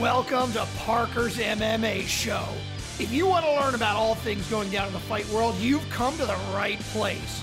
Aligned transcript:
Welcome 0.00 0.52
to 0.52 0.66
Parker's 0.76 1.38
MMA 1.38 2.06
Show. 2.06 2.44
If 2.98 3.10
you 3.14 3.26
want 3.26 3.46
to 3.46 3.50
learn 3.54 3.74
about 3.74 3.96
all 3.96 4.14
things 4.14 4.46
going 4.50 4.68
down 4.68 4.88
in 4.88 4.92
the 4.92 4.98
fight 4.98 5.26
world, 5.30 5.54
you've 5.56 5.88
come 5.88 6.14
to 6.18 6.26
the 6.26 6.36
right 6.52 6.78
place. 6.80 7.42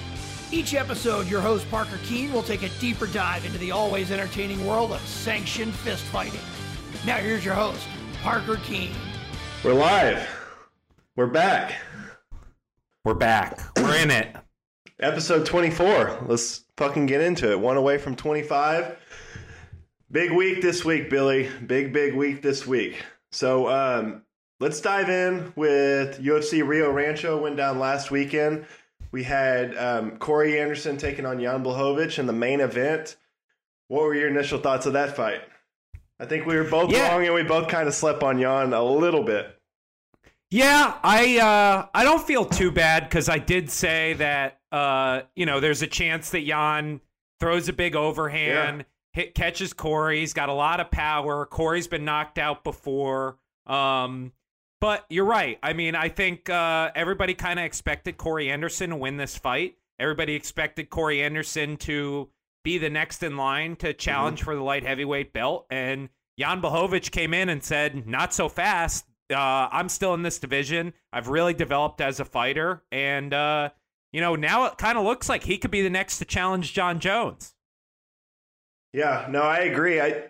Each 0.51 0.75
episode, 0.75 1.27
your 1.27 1.41
host 1.41 1.67
Parker 1.71 1.97
Keene 2.03 2.31
will 2.31 2.43
take 2.43 2.61
a 2.61 2.69
deeper 2.79 3.07
dive 3.07 3.43
into 3.43 3.57
the 3.57 3.71
always 3.71 4.11
entertaining 4.11 4.63
world 4.67 4.91
of 4.91 5.01
sanctioned 5.01 5.73
fist 5.73 6.03
fighting. 6.03 6.39
Now, 7.07 7.17
here's 7.17 7.43
your 7.43 7.55
host, 7.55 7.87
Parker 8.21 8.57
Keene. 8.57 8.93
We're 9.63 9.73
live. 9.73 10.29
We're 11.15 11.25
back. 11.25 11.73
We're 13.03 13.15
back. 13.15 13.61
We're 13.77 13.95
in 13.95 14.11
it. 14.11 14.35
Episode 14.99 15.47
24. 15.47 16.25
Let's 16.27 16.65
fucking 16.77 17.07
get 17.07 17.21
into 17.21 17.49
it. 17.49 17.59
One 17.59 17.77
away 17.77 17.97
from 17.97 18.15
25. 18.15 18.95
Big 20.13 20.31
week 20.31 20.61
this 20.61 20.85
week, 20.85 21.09
Billy. 21.09 21.49
Big, 21.65 21.91
big 21.91 22.13
week 22.13 22.43
this 22.43 22.67
week. 22.67 23.03
So, 23.31 23.67
um, 23.67 24.21
let's 24.59 24.79
dive 24.79 25.09
in 25.09 25.51
with 25.55 26.21
UFC 26.21 26.65
Rio 26.65 26.91
Rancho. 26.91 27.41
Went 27.41 27.57
down 27.57 27.79
last 27.79 28.11
weekend. 28.11 28.67
We 29.11 29.23
had 29.23 29.75
um, 29.75 30.17
Corey 30.19 30.59
Anderson 30.59 30.97
taking 30.97 31.25
on 31.25 31.39
Jan 31.41 31.63
Blachowicz 31.63 32.19
in 32.19 32.27
the 32.27 32.33
main 32.33 32.59
event. 32.59 33.15
What 33.87 34.03
were 34.03 34.13
your 34.13 34.27
initial 34.27 34.59
thoughts 34.59 34.85
of 34.85 34.93
that 34.93 35.15
fight? 35.15 35.41
I 36.19 36.25
think 36.25 36.45
we 36.45 36.57
were 36.57 36.63
both 36.63 36.91
Yeah. 36.91 37.11
wrong, 37.11 37.25
and 37.25 37.33
we 37.33 37.41
both 37.41 37.67
kind 37.67 37.87
of 37.87 37.95
slept 37.95 38.21
on 38.21 38.39
Jan 38.39 38.71
a 38.71 38.83
little 38.83 39.23
bit. 39.23 39.47
Yeah, 40.51 40.93
I 41.03 41.39
uh, 41.39 41.87
I 41.95 42.03
don't 42.03 42.21
feel 42.21 42.45
too 42.45 42.69
bad 42.69 43.05
because 43.09 43.29
I 43.29 43.39
did 43.39 43.71
say 43.71 44.13
that 44.13 44.59
uh, 44.71 45.21
you 45.35 45.47
know 45.47 45.59
there's 45.59 45.81
a 45.81 45.87
chance 45.87 46.29
that 46.29 46.45
Jan 46.45 47.01
throws 47.39 47.67
a 47.67 47.73
big 47.73 47.95
overhand, 47.95 48.85
hit 49.13 49.35
catches 49.35 49.73
Corey. 49.73 50.19
He's 50.19 50.33
got 50.33 50.49
a 50.49 50.53
lot 50.53 50.79
of 50.79 50.91
power. 50.91 51.45
Corey's 51.45 51.87
been 51.87 52.05
knocked 52.05 52.37
out 52.37 52.63
before. 52.63 53.37
Um, 53.65 54.33
but 54.81 55.05
you're 55.09 55.25
right. 55.25 55.57
I 55.63 55.73
mean, 55.73 55.95
I 55.95 56.09
think 56.09 56.49
uh, 56.49 56.91
everybody 56.95 57.33
kind 57.33 57.59
of 57.59 57.65
expected 57.65 58.17
Corey 58.17 58.51
Anderson 58.51 58.89
to 58.89 58.95
win 58.97 59.15
this 59.17 59.37
fight. 59.37 59.77
Everybody 59.99 60.33
expected 60.33 60.89
Corey 60.89 61.23
Anderson 61.23 61.77
to 61.77 62.29
be 62.63 62.77
the 62.77 62.89
next 62.89 63.23
in 63.23 63.37
line 63.37 63.75
to 63.77 63.93
challenge 63.93 64.43
for 64.43 64.55
the 64.55 64.61
light 64.63 64.83
heavyweight 64.83 65.31
belt. 65.31 65.67
And 65.69 66.09
Jan 66.37 66.61
Blachowicz 66.61 67.11
came 67.11 67.33
in 67.33 67.49
and 67.49 67.63
said, 67.63 68.07
"Not 68.07 68.33
so 68.33 68.49
fast. 68.49 69.05
Uh, 69.31 69.69
I'm 69.71 69.87
still 69.87 70.13
in 70.13 70.23
this 70.23 70.39
division. 70.39 70.93
I've 71.11 71.27
really 71.29 71.53
developed 71.53 72.01
as 72.01 72.19
a 72.19 72.25
fighter, 72.25 72.83
and 72.91 73.33
uh, 73.33 73.69
you 74.11 74.19
know 74.19 74.35
now 74.35 74.65
it 74.65 74.77
kind 74.77 74.97
of 74.97 75.03
looks 75.05 75.29
like 75.29 75.43
he 75.43 75.57
could 75.57 75.71
be 75.71 75.81
the 75.81 75.89
next 75.89 76.17
to 76.17 76.25
challenge 76.25 76.73
Jon 76.73 76.99
Jones." 76.99 77.53
Yeah, 78.93 79.25
no, 79.29 79.41
I 79.41 79.59
agree. 79.59 79.99
I, 79.99 80.25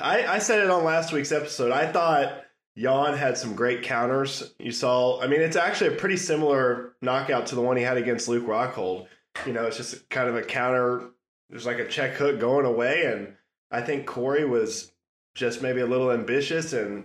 I, 0.00 0.26
I 0.26 0.38
said 0.40 0.60
it 0.60 0.70
on 0.70 0.84
last 0.84 1.12
week's 1.12 1.32
episode. 1.32 1.70
I 1.70 1.90
thought 1.90 2.42
Jan 2.76 3.16
had 3.16 3.38
some 3.38 3.54
great 3.54 3.82
counters. 3.82 4.52
You 4.58 4.72
saw, 4.72 5.20
I 5.20 5.28
mean, 5.28 5.40
it's 5.40 5.56
actually 5.56 5.94
a 5.94 5.98
pretty 5.98 6.16
similar 6.16 6.94
knockout 7.00 7.46
to 7.46 7.54
the 7.54 7.62
one 7.62 7.76
he 7.76 7.84
had 7.84 7.96
against 7.96 8.28
Luke 8.28 8.46
Rockhold. 8.46 9.06
You 9.46 9.52
know, 9.52 9.66
it's 9.66 9.76
just 9.76 10.10
kind 10.10 10.28
of 10.28 10.36
a 10.36 10.42
counter. 10.42 11.10
There's 11.48 11.66
like 11.66 11.78
a 11.78 11.88
check 11.88 12.14
hook 12.14 12.40
going 12.40 12.66
away, 12.66 13.04
and 13.04 13.34
I 13.70 13.80
think 13.80 14.06
Corey 14.06 14.44
was 14.44 14.92
just 15.34 15.62
maybe 15.62 15.80
a 15.80 15.86
little 15.86 16.10
ambitious 16.10 16.72
and. 16.72 17.04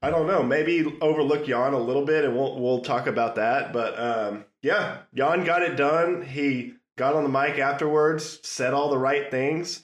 I 0.00 0.10
don't 0.10 0.28
know. 0.28 0.44
Maybe 0.44 0.96
overlook 1.00 1.46
Jan 1.46 1.72
a 1.72 1.78
little 1.80 2.04
bit, 2.04 2.24
and 2.24 2.36
we'll 2.36 2.60
we'll 2.60 2.82
talk 2.82 3.08
about 3.08 3.34
that. 3.34 3.72
But 3.72 3.98
um, 3.98 4.44
yeah, 4.62 4.98
Jan 5.12 5.42
got 5.42 5.62
it 5.62 5.74
done. 5.74 6.22
He 6.22 6.74
got 6.96 7.16
on 7.16 7.24
the 7.24 7.28
mic 7.28 7.58
afterwards, 7.58 8.38
said 8.46 8.74
all 8.74 8.90
the 8.90 8.98
right 8.98 9.28
things. 9.28 9.82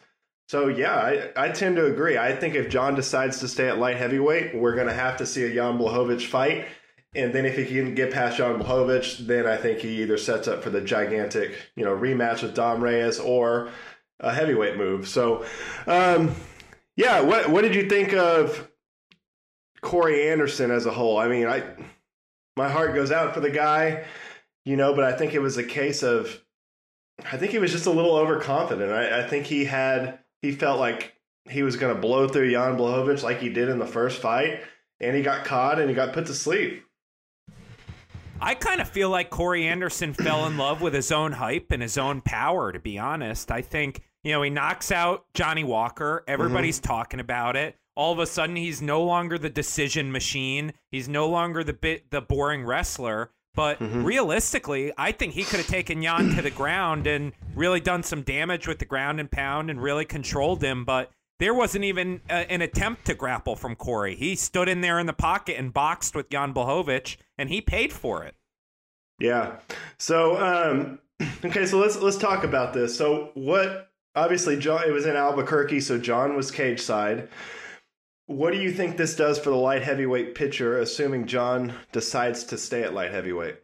So 0.52 0.68
yeah, 0.68 0.94
I, 0.94 1.46
I 1.46 1.48
tend 1.48 1.76
to 1.76 1.86
agree. 1.86 2.18
I 2.18 2.36
think 2.36 2.54
if 2.54 2.68
Jon 2.68 2.94
decides 2.94 3.40
to 3.40 3.48
stay 3.48 3.70
at 3.70 3.78
light 3.78 3.96
heavyweight, 3.96 4.54
we're 4.54 4.74
going 4.74 4.86
to 4.86 4.92
have 4.92 5.16
to 5.16 5.24
see 5.24 5.44
a 5.44 5.54
Jan 5.54 5.78
Blachowicz 5.78 6.26
fight. 6.26 6.66
And 7.14 7.32
then 7.32 7.46
if 7.46 7.56
he 7.56 7.64
can 7.64 7.94
get 7.94 8.12
past 8.12 8.36
Jan 8.36 8.60
Blachowicz, 8.60 9.26
then 9.26 9.46
I 9.46 9.56
think 9.56 9.78
he 9.78 10.02
either 10.02 10.18
sets 10.18 10.48
up 10.48 10.62
for 10.62 10.68
the 10.68 10.82
gigantic, 10.82 11.54
you 11.74 11.86
know, 11.86 11.96
rematch 11.96 12.42
with 12.42 12.54
Dom 12.54 12.84
Reyes 12.84 13.18
or 13.18 13.70
a 14.20 14.30
heavyweight 14.30 14.76
move. 14.76 15.08
So, 15.08 15.46
um, 15.86 16.34
yeah, 16.96 17.22
what 17.22 17.48
what 17.48 17.62
did 17.62 17.74
you 17.74 17.88
think 17.88 18.12
of 18.12 18.70
Corey 19.80 20.28
Anderson 20.28 20.70
as 20.70 20.84
a 20.84 20.90
whole? 20.90 21.16
I 21.16 21.28
mean, 21.28 21.46
I 21.46 21.62
my 22.58 22.68
heart 22.68 22.94
goes 22.94 23.10
out 23.10 23.32
for 23.32 23.40
the 23.40 23.48
guy, 23.48 24.04
you 24.66 24.76
know, 24.76 24.94
but 24.94 25.04
I 25.04 25.16
think 25.16 25.32
it 25.32 25.40
was 25.40 25.56
a 25.56 25.64
case 25.64 26.02
of 26.02 26.42
I 27.24 27.38
think 27.38 27.52
he 27.52 27.58
was 27.58 27.72
just 27.72 27.86
a 27.86 27.90
little 27.90 28.16
overconfident. 28.16 28.92
I, 28.92 29.20
I 29.20 29.26
think 29.26 29.46
he 29.46 29.64
had 29.64 30.18
he 30.42 30.52
felt 30.52 30.78
like 30.78 31.14
he 31.48 31.62
was 31.62 31.76
going 31.76 31.94
to 31.94 32.00
blow 32.00 32.28
through 32.28 32.50
Jan 32.50 32.76
Blachowicz 32.76 33.22
like 33.22 33.40
he 33.40 33.48
did 33.48 33.68
in 33.68 33.78
the 33.78 33.86
first 33.86 34.20
fight, 34.20 34.60
and 35.00 35.16
he 35.16 35.22
got 35.22 35.44
caught 35.44 35.78
and 35.80 35.88
he 35.88 35.94
got 35.94 36.12
put 36.12 36.26
to 36.26 36.34
sleep. 36.34 36.84
I 38.40 38.56
kind 38.56 38.80
of 38.80 38.88
feel 38.88 39.08
like 39.08 39.30
Corey 39.30 39.66
Anderson 39.66 40.12
fell 40.14 40.46
in 40.46 40.58
love 40.58 40.80
with 40.82 40.94
his 40.94 41.12
own 41.12 41.32
hype 41.32 41.70
and 41.70 41.80
his 41.80 41.96
own 41.96 42.20
power, 42.20 42.72
to 42.72 42.80
be 42.80 42.98
honest. 42.98 43.50
I 43.52 43.62
think, 43.62 44.02
you 44.24 44.32
know, 44.32 44.42
he 44.42 44.50
knocks 44.50 44.90
out 44.90 45.26
Johnny 45.32 45.64
Walker. 45.64 46.24
Everybody's 46.26 46.80
mm-hmm. 46.80 46.92
talking 46.92 47.20
about 47.20 47.56
it. 47.56 47.76
All 47.94 48.12
of 48.12 48.18
a 48.18 48.26
sudden, 48.26 48.56
he's 48.56 48.82
no 48.82 49.02
longer 49.02 49.38
the 49.38 49.50
decision 49.50 50.10
machine. 50.10 50.72
He's 50.90 51.08
no 51.08 51.28
longer 51.28 51.62
the 51.62 51.74
bit 51.74 52.10
the 52.10 52.20
boring 52.20 52.64
wrestler. 52.64 53.30
But 53.54 53.80
realistically, 53.80 54.92
I 54.96 55.12
think 55.12 55.34
he 55.34 55.44
could 55.44 55.58
have 55.58 55.66
taken 55.66 56.02
Jan 56.02 56.34
to 56.36 56.42
the 56.42 56.50
ground 56.50 57.06
and 57.06 57.32
really 57.54 57.80
done 57.80 58.02
some 58.02 58.22
damage 58.22 58.66
with 58.66 58.78
the 58.78 58.86
ground 58.86 59.20
and 59.20 59.30
pound 59.30 59.70
and 59.70 59.82
really 59.82 60.06
controlled 60.06 60.62
him. 60.62 60.84
But 60.84 61.10
there 61.38 61.52
wasn't 61.52 61.84
even 61.84 62.20
uh, 62.30 62.44
an 62.48 62.62
attempt 62.62 63.04
to 63.06 63.14
grapple 63.14 63.56
from 63.56 63.74
Corey. 63.74 64.14
He 64.14 64.36
stood 64.36 64.68
in 64.68 64.80
there 64.80 64.98
in 64.98 65.06
the 65.06 65.12
pocket 65.12 65.58
and 65.58 65.72
boxed 65.72 66.14
with 66.14 66.30
Jan 66.30 66.54
Blachowicz, 66.54 67.16
and 67.36 67.48
he 67.48 67.60
paid 67.60 67.92
for 67.92 68.24
it. 68.24 68.36
Yeah. 69.18 69.56
So, 69.98 70.36
um, 70.40 70.98
okay, 71.44 71.66
so 71.66 71.78
let's 71.78 71.96
let's 71.96 72.16
talk 72.16 72.44
about 72.44 72.72
this. 72.72 72.96
So, 72.96 73.32
what? 73.34 73.90
Obviously, 74.14 74.58
Jon. 74.58 74.84
It 74.86 74.92
was 74.92 75.04
in 75.04 75.16
Albuquerque, 75.16 75.80
so 75.80 75.98
Jon 75.98 76.36
was 76.36 76.50
cage 76.50 76.80
side. 76.80 77.28
What 78.26 78.52
do 78.52 78.58
you 78.58 78.72
think 78.72 78.96
this 78.96 79.16
does 79.16 79.38
for 79.38 79.50
the 79.50 79.56
light 79.56 79.82
heavyweight 79.82 80.34
pitcher, 80.34 80.78
assuming 80.78 81.26
Jon 81.26 81.74
decides 81.92 82.44
to 82.44 82.58
stay 82.58 82.82
at 82.82 82.94
light 82.94 83.10
heavyweight? 83.10 83.56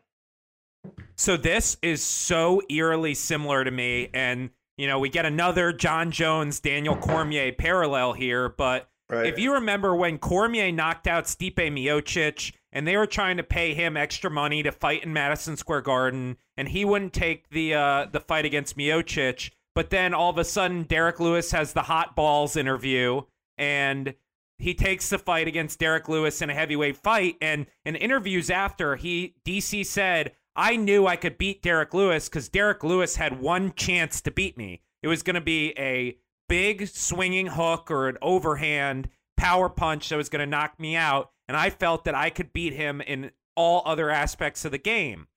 So 1.17 1.37
this 1.37 1.77
is 1.83 2.03
so 2.03 2.63
eerily 2.69 3.15
similar 3.15 3.65
to 3.65 3.71
me, 3.71 4.11
and 4.13 4.51
you 4.77 4.87
know 4.87 4.99
we 4.99 5.09
get 5.09 5.27
another 5.27 5.73
Jon 5.73 6.11
Jones 6.11 6.61
Daniel 6.61 6.97
Cormier 6.97 7.53
parallel 7.53 8.13
here. 8.13 8.49
But 8.49 8.89
Right. 9.11 9.27
if 9.27 9.39
you 9.39 9.55
remember 9.55 9.97
when 9.97 10.19
Cormier 10.19 10.71
knocked 10.71 11.07
out 11.07 11.25
Stipe 11.25 11.55
Miocic, 11.57 12.53
and 12.73 12.87
they 12.87 12.97
were 12.97 13.07
trying 13.07 13.39
to 13.39 13.43
pay 13.43 13.73
him 13.73 13.97
extra 13.97 14.31
money 14.31 14.63
to 14.63 14.71
fight 14.71 15.03
in 15.03 15.15
Madison 15.15 15.57
Square 15.57 15.81
Garden, 15.83 16.37
and 16.59 16.69
he 16.69 16.85
wouldn't 16.85 17.15
take 17.15 17.49
the 17.49 17.75
uh, 17.75 18.07
the 18.11 18.21
fight 18.21 18.45
against 18.45 18.77
Miocic, 18.77 19.51
but 19.75 19.91
then 19.91 20.13
all 20.13 20.31
of 20.31 20.37
a 20.37 20.45
sudden 20.45 20.83
Derrick 20.83 21.21
Lewis 21.21 21.53
has 21.53 21.73
the 21.73 21.83
hot 21.83 22.15
balls 22.15 22.55
interview, 22.57 23.23
and 23.57 24.15
he 24.59 24.75
takes 24.75 25.09
the 25.09 25.19
fight 25.19 25.47
against 25.47 25.79
Derrick 25.79 26.09
Lewis 26.09 26.43
in 26.43 26.51
a 26.51 26.55
heavyweight 26.55 26.97
fight. 26.97 27.37
And 27.41 27.67
in 27.85 27.95
interviews 27.95 28.51
after, 28.51 28.97
he 28.97 29.37
DC 29.45 29.87
said, 29.87 30.33
I 30.57 30.75
knew 30.75 31.07
I 31.07 31.17
could 31.17 31.39
beat 31.39 31.63
Derrick 31.63 31.95
Lewis 31.95 32.29
because 32.29 32.49
Derrick 32.49 32.83
Lewis 32.83 33.17
had 33.17 33.41
one 33.41 33.73
chance 33.75 34.21
to 34.23 34.33
beat 34.33 34.59
me. 34.59 34.83
It 35.03 35.09
was 35.09 35.23
going 35.23 35.35
to 35.35 35.41
be 35.41 35.73
a 35.79 36.19
big 36.49 36.89
swinging 36.89 37.47
hook 37.47 37.91
or 37.91 38.09
an 38.09 38.19
overhand 38.21 39.09
power 39.37 39.69
punch 39.69 40.09
that 40.09 40.17
was 40.17 40.29
going 40.29 40.41
to 40.41 40.51
knock 40.51 40.81
me 40.81 40.97
out. 40.97 41.31
And 41.47 41.57
I 41.57 41.71
felt 41.71 42.05
that 42.05 42.17
I 42.17 42.31
could 42.31 42.53
beat 42.53 42.73
him 42.73 43.01
in 43.01 43.31
all 43.55 43.83
other 43.85 44.11
aspects 44.11 44.65
of 44.65 44.73
the 44.73 44.79
game. 44.79 45.29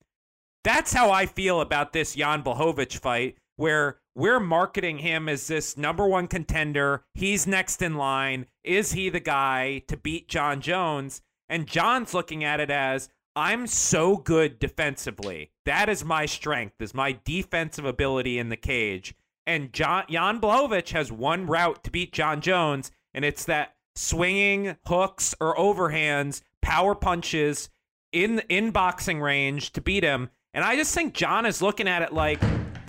That's 0.64 0.94
how 0.94 1.12
I 1.12 1.28
feel 1.28 1.62
about 1.62 1.94
this 1.94 2.16
Jan 2.16 2.44
Blachowicz 2.44 2.98
fight, 2.98 3.38
where 3.56 4.01
we're 4.16 4.40
marketing 4.40 5.00
him 5.00 5.30
as 5.30 5.48
this 5.48 5.78
number 5.78 6.08
one 6.08 6.28
contender. 6.28 7.04
He's 7.14 7.48
next 7.48 7.82
in 7.82 7.96
line. 7.96 8.48
Is 8.64 8.94
he 8.94 9.10
the 9.10 9.20
guy 9.20 9.84
to 9.88 9.98
beat 9.98 10.28
Jon 10.28 10.62
Jones? 10.62 11.22
And 11.48 11.68
Jon's 11.68 12.14
looking 12.14 12.44
at 12.44 12.60
it 12.60 12.70
as 12.70 13.10
I'm 13.36 13.68
so 13.68 14.18
good 14.18 14.60
defensively. 14.60 15.52
That 15.66 15.88
is 15.88 16.04
my 16.04 16.26
strength, 16.26 16.82
is 16.82 16.94
my 16.94 17.18
defensive 17.24 17.86
ability 17.86 18.38
in 18.38 18.50
the 18.50 18.58
cage. 18.58 19.16
And 19.48 19.74
John 19.74 20.04
Jan 20.10 20.40
Blachowicz 20.40 20.92
has 20.92 21.12
one 21.12 21.48
route 21.48 21.84
to 21.84 21.92
beat 21.92 22.14
Jon 22.14 22.42
Jones, 22.42 22.92
and 23.14 23.26
it's 23.26 23.46
that 23.46 23.76
swinging 23.96 24.78
hooks 24.86 25.34
or 25.40 25.56
overhands, 25.56 26.42
power 26.62 26.96
punches 26.96 27.70
in 28.12 28.40
in 28.50 28.72
boxing 28.72 29.22
range 29.22 29.72
to 29.74 29.82
beat 29.82 30.04
him. 30.04 30.30
And 30.54 30.64
I 30.64 30.76
just 30.76 30.94
think 30.94 31.14
Jon 31.14 31.46
is 31.46 31.62
looking 31.62 31.88
at 31.88 32.02
it 32.02 32.14
like 32.14 32.42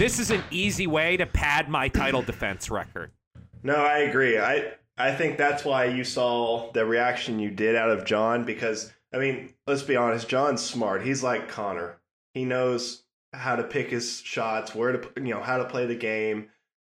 this 0.03 0.19
is 0.19 0.33
an 0.33 0.43
easy 0.51 0.89
way 0.89 1.17
to 1.17 1.25
pad 1.27 1.69
my 1.69 1.87
title 1.87 2.23
defense 2.23 2.69
record. 2.69 3.13
No, 3.63 3.77
I 3.77 3.99
agree. 3.99 4.37
I 4.37 4.73
I 4.99 5.15
think 5.15 5.39
that's 5.39 5.65
why 5.65 5.85
you 5.85 6.03
saw 6.03 6.73
the 6.73 6.85
reaction 6.85 7.39
you 7.39 7.53
did 7.53 7.77
out 7.77 7.91
of 7.91 8.05
Jon 8.05 8.45
because 8.45 8.93
I 9.15 9.19
mean, 9.19 9.51
let's 9.69 9.85
be 9.85 9.95
honest, 9.95 10.29
Jon's 10.29 10.61
smart. 10.61 11.05
He's 11.05 11.23
like 11.23 11.49
Conor. 11.49 12.01
He 12.35 12.45
knows 12.45 13.05
how 13.33 13.55
to 13.55 13.63
pick 13.63 13.91
his 13.91 14.21
shots, 14.23 14.75
where 14.75 14.91
to 14.91 15.09
you 15.23 15.35
know, 15.35 15.41
how 15.41 15.59
to 15.59 15.67
play 15.67 15.87
the 15.87 15.95
game. 15.95 16.49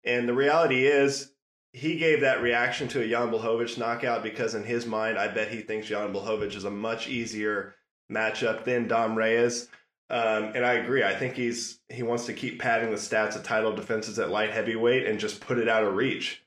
And 0.03 0.27
the 0.27 0.33
reality 0.33 0.85
is 0.85 1.31
he 1.71 1.97
gave 1.97 2.21
that 2.21 2.41
reaction 2.41 2.89
to 2.89 3.01
a 3.01 3.07
Jan 3.07 3.31
Blachowicz 3.31 3.77
knockout 3.77 4.21
because 4.21 4.53
in 4.53 4.65
his 4.65 4.85
mind, 4.85 5.17
I 5.17 5.29
bet 5.29 5.47
he 5.47 5.61
thinks 5.61 5.87
Jan 5.87 6.11
Blachowicz 6.11 6.55
is 6.55 6.65
a 6.65 6.71
much 6.71 7.07
easier 7.07 7.75
matchup 8.11 8.65
than 8.65 8.89
Dom 8.89 9.17
Reyes. 9.17 9.69
Um, 10.09 10.51
and 10.55 10.65
I 10.65 10.73
agree. 10.73 11.03
I 11.03 11.13
think 11.13 11.35
he's 11.35 11.79
he 11.89 12.03
wants 12.03 12.25
to 12.27 12.33
keep 12.33 12.59
padding 12.59 12.91
the 12.91 12.97
stats 12.97 13.35
of 13.35 13.43
title 13.43 13.75
defenses 13.75 14.17
at 14.19 14.29
light 14.29 14.51
heavyweight 14.51 15.05
and 15.05 15.19
just 15.19 15.41
put 15.41 15.57
it 15.57 15.67
out 15.67 15.83
of 15.83 15.95
reach. 15.95 16.43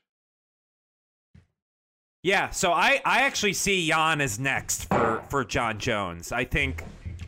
Yeah, 2.23 2.51
so 2.51 2.71
I, 2.71 3.01
I 3.03 3.21
actually 3.21 3.53
see 3.53 3.87
Jan 3.87 4.21
as 4.21 4.39
next 4.39 4.85
for, 4.85 5.23
for 5.29 5.43
Jon 5.43 5.79
Jones. 5.79 6.31
I 6.31 6.45
think 6.45 6.83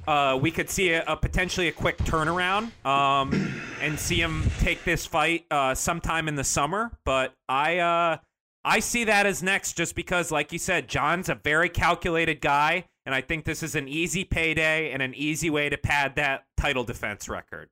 uh, 0.08 0.38
we 0.40 0.52
could 0.52 0.70
see 0.70 0.92
a, 0.92 1.04
a, 1.06 1.18
potentially 1.18 1.68
a 1.68 1.72
quick 1.72 1.98
turnaround 2.00 2.70
um, 2.86 3.52
and 3.82 3.98
see 4.00 4.22
him 4.22 4.44
take 4.60 4.84
this 4.84 5.06
fight 5.06 5.46
uh, 5.50 5.74
sometime 5.74 6.28
in 6.28 6.36
the 6.36 6.44
summer. 6.44 6.92
But 7.06 7.34
I 7.50 7.80
uh, 7.80 8.18
I 8.66 8.80
see 8.80 9.06
that 9.06 9.26
as 9.26 9.42
next, 9.42 9.74
just 9.74 9.96
because, 9.96 10.32
like 10.32 10.54
you 10.54 10.60
said, 10.60 10.88
Jon's 10.88 11.28
a 11.28 11.36
very 11.36 11.70
calculated 11.70 12.40
guy, 12.40 12.86
and 13.06 13.14
I 13.14 13.22
think 13.22 13.46
this 13.46 13.64
is 13.64 13.76
an 13.76 13.88
easy 13.88 14.24
payday 14.24 14.92
and 14.92 15.02
an 15.02 15.14
easy 15.14 15.50
way 15.50 15.70
to 15.70 15.78
pad 15.78 16.16
that 16.16 16.46
title 16.58 16.84
defense 16.84 17.28
record. 17.28 17.70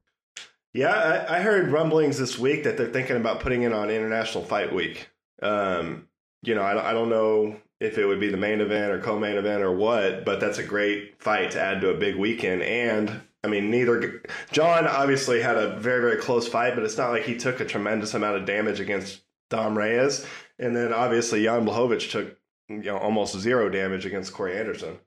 Yeah, 0.73 1.25
I, 1.29 1.37
I 1.37 1.41
heard 1.41 1.71
rumblings 1.71 2.17
this 2.17 2.39
week 2.39 2.63
that 2.63 2.77
they're 2.77 2.87
thinking 2.87 3.17
about 3.17 3.41
putting 3.41 3.63
it 3.63 3.73
on 3.73 3.89
International 3.89 4.43
Fight 4.43 4.73
Week. 4.73 5.09
Um, 5.41 6.07
you 6.43 6.55
know, 6.55 6.61
I, 6.61 6.91
I 6.91 6.93
don't 6.93 7.09
know 7.09 7.57
if 7.79 7.97
it 7.97 8.05
would 8.05 8.19
be 8.19 8.29
the 8.29 8.37
main 8.37 8.61
event 8.61 8.91
or 8.91 8.99
co-main 8.99 9.37
event 9.37 9.63
or 9.63 9.71
what, 9.71 10.23
but 10.23 10.39
that's 10.39 10.59
a 10.59 10.63
great 10.63 11.21
fight 11.21 11.51
to 11.51 11.61
add 11.61 11.81
to 11.81 11.89
a 11.89 11.97
big 11.97 12.15
weekend. 12.15 12.61
And 12.61 13.21
I 13.43 13.47
mean, 13.47 13.71
neither 13.71 14.21
Jon 14.51 14.87
obviously 14.87 15.41
had 15.41 15.57
a 15.57 15.77
very 15.77 16.01
very 16.01 16.21
close 16.21 16.47
fight, 16.47 16.75
but 16.75 16.83
it's 16.83 16.97
not 16.97 17.09
like 17.09 17.23
he 17.23 17.35
took 17.35 17.59
a 17.59 17.65
tremendous 17.65 18.13
amount 18.13 18.37
of 18.37 18.45
damage 18.45 18.79
against 18.79 19.23
Dom 19.49 19.77
Reyes. 19.77 20.25
And 20.59 20.75
then 20.75 20.93
obviously 20.93 21.43
Jan 21.43 21.65
Blachowicz 21.65 22.09
took 22.09 22.37
you 22.69 22.83
know 22.83 22.97
almost 22.97 23.37
zero 23.37 23.67
damage 23.67 24.05
against 24.05 24.33
Corey 24.33 24.57
Anderson. 24.57 24.99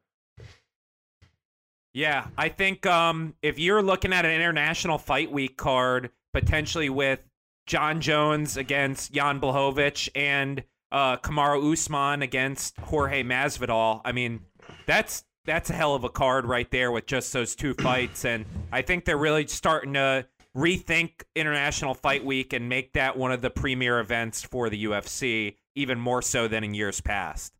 Yeah, 1.95 2.27
I 2.37 2.49
think 2.49 2.85
um, 2.87 3.35
if 3.41 3.59
you're 3.59 3.83
looking 3.83 4.13
at 4.13 4.25
an 4.25 4.33
international 4.33 4.99
fight 4.99 5.31
week 5.31 5.57
card 5.57 6.11
potentially 6.33 6.91
with 6.91 7.21
Jon 7.67 8.01
Jones 8.01 8.57
against 8.57 9.13
Jan 9.13 9.41
Blachowicz 9.41 10.09
and 10.17 10.65
uh, 10.91 11.17
Kamaru 11.19 11.73
Usman 11.73 12.23
against 12.23 12.77
Jorge 12.79 13.23
Masvidal. 13.23 14.01
I 14.05 14.11
mean, 14.11 14.41
that's 14.87 15.25
that's 15.45 15.71
a 15.71 15.73
hell 15.73 15.95
of 15.95 16.05
a 16.05 16.09
card 16.09 16.47
right 16.47 16.69
there 16.71 16.91
with 16.91 17.07
just 17.07 17.33
those 17.33 17.55
two 17.55 17.75
fights, 17.81 18.25
and 18.25 18.45
I 18.73 18.83
think 18.83 19.05
they're 19.05 19.17
really 19.17 19.47
starting 19.47 19.95
to 19.95 20.27
rethink 20.57 21.23
International 21.37 21.95
Fight 21.95 22.25
Week 22.25 22.53
and 22.53 22.69
make 22.69 22.93
that 22.95 23.17
one 23.17 23.31
of 23.31 23.41
the 23.41 23.51
premier 23.51 24.01
events 24.01 24.43
for 24.43 24.69
the 24.69 24.85
UFC, 24.85 25.57
even 25.75 25.99
more 26.01 26.23
so 26.23 26.49
than 26.49 26.65
in 26.65 26.75
years 26.75 27.01
past. 27.01 27.53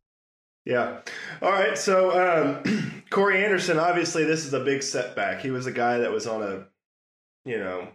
Yeah. 0.65 1.01
All 1.41 1.51
right. 1.51 1.77
So 1.77 2.63
um, 2.63 3.03
Corey 3.09 3.43
Anderson, 3.43 3.77
obviously, 3.77 4.23
this 4.23 4.45
is 4.45 4.53
a 4.53 4.59
big 4.59 4.81
setback. 4.83 5.41
He 5.41 5.51
was 5.51 5.67
a 5.67 5.71
guy 5.71 5.99
that 5.99 6.11
was 6.11 6.27
on 6.27 6.41
a, 6.41 6.65
you 7.47 7.59
know, 7.59 7.87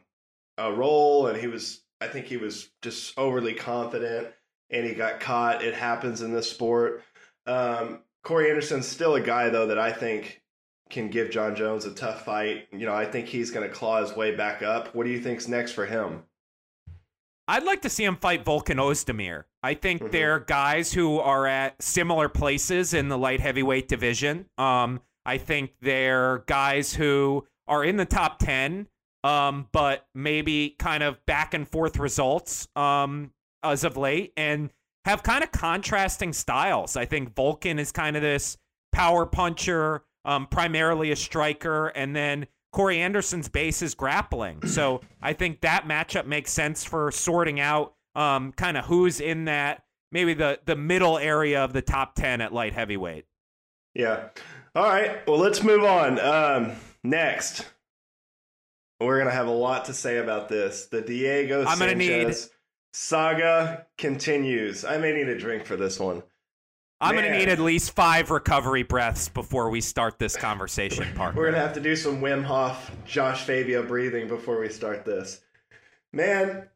a 0.57 0.73
roll, 0.73 1.27
and 1.27 1.39
he 1.39 1.47
was. 1.47 1.83
I 2.03 2.07
think 2.09 2.27
he 2.27 2.39
was 2.39 2.71
just 2.81 3.19
overly 3.19 3.53
confident 3.53 4.29
and 4.71 4.87
he 4.87 4.95
got 4.95 5.21
caught. 5.21 5.63
It 5.63 5.75
happens 5.75 6.23
in 6.23 6.33
this 6.33 6.51
sport. 6.51 7.03
Um, 7.47 8.01
Corey 8.23 8.49
Anderson's 8.49 8.87
still 8.87 9.15
a 9.15 9.21
guy 9.21 9.49
though 9.49 9.67
that 9.67 9.79
I 9.79 9.93
think 9.93 10.43
can 10.89 11.09
give 11.09 11.31
Jon 11.31 11.55
Jones 11.55 11.85
a 11.85 11.93
tough 11.93 12.25
fight. 12.25 12.69
You 12.73 12.87
know, 12.87 12.95
I 12.95 13.05
think 13.05 13.27
he's 13.27 13.51
going 13.51 13.69
to 13.69 13.75
claw 13.75 14.01
his 14.01 14.15
way 14.15 14.35
back 14.35 14.63
up. 14.63 14.95
What 14.95 15.05
do 15.05 15.11
you 15.11 15.21
think's 15.21 15.49
next 15.49 15.73
for 15.73 15.87
him? 15.87 16.25
I'd 17.51 17.65
like 17.65 17.83
to 17.83 17.91
see 17.91 18.05
him 18.05 18.17
fight 18.17 18.45
Volkan 18.45 18.77
Oezdemir. 18.77 19.45
I 19.63 19.75
think 19.75 20.01
mm-hmm. 20.01 20.13
they're 20.13 20.41
guys 20.41 20.93
who 20.93 21.19
are 21.19 21.47
at 21.47 21.83
similar 21.83 22.29
places 22.29 22.95
in 22.95 23.09
the 23.09 23.19
light 23.19 23.41
heavyweight 23.41 23.89
division. 23.89 24.47
Um, 24.57 25.01
I 25.27 25.39
think 25.39 25.73
they're 25.81 26.45
guys 26.47 26.95
who 26.95 27.47
are 27.69 27.85
in 27.85 27.97
the 27.97 28.05
top 28.05 28.39
10, 28.39 28.87
um, 29.25 29.69
but 29.73 30.07
maybe 30.15 30.77
kind 30.79 31.03
of 31.03 31.25
back 31.27 31.55
and 31.55 31.69
forth 31.69 31.99
results. 31.99 32.69
Um, 32.77 33.33
as 33.63 33.85
of 33.85 33.97
late 33.97 34.33
and 34.37 34.71
have 35.05 35.23
kind 35.23 35.43
of 35.43 35.53
contrasting 35.53 36.33
styles. 36.33 36.97
I 36.97 37.05
think 37.05 37.35
Volkan 37.35 37.79
is 37.79 37.93
kind 37.93 38.17
of 38.17 38.23
this 38.23 38.57
power 38.93 39.27
puncher, 39.27 40.05
um, 40.25 40.47
primarily 40.47 41.11
a 41.11 41.17
striker, 41.17 41.89
and 41.89 42.15
then 42.15 42.47
Corey 42.73 43.01
Anderson's 43.01 43.49
base 43.49 43.83
is 43.83 43.95
grappling. 43.95 44.63
So 44.67 45.01
I 45.21 45.33
think 45.33 45.61
that 45.63 45.85
matchup 45.85 46.27
makes 46.27 46.53
sense 46.53 46.85
for 46.85 47.11
sorting 47.11 47.61
out 47.61 47.95
um, 48.15 48.53
kind 48.53 48.77
of 48.77 48.85
who's 48.87 49.21
in 49.21 49.45
that 49.47 49.83
maybe 50.13 50.35
the 50.35 50.61
the 50.65 50.77
middle 50.77 51.19
area 51.19 51.63
of 51.65 51.73
the 51.73 51.83
top 51.83 52.15
ten 52.15 52.41
at 52.41 52.53
light 52.53 52.73
heavyweight. 52.73 53.25
Yeah. 53.95 54.29
All 54.75 54.85
right. 54.85 55.27
Well, 55.27 55.39
let's 55.39 55.63
move 55.63 55.83
on. 55.85 56.19
Um, 56.21 56.73
next, 57.03 57.67
we're 59.01 59.19
gonna 59.19 59.31
have 59.31 59.49
a 59.49 59.53
lot 59.53 59.87
to 59.87 59.95
say 59.95 60.19
about 60.19 60.49
this. 60.49 60.87
The 60.87 61.03
Diego 61.03 61.61
I'm 61.65 61.79
Sanchez. 61.79 61.79
gonna 61.79 61.95
need 62.27 62.37
Saga 62.93 63.87
continues. 63.99 64.85
I 64.85 64.99
may 64.99 65.13
need 65.13 65.29
a 65.29 65.39
drink 65.39 65.65
for 65.65 65.77
this 65.77 65.99
one. 65.99 66.23
I'm 67.01 67.15
going 67.15 67.25
to 67.25 67.39
need 67.39 67.49
at 67.49 67.59
least 67.59 67.93
five 67.93 68.31
recovery 68.31 68.83
breaths 68.83 69.29
before 69.29 69.71
we 69.71 69.81
start 69.81 70.19
this 70.19 70.37
conversation, 70.37 71.07
Parker. 71.15 71.37
We're 71.37 71.45
going 71.45 71.55
to 71.55 71.61
have 71.61 71.73
to 71.75 71.81
do 71.81 71.97
some 71.97 72.21
Wim 72.21 72.45
Hof, 72.45 72.91
Josh 73.07 73.45
Fabia 73.45 73.83
breathing 73.83 74.29
before 74.29 74.61
we 74.61 74.69
start 74.69 75.07
this. 75.07 75.41
Man, 76.13 76.69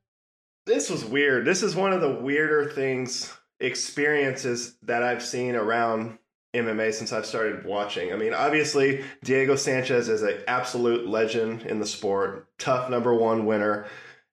this 0.65 0.89
was 0.89 1.05
weird. 1.05 1.45
This 1.45 1.63
is 1.63 1.77
one 1.77 1.93
of 1.93 2.01
the 2.01 2.11
weirder 2.11 2.71
things, 2.71 3.35
experiences 3.61 4.77
that 4.83 5.03
I've 5.03 5.23
seen 5.23 5.57
around 5.57 6.19
MMA 6.55 6.95
since 6.95 7.13
I've 7.13 7.27
started 7.27 7.67
watching. 7.67 8.13
I 8.13 8.17
mean, 8.17 8.33
obviously, 8.33 9.05
Diego 9.25 9.57
Sanchez 9.57 10.09
is 10.09 10.23
an 10.23 10.39
absolute 10.49 11.07
legend 11.07 11.63
in 11.63 11.81
the 11.81 11.87
sport, 11.87 12.49
TUF 12.59 12.89
number 12.89 13.13
one 13.13 13.45
winner, 13.45 13.87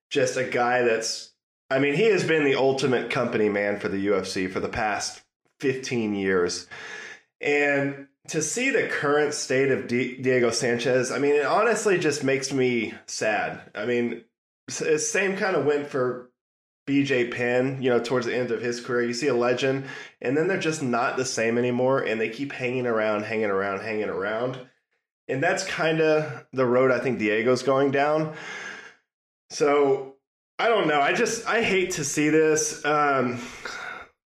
just 0.09 0.38
a 0.38 0.45
guy 0.45 0.83
that's 0.83 1.29
I 1.69 1.79
mean, 1.79 1.93
he 1.93 2.03
has 2.11 2.25
been 2.25 2.43
the 2.43 2.55
ultimate 2.55 3.09
company 3.09 3.47
man 3.47 3.79
for 3.79 3.88
the 3.88 4.07
UFC 4.07 4.51
for 4.51 4.59
the 4.59 4.67
past 4.67 5.21
15 5.61 6.15
years. 6.15 6.67
And 7.39 8.07
to 8.29 8.41
see 8.41 8.71
the 8.71 8.87
current 8.87 9.33
state 9.33 9.71
of 9.71 9.87
D- 9.87 10.17
Diego 10.17 10.49
Sanchez, 10.49 11.11
I 11.11 11.19
mean, 11.19 11.35
it 11.35 11.45
honestly 11.45 11.97
just 11.97 12.23
makes 12.23 12.51
me 12.51 12.93
sad. 13.05 13.61
I 13.75 13.85
mean, 13.85 14.23
same 14.69 15.37
kind 15.37 15.55
of 15.55 15.65
went 15.65 15.87
for 15.87 16.31
BJ 16.87 17.31
Penn, 17.31 17.81
you 17.81 17.89
know, 17.89 17.99
towards 17.99 18.25
the 18.25 18.35
end 18.35 18.51
of 18.51 18.61
his 18.61 18.81
career. 18.81 19.03
You 19.03 19.13
see 19.13 19.27
a 19.27 19.35
legend, 19.35 19.85
and 20.19 20.35
then 20.35 20.47
they're 20.47 20.59
just 20.59 20.81
not 20.81 21.15
the 21.15 21.25
same 21.25 21.57
anymore, 21.57 22.00
and 22.00 22.19
they 22.19 22.29
keep 22.29 22.51
hanging 22.51 22.88
around, 22.88 23.24
hanging 23.24 23.45
around, 23.45 23.81
hanging 23.81 24.09
around. 24.09 24.57
And 25.27 25.43
that's 25.43 25.63
kind 25.63 26.01
of 26.01 26.45
the 26.53 26.65
road 26.65 26.91
I 26.91 27.00
think 27.00 27.19
Diego's 27.19 27.63
going 27.63 27.91
down. 27.91 28.33
So 29.51 30.15
I 30.57 30.67
don't 30.67 30.88
know. 30.88 31.00
I 31.00 31.13
just 31.13 31.47
I 31.47 31.62
hate 31.62 31.91
to 31.91 32.03
see 32.03 32.29
this. 32.29 32.83
Um, 32.83 33.39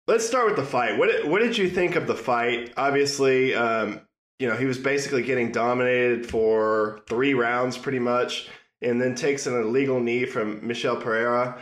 let's 0.07 0.25
start 0.25 0.48
with 0.48 0.55
the 0.55 0.65
fight. 0.65 0.98
What 0.98 1.27
what 1.27 1.39
did 1.41 1.57
you 1.57 1.69
think 1.69 1.95
of 1.95 2.07
the 2.07 2.15
fight? 2.15 2.74
Obviously, 2.77 3.53
um, 3.55 4.01
you 4.39 4.48
know 4.48 4.55
he 4.55 4.65
was 4.65 4.77
basically 4.77 5.24
getting 5.24 5.51
dominated 5.51 6.25
for 6.25 7.01
three 7.07 7.33
rounds, 7.33 7.77
pretty 7.77 8.00
much, 8.00 8.50
and 8.81 9.01
then 9.01 9.15
takes 9.15 9.48
an 9.48 9.55
illegal 9.55 10.00
knee 10.00 10.25
from 10.25 10.65
Michel 10.65 10.98
Pereira 10.98 11.62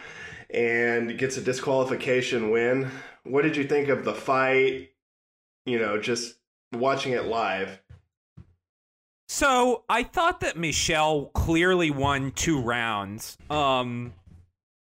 and 0.49 1.17
gets 1.17 1.37
a 1.37 1.41
disqualification 1.41 2.51
win. 2.51 2.89
What 3.23 3.43
did 3.43 3.55
you 3.55 3.63
think 3.63 3.89
of 3.89 4.03
the 4.03 4.13
fight? 4.13 4.89
You 5.65 5.79
know, 5.79 5.99
just 5.99 6.35
watching 6.73 7.13
it 7.13 7.25
live. 7.25 7.79
So 9.29 9.85
I 9.87 10.03
thought 10.03 10.41
that 10.41 10.57
Michel 10.57 11.27
clearly 11.27 11.89
won 11.89 12.31
two 12.31 12.59
rounds. 12.59 13.37
Um, 13.49 14.13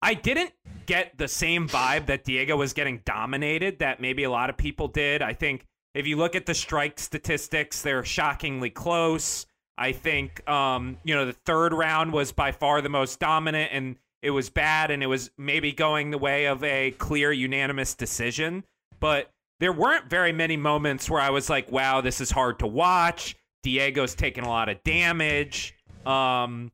I 0.01 0.13
didn't 0.13 0.53
get 0.85 1.17
the 1.17 1.27
same 1.27 1.67
vibe 1.67 2.05
that 2.07 2.23
Diego 2.23 2.55
was 2.55 2.73
getting 2.73 3.01
dominated 3.05 3.79
that 3.79 3.99
maybe 3.99 4.23
a 4.23 4.29
lot 4.29 4.49
of 4.49 4.57
people 4.57 4.87
did. 4.87 5.21
I 5.21 5.33
think 5.33 5.65
if 5.93 6.05
you 6.05 6.17
look 6.17 6.35
at 6.35 6.45
the 6.45 6.53
strike 6.53 6.99
statistics, 6.99 7.81
they're 7.81 8.03
shockingly 8.03 8.69
close. 8.69 9.45
I 9.77 9.91
think 9.91 10.47
um, 10.49 10.97
you 11.03 11.13
know 11.15 11.25
the 11.25 11.33
third 11.33 11.73
round 11.73 12.13
was 12.13 12.31
by 12.31 12.51
far 12.51 12.81
the 12.81 12.89
most 12.89 13.19
dominant, 13.19 13.71
and 13.73 13.95
it 14.21 14.31
was 14.31 14.49
bad, 14.49 14.91
and 14.91 15.03
it 15.03 15.07
was 15.07 15.29
maybe 15.37 15.71
going 15.71 16.11
the 16.11 16.17
way 16.17 16.45
of 16.45 16.63
a 16.63 16.91
clear 16.91 17.31
unanimous 17.31 17.93
decision. 17.93 18.63
But 18.99 19.29
there 19.59 19.73
weren't 19.73 20.09
very 20.09 20.31
many 20.31 20.57
moments 20.57 21.09
where 21.09 21.21
I 21.21 21.29
was 21.29 21.49
like, 21.49 21.71
"Wow, 21.71 22.01
this 22.01 22.21
is 22.21 22.31
hard 22.31 22.59
to 22.59 22.67
watch." 22.67 23.35
Diego's 23.63 24.15
taking 24.15 24.43
a 24.43 24.49
lot 24.49 24.69
of 24.69 24.83
damage. 24.83 25.75
Um, 26.05 26.71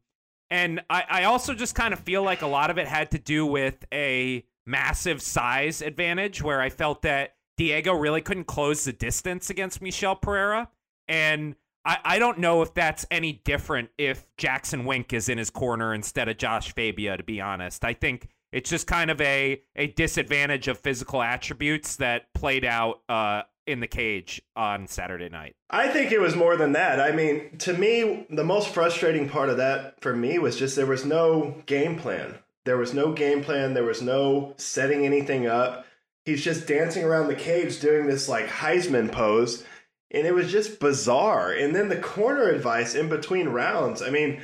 and 0.53 0.81
I, 0.88 1.03
I 1.10 1.24
also 1.24 1.55
just 1.55 1.74
kind 1.74 1.95
of 1.95 2.00
feel 2.01 2.22
like 2.22 2.43
a 2.43 2.48
lot 2.48 2.69
of 2.69 2.77
it 2.77 2.88
had 2.88 3.10
to 3.12 3.17
do 3.17 3.43
with 3.43 3.83
a 3.91 4.45
massive 4.67 5.19
size 5.19 5.81
advantage 5.81 6.43
where 6.43 6.62
I 6.62 6.69
felt 6.69 7.01
that 7.01 7.33
Diego 7.57 7.91
really 7.93 8.22
couldn't 8.22 8.43
close 8.45 8.86
the 8.86 8.93
distance 8.93 9.50
against 9.50 9.81
Michel 9.81 10.15
Pereira. 10.15 10.69
And 11.07 11.55
I, 11.86 11.98
I 12.05 12.19
don't 12.19 12.38
know 12.38 12.62
if 12.62 12.72
that's 12.75 13.03
any 13.10 13.41
different 13.43 13.89
if 13.98 14.27
Jackson 14.38 14.86
Wink 14.86 15.12
is 15.12 15.27
in 15.27 15.39
his 15.39 15.50
corner 15.50 15.91
instead 15.91 16.29
of 16.29 16.38
Josh 16.38 16.72
Fabia, 16.75 17.17
to 17.17 17.24
be 17.24 17.41
honest. 17.41 17.83
I 17.83 17.93
think 17.93 18.29
It's 18.53 18.69
just 18.69 18.86
kind 18.86 19.10
of 19.10 19.19
a 19.19 19.62
a 19.75 19.88
disadvantage 19.88 20.67
of 20.67 20.77
physical 20.77 21.24
attributes 21.24 21.95
that 21.95 22.31
played 22.36 22.63
out 22.63 23.01
uh, 23.10 23.41
in 23.65 23.79
the 23.79 23.88
cage 23.88 24.41
on 24.55 24.88
Saturday 24.88 25.29
night. 25.29 25.55
I 25.70 25.88
think 25.88 26.12
it 26.12 26.20
was 26.20 26.36
more 26.36 26.58
than 26.58 26.74
that. 26.74 27.00
I 27.00 27.12
mean, 27.12 27.58
to 27.60 27.74
me, 27.74 28.25
the 28.29 28.43
most 28.43 28.70
frustrating 28.70 29.29
part 29.29 29.50
of 29.50 29.58
that 29.58 30.01
for 30.01 30.15
me 30.15 30.38
was 30.39 30.58
just 30.58 30.75
there 30.75 30.86
was 30.86 31.05
no 31.05 31.62
game 31.65 31.98
plan. 31.98 32.36
There 32.65 32.77
was 32.77 32.93
no 32.93 33.12
game 33.13 33.43
plan. 33.43 33.74
There 33.74 33.84
was 33.84 34.01
no 34.01 34.53
setting 34.58 35.05
anything 35.05 35.48
up. 35.48 35.86
He's 36.25 36.43
just 36.43 36.67
dancing 36.67 37.03
around 37.03 37.27
the 37.27 37.36
cage 37.36 37.79
doing 37.79 38.08
this 38.08 38.29
like 38.29 38.48
Heisman 38.48 39.12
pose. 39.12 39.63
And 40.12 40.27
it 40.27 40.34
was 40.34 40.51
just 40.51 40.79
bizarre. 40.79 41.51
And 41.51 41.75
then 41.75 41.89
the 41.89 41.98
corner 41.98 42.50
advice 42.50 42.96
in 42.96 43.10
between 43.10 43.50
rounds. 43.50 44.01
I 44.01 44.10
mean, 44.10 44.41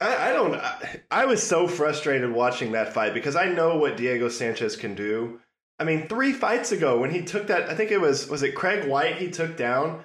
I, 0.00 0.30
I 0.30 0.32
don't. 0.32 0.54
I, 0.54 1.00
I 1.10 1.26
was 1.26 1.42
so 1.42 1.68
frustrated 1.68 2.32
watching 2.32 2.72
that 2.72 2.92
fight 2.92 3.14
because 3.14 3.36
I 3.36 3.46
know 3.46 3.76
what 3.76 3.96
Diego 3.96 4.28
Sanchez 4.28 4.76
can 4.76 4.94
do. 4.94 5.40
I 5.78 5.84
mean, 5.84 6.08
three 6.08 6.32
fights 6.32 6.72
ago 6.72 6.98
when 6.98 7.10
he 7.10 7.22
took 7.22 7.48
that, 7.48 7.68
I 7.68 7.74
think 7.74 7.90
it 7.90 8.00
was 8.00 8.28
was 8.28 8.42
it 8.42 8.54
Craig 8.54 8.88
White 8.88 9.16
he 9.16 9.30
took 9.30 9.56
down 9.56 10.04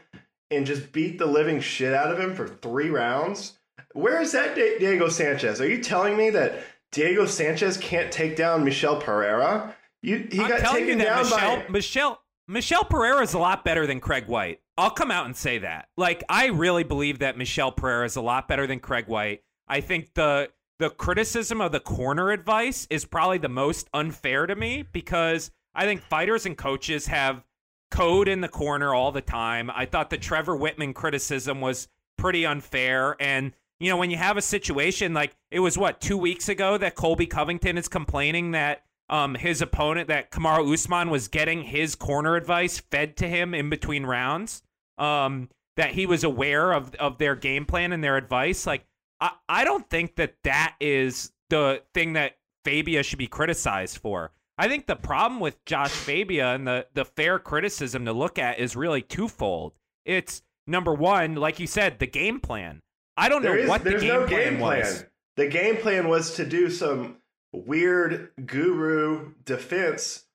and 0.49 0.65
just 0.65 0.91
beat 0.91 1.17
the 1.17 1.25
living 1.25 1.61
shit 1.61 1.93
out 1.93 2.11
of 2.11 2.19
him 2.19 2.35
for 2.35 2.47
three 2.47 2.89
rounds. 2.89 3.57
Where 3.93 4.21
is 4.21 4.33
that 4.33 4.55
Diego 4.55 5.09
Sanchez? 5.09 5.61
Are 5.61 5.67
you 5.67 5.81
telling 5.81 6.17
me 6.17 6.29
that 6.31 6.61
Diego 6.91 7.25
Sanchez 7.25 7.77
can't 7.77 8.11
take 8.11 8.35
down 8.35 8.63
Michel 8.63 8.97
Pereira? 8.97 9.75
You 10.01 10.27
he 10.29 10.41
I'm 10.41 10.49
got 10.49 10.73
taken 10.73 10.97
down 10.97 11.23
Michel, 11.23 11.57
by 11.57 11.65
Michel. 11.69 12.21
Michel 12.47 12.83
Pereira 12.83 13.21
is 13.21 13.33
a 13.33 13.39
lot 13.39 13.63
better 13.63 13.87
than 13.87 14.01
Craig 14.01 14.27
White. 14.27 14.59
I'll 14.77 14.89
come 14.89 15.11
out 15.11 15.25
and 15.25 15.35
say 15.35 15.59
that. 15.59 15.87
Like 15.95 16.23
I 16.27 16.47
really 16.47 16.83
believe 16.83 17.19
that 17.19 17.37
Michel 17.37 17.71
Pereira 17.71 18.05
is 18.05 18.17
a 18.17 18.21
lot 18.21 18.47
better 18.47 18.67
than 18.67 18.79
Craig 18.79 19.07
White. 19.07 19.43
I 19.67 19.79
think 19.79 20.13
the 20.15 20.49
the 20.79 20.89
criticism 20.89 21.61
of 21.61 21.71
the 21.71 21.79
corner 21.79 22.31
advice 22.31 22.87
is 22.89 23.05
probably 23.05 23.37
the 23.37 23.47
most 23.47 23.87
unfair 23.93 24.47
to 24.47 24.55
me 24.55 24.83
because 24.91 25.51
I 25.73 25.85
think 25.85 26.01
fighters 26.01 26.45
and 26.45 26.57
coaches 26.57 27.07
have 27.07 27.43
code 27.89 28.27
in 28.27 28.41
the 28.41 28.47
corner 28.47 28.93
all 28.93 29.11
the 29.11 29.21
time. 29.21 29.69
I 29.69 29.85
thought 29.85 30.09
the 30.09 30.17
Trevor 30.17 30.57
Wittman 30.57 30.93
criticism 30.93 31.61
was 31.61 31.87
pretty 32.17 32.45
unfair. 32.45 33.15
And, 33.19 33.53
you 33.79 33.89
know, 33.89 33.97
when 33.97 34.09
you 34.11 34.17
have 34.17 34.37
a 34.37 34.41
situation 34.41 35.13
like 35.13 35.35
it 35.49 35.59
was 35.59 35.77
what, 35.77 35.99
two 35.99 36.17
weeks 36.17 36.49
ago 36.49 36.77
that 36.77 36.95
Colby 36.95 37.25
Covington 37.25 37.77
is 37.77 37.87
complaining 37.87 38.51
that 38.51 38.83
um, 39.09 39.35
his 39.35 39.61
opponent, 39.61 40.07
that 40.07 40.31
Kamaru 40.31 40.73
Usman 40.73 41.09
was 41.09 41.27
getting 41.27 41.63
his 41.63 41.95
corner 41.95 42.35
advice 42.35 42.79
fed 42.79 43.17
to 43.17 43.27
him 43.27 43.53
in 43.53 43.69
between 43.69 44.05
rounds, 44.05 44.63
um, 44.97 45.49
that 45.75 45.91
he 45.91 46.05
was 46.05 46.23
aware 46.23 46.71
of, 46.71 46.95
of 46.95 47.17
their 47.17 47.35
game 47.35 47.65
plan 47.65 47.91
and 47.91 48.03
their 48.03 48.15
advice. 48.15 48.65
Like, 48.65 48.85
I, 49.19 49.31
I 49.49 49.63
don't 49.65 49.89
think 49.89 50.15
that 50.15 50.35
that 50.43 50.75
is 50.79 51.33
the 51.49 51.83
thing 51.93 52.13
that 52.13 52.37
Fabia 52.63 53.03
should 53.03 53.19
be 53.19 53.27
criticized 53.27 53.97
for. 53.97 54.31
I 54.61 54.67
think 54.67 54.85
the 54.85 54.95
problem 54.95 55.39
with 55.39 55.65
Josh 55.65 55.89
Fabia 55.89 56.53
and 56.53 56.67
the 56.67 56.85
the 56.93 57.03
fair 57.03 57.39
criticism 57.39 58.05
to 58.05 58.13
look 58.13 58.37
at 58.37 58.59
is 58.59 58.75
really 58.75 59.01
twofold. 59.01 59.73
It's 60.05 60.43
number 60.67 60.93
one, 60.93 61.33
like 61.33 61.59
you 61.59 61.65
said, 61.65 61.97
the 61.97 62.05
game 62.05 62.39
plan. 62.39 62.79
I 63.17 63.27
don't 63.27 63.41
there 63.41 63.55
know 63.55 63.61
is, 63.63 63.69
what 63.69 63.83
the 63.83 63.97
game, 63.97 64.07
no 64.07 64.27
plan 64.27 64.29
game 64.29 64.57
plan 64.59 64.81
was. 64.83 65.05
The 65.35 65.47
game 65.47 65.77
plan 65.77 66.07
was 66.07 66.35
to 66.35 66.45
do 66.45 66.69
some 66.69 67.17
weird 67.51 68.29
guru 68.45 69.33
defense 69.45 70.25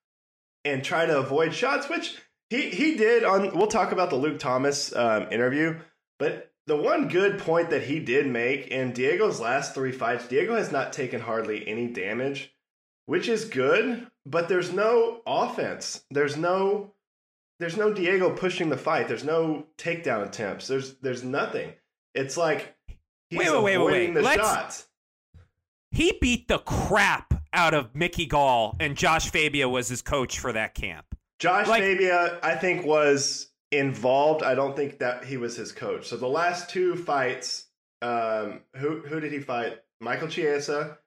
and 0.65 0.83
try 0.83 1.07
to 1.07 1.19
avoid 1.19 1.55
shots, 1.55 1.89
which 1.89 2.19
he 2.51 2.71
he 2.71 2.97
did 2.97 3.23
on. 3.23 3.57
We'll 3.57 3.69
talk 3.69 3.93
about 3.93 4.11
the 4.11 4.17
Luke 4.17 4.41
Thomas 4.41 4.93
um, 4.97 5.29
interview, 5.31 5.79
but 6.19 6.51
the 6.67 6.77
one 6.77 7.07
good 7.07 7.39
point 7.39 7.71
that 7.71 7.85
he 7.85 8.01
did 8.01 8.27
make 8.27 8.67
in 8.67 8.93
Diego's 8.93 9.39
last 9.39 9.73
three 9.73 9.93
fights, 9.93 10.27
Diego 10.27 10.57
has 10.57 10.73
not 10.73 10.93
taken 10.93 11.21
hardly 11.21 11.69
any 11.69 11.87
damage, 11.87 12.53
which 13.05 13.29
is 13.29 13.45
good 13.45 14.09
but 14.27 14.49
there's 14.49 14.73
no 14.73 15.23
offense. 15.27 16.03
There's 16.11 16.37
no 16.37 16.93
there's 17.59 17.77
no 17.77 17.95
Diego 17.95 18.31
pushing 18.31 18.69
the 18.69 18.77
fight. 18.77 19.09
There's 19.09 19.25
no 19.25 19.67
takedown 19.79 20.27
attempts. 20.27 20.67
There's 20.67 20.95
there's 20.97 21.25
nothing. 21.25 21.73
It's 22.15 22.37
like 22.37 22.77
he's 23.31 23.39
wait, 23.39 23.63
wait, 23.63 23.75
avoiding 23.75 23.81
wait, 23.81 24.09
wait, 24.09 24.15
the 24.15 24.23
Let's, 24.23 24.43
shots. 24.43 24.87
He 25.93 26.19
beat 26.21 26.49
the 26.49 26.59
crap 26.59 27.33
out 27.53 27.73
of 27.73 27.95
Mickey 27.95 28.27
Gall, 28.27 28.77
and 28.81 28.97
Josh 28.97 29.31
Fabia 29.31 29.69
was 29.69 29.89
his 29.89 30.03
coach 30.03 30.39
for 30.39 30.53
that 30.53 30.75
camp. 30.75 31.07
Josh 31.39 31.69
like, 31.69 31.83
Fabia, 31.83 32.39
I 32.43 32.55
think, 32.57 32.85
was 32.85 33.49
involved. 33.71 34.43
I 34.43 34.55
don't 34.55 34.77
think 34.77 34.99
that 34.99 35.25
he 35.25 35.37
was 35.37 35.57
his 35.57 35.73
coach. 35.73 36.09
So 36.09 36.17
the 36.17 36.27
last 36.27 36.69
two 36.69 36.97
fights, 36.97 37.67
um, 38.03 38.61
who 38.75 39.01
who 39.01 39.21
did 39.21 39.33
he 39.33 39.39
fight? 39.39 39.79
Michael 40.01 40.29
Chiesa 40.29 40.99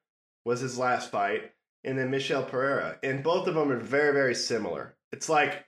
was 0.44 0.60
his 0.60 0.78
last 0.78 1.10
fight 1.10 1.52
and 1.84 1.98
then 1.98 2.10
Michel 2.10 2.42
Pereira. 2.42 2.98
And 3.02 3.22
both 3.22 3.46
of 3.46 3.54
them 3.54 3.70
are 3.70 3.78
very, 3.78 4.12
very 4.12 4.34
similar. 4.34 4.96
It's 5.12 5.28
like 5.28 5.64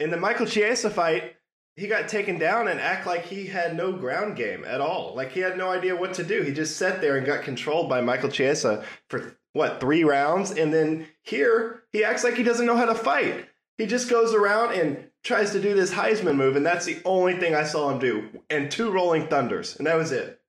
in 0.00 0.10
the 0.10 0.16
Michael 0.16 0.46
Chiesa 0.46 0.90
fight, 0.90 1.36
he 1.76 1.86
got 1.88 2.08
taken 2.08 2.38
down 2.38 2.68
and 2.68 2.80
act 2.80 3.06
like 3.06 3.24
he 3.24 3.46
had 3.46 3.76
no 3.76 3.92
ground 3.92 4.36
game 4.36 4.64
at 4.64 4.80
all. 4.80 5.14
Like 5.14 5.32
he 5.32 5.40
had 5.40 5.58
no 5.58 5.70
idea 5.70 5.96
what 5.96 6.14
to 6.14 6.24
do. 6.24 6.42
He 6.42 6.52
just 6.52 6.76
sat 6.76 7.00
there 7.00 7.16
and 7.16 7.26
got 7.26 7.42
controlled 7.42 7.88
by 7.88 8.00
Michael 8.00 8.30
Chiesa 8.30 8.84
for 9.08 9.36
what, 9.54 9.80
three 9.80 10.04
rounds? 10.04 10.50
And 10.50 10.72
then 10.72 11.06
here, 11.22 11.84
he 11.90 12.04
acts 12.04 12.22
like 12.22 12.34
he 12.34 12.42
doesn't 12.42 12.66
know 12.66 12.76
how 12.76 12.86
to 12.86 12.94
fight. 12.94 13.48
He 13.78 13.86
just 13.86 14.10
goes 14.10 14.34
around 14.34 14.74
and 14.74 15.08
tries 15.24 15.52
to 15.52 15.60
do 15.60 15.74
this 15.74 15.92
Heisman 15.92 16.36
move, 16.36 16.54
and 16.54 16.66
that's 16.66 16.84
the 16.84 17.00
only 17.04 17.36
thing 17.38 17.54
I 17.54 17.64
saw 17.64 17.90
him 17.90 17.98
do. 17.98 18.28
And 18.50 18.70
two 18.70 18.90
rolling 18.90 19.26
thunders, 19.26 19.76
and 19.76 19.86
that 19.86 19.96
was 19.96 20.12
it. 20.12 20.40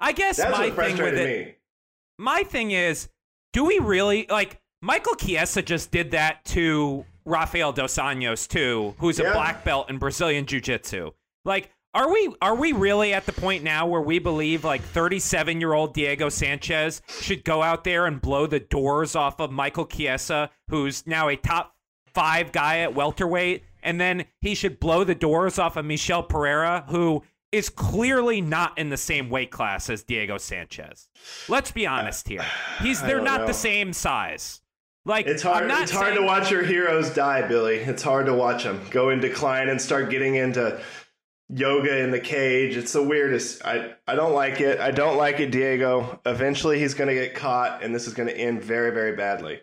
I 0.00 0.12
guess 0.12 0.36
that's 0.36 0.56
my 0.56 0.70
thing 0.70 0.96
with 0.96 1.14
it, 1.14 1.46
me. 1.46 1.54
My 2.18 2.42
thing 2.44 2.70
is 2.70 3.08
do 3.52 3.64
we 3.64 3.78
really 3.78 4.26
like 4.28 4.60
Michael 4.80 5.14
Chiesa 5.14 5.62
just 5.62 5.90
did 5.90 6.12
that 6.12 6.44
to 6.46 7.04
Rafael 7.24 7.72
dos 7.72 7.96
Anjos 7.96 8.48
too, 8.48 8.94
who's 8.98 9.18
yeah. 9.18 9.30
a 9.30 9.32
black 9.32 9.64
belt 9.64 9.90
in 9.90 9.98
Brazilian 9.98 10.46
Jiu-Jitsu. 10.46 11.10
Like, 11.44 11.70
are 11.94 12.12
we 12.12 12.34
are 12.40 12.54
we 12.54 12.72
really 12.72 13.12
at 13.12 13.26
the 13.26 13.32
point 13.32 13.64
now 13.64 13.86
where 13.86 14.00
we 14.00 14.18
believe 14.18 14.64
like 14.64 14.82
37 14.82 15.60
year 15.60 15.72
old 15.72 15.94
Diego 15.94 16.28
Sanchez 16.28 17.02
should 17.08 17.44
go 17.44 17.62
out 17.62 17.84
there 17.84 18.06
and 18.06 18.20
blow 18.20 18.46
the 18.46 18.60
doors 18.60 19.16
off 19.16 19.40
of 19.40 19.50
Michael 19.50 19.86
Chiesa, 19.86 20.50
who's 20.68 21.06
now 21.06 21.28
a 21.28 21.36
top 21.36 21.74
five 22.06 22.52
guy 22.52 22.78
at 22.78 22.94
welterweight, 22.94 23.64
and 23.82 24.00
then 24.00 24.26
he 24.40 24.54
should 24.54 24.80
blow 24.80 25.04
the 25.04 25.14
doors 25.14 25.58
off 25.58 25.76
of 25.76 25.84
Michel 25.84 26.22
Pereira, 26.22 26.84
who 26.88 27.22
is 27.52 27.68
clearly 27.68 28.40
not 28.40 28.76
in 28.78 28.90
the 28.90 28.96
same 28.96 29.30
weight 29.30 29.50
class 29.50 29.88
as 29.88 30.02
Diego 30.02 30.38
Sanchez. 30.38 31.08
Let's 31.48 31.70
be 31.70 31.86
uh, 31.86 31.92
honest 31.92 32.28
here. 32.28 32.44
He's 32.82 33.00
they're 33.02 33.22
not 33.22 33.42
know. 33.42 33.46
the 33.46 33.54
same 33.54 33.92
size. 33.92 34.60
Like 35.04 35.26
it's 35.26 35.42
hard. 35.42 35.70
it's 35.70 35.90
hard 35.90 36.14
to 36.16 36.22
watch 36.22 36.50
your 36.50 36.62
heroes 36.62 37.08
die, 37.10 37.46
Billy. 37.48 37.76
It's 37.76 38.02
hard 38.02 38.26
to 38.26 38.34
watch 38.34 38.64
them 38.64 38.80
go 38.90 39.08
in 39.10 39.20
decline 39.20 39.70
and 39.70 39.80
start 39.80 40.10
getting 40.10 40.34
into 40.34 40.80
yoga 41.48 41.98
in 41.98 42.10
the 42.10 42.20
cage. 42.20 42.76
It's 42.76 42.92
the 42.92 43.02
weirdest. 43.02 43.64
I 43.64 43.94
I 44.06 44.14
don't 44.14 44.34
like 44.34 44.60
it. 44.60 44.80
I 44.80 44.90
don't 44.90 45.16
like 45.16 45.40
it, 45.40 45.50
Diego. 45.50 46.20
Eventually, 46.26 46.78
he's 46.78 46.92
going 46.92 47.08
to 47.08 47.14
get 47.14 47.34
caught, 47.34 47.82
and 47.82 47.94
this 47.94 48.06
is 48.06 48.12
going 48.12 48.28
to 48.28 48.36
end 48.36 48.62
very, 48.62 48.90
very 48.90 49.16
badly. 49.16 49.60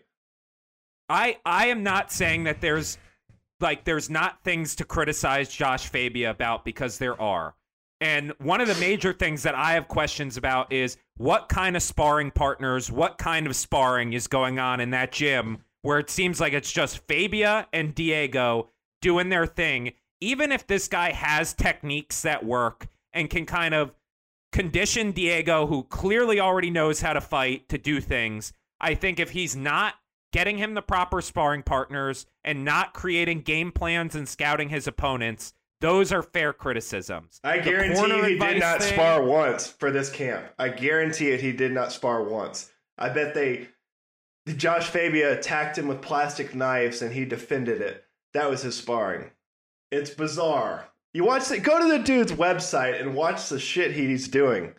I 1.09 1.37
I 1.45 1.67
am 1.67 1.83
not 1.83 2.11
saying 2.11 2.45
that 2.45 2.61
there's 2.61 2.97
like 3.59 3.83
there's 3.83 4.09
not 4.09 4.43
things 4.43 4.75
to 4.77 4.83
criticize 4.83 5.49
Josh 5.49 5.87
Fabia 5.87 6.31
about 6.31 6.65
because 6.65 6.97
there 6.97 7.19
are. 7.21 7.53
And 8.01 8.33
one 8.39 8.61
of 8.61 8.67
the 8.67 8.75
major 8.75 9.13
things 9.13 9.43
that 9.43 9.55
I 9.55 9.73
have 9.73 9.87
questions 9.87 10.37
about 10.37 10.71
is 10.73 10.97
what 11.17 11.47
kind 11.49 11.75
of 11.75 11.81
sparring 11.83 12.31
partners, 12.31 12.91
what 12.91 13.17
kind 13.17 13.47
of 13.47 13.55
sparring 13.55 14.13
is 14.13 14.27
going 14.27 14.59
on 14.59 14.79
in 14.79 14.89
that 14.91 15.11
gym 15.11 15.59
where 15.85 15.99
it 15.99 16.09
seems 16.09 16.39
like 16.39 16.51
it's 16.51 16.71
just 16.71 17.07
Fabia 17.07 17.67
and 17.71 17.93
Diego 17.93 18.69
doing 19.03 19.29
their 19.29 19.45
thing. 19.45 19.93
Even 20.19 20.51
if 20.51 20.65
this 20.65 20.87
guy 20.87 21.11
has 21.11 21.53
techniques 21.53 22.23
that 22.23 22.43
work 22.43 22.87
and 23.13 23.29
can 23.29 23.45
kind 23.45 23.75
of 23.75 23.93
condition 24.51 25.11
Diego, 25.11 25.67
who 25.67 25.83
clearly 25.83 26.39
already 26.39 26.71
knows 26.71 27.01
how 27.01 27.13
to 27.13 27.21
fight, 27.21 27.69
to 27.69 27.77
do 27.77 28.01
things, 28.01 28.51
I 28.81 28.95
think 28.95 29.19
if 29.19 29.29
he's 29.29 29.55
not 29.55 29.93
getting 30.33 30.57
him 30.57 30.73
the 30.73 30.81
proper 30.81 31.21
sparring 31.21 31.61
partners 31.61 32.25
and 32.43 32.65
not 32.65 32.95
creating 32.95 33.41
game 33.41 33.71
plans 33.71 34.15
and 34.15 34.27
scouting 34.27 34.69
his 34.69 34.87
opponents, 34.87 35.53
those 35.85 36.11
are 36.11 36.23
fair 36.23 36.51
criticisms. 36.51 37.39
I 37.43 37.59
the 37.59 37.63
guarantee 37.63 38.07
you 38.07 38.23
he 38.23 38.39
did 38.39 38.59
not 38.59 38.81
thing, 38.81 38.93
spar 38.93 39.23
once 39.23 39.67
for 39.67 39.91
this 39.91 40.09
camp. 40.09 40.45
I 40.57 40.69
guarantee 40.69 41.29
it 41.29 41.41
he 41.41 41.51
did 41.51 41.71
not 41.71 41.91
spar 41.91 42.23
once. 42.23 42.71
I 42.97 43.09
bet 43.09 43.35
they 43.35 43.67
Josh 44.47 44.87
Fabia 44.87 45.37
attacked 45.37 45.77
him 45.77 45.87
with 45.87 46.01
plastic 46.01 46.55
knives 46.55 47.01
and 47.01 47.13
he 47.13 47.25
defended 47.25 47.81
it. 47.81 48.03
That 48.33 48.49
was 48.49 48.63
his 48.63 48.75
sparring. 48.75 49.31
It's 49.91 50.09
bizarre. 50.09 50.89
You 51.13 51.23
watch 51.23 51.49
it, 51.51 51.59
go 51.59 51.79
to 51.79 51.97
the 51.97 52.03
dude's 52.03 52.31
website 52.31 52.99
and 52.99 53.15
watch 53.15 53.47
the 53.49 53.59
shit 53.59 53.91
he's 53.91 54.27
doing. 54.27 54.73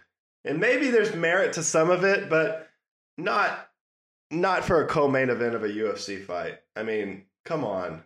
And 0.45 0.61
maybe 0.61 0.91
there's 0.91 1.15
merit 1.15 1.55
to 1.55 1.63
some 1.63 1.91
of 1.91 2.05
it, 2.05 2.29
but 2.29 2.69
not 3.17 3.69
not 4.31 4.65
for 4.65 4.83
a 4.83 4.89
co-main 4.89 5.31
event 5.31 5.55
of 5.55 5.63
a 5.63 5.69
UFC 5.69 6.23
fight. 6.23 6.59
I 6.75 6.83
mean, 6.83 7.27
come 7.45 7.65
on. 7.65 8.03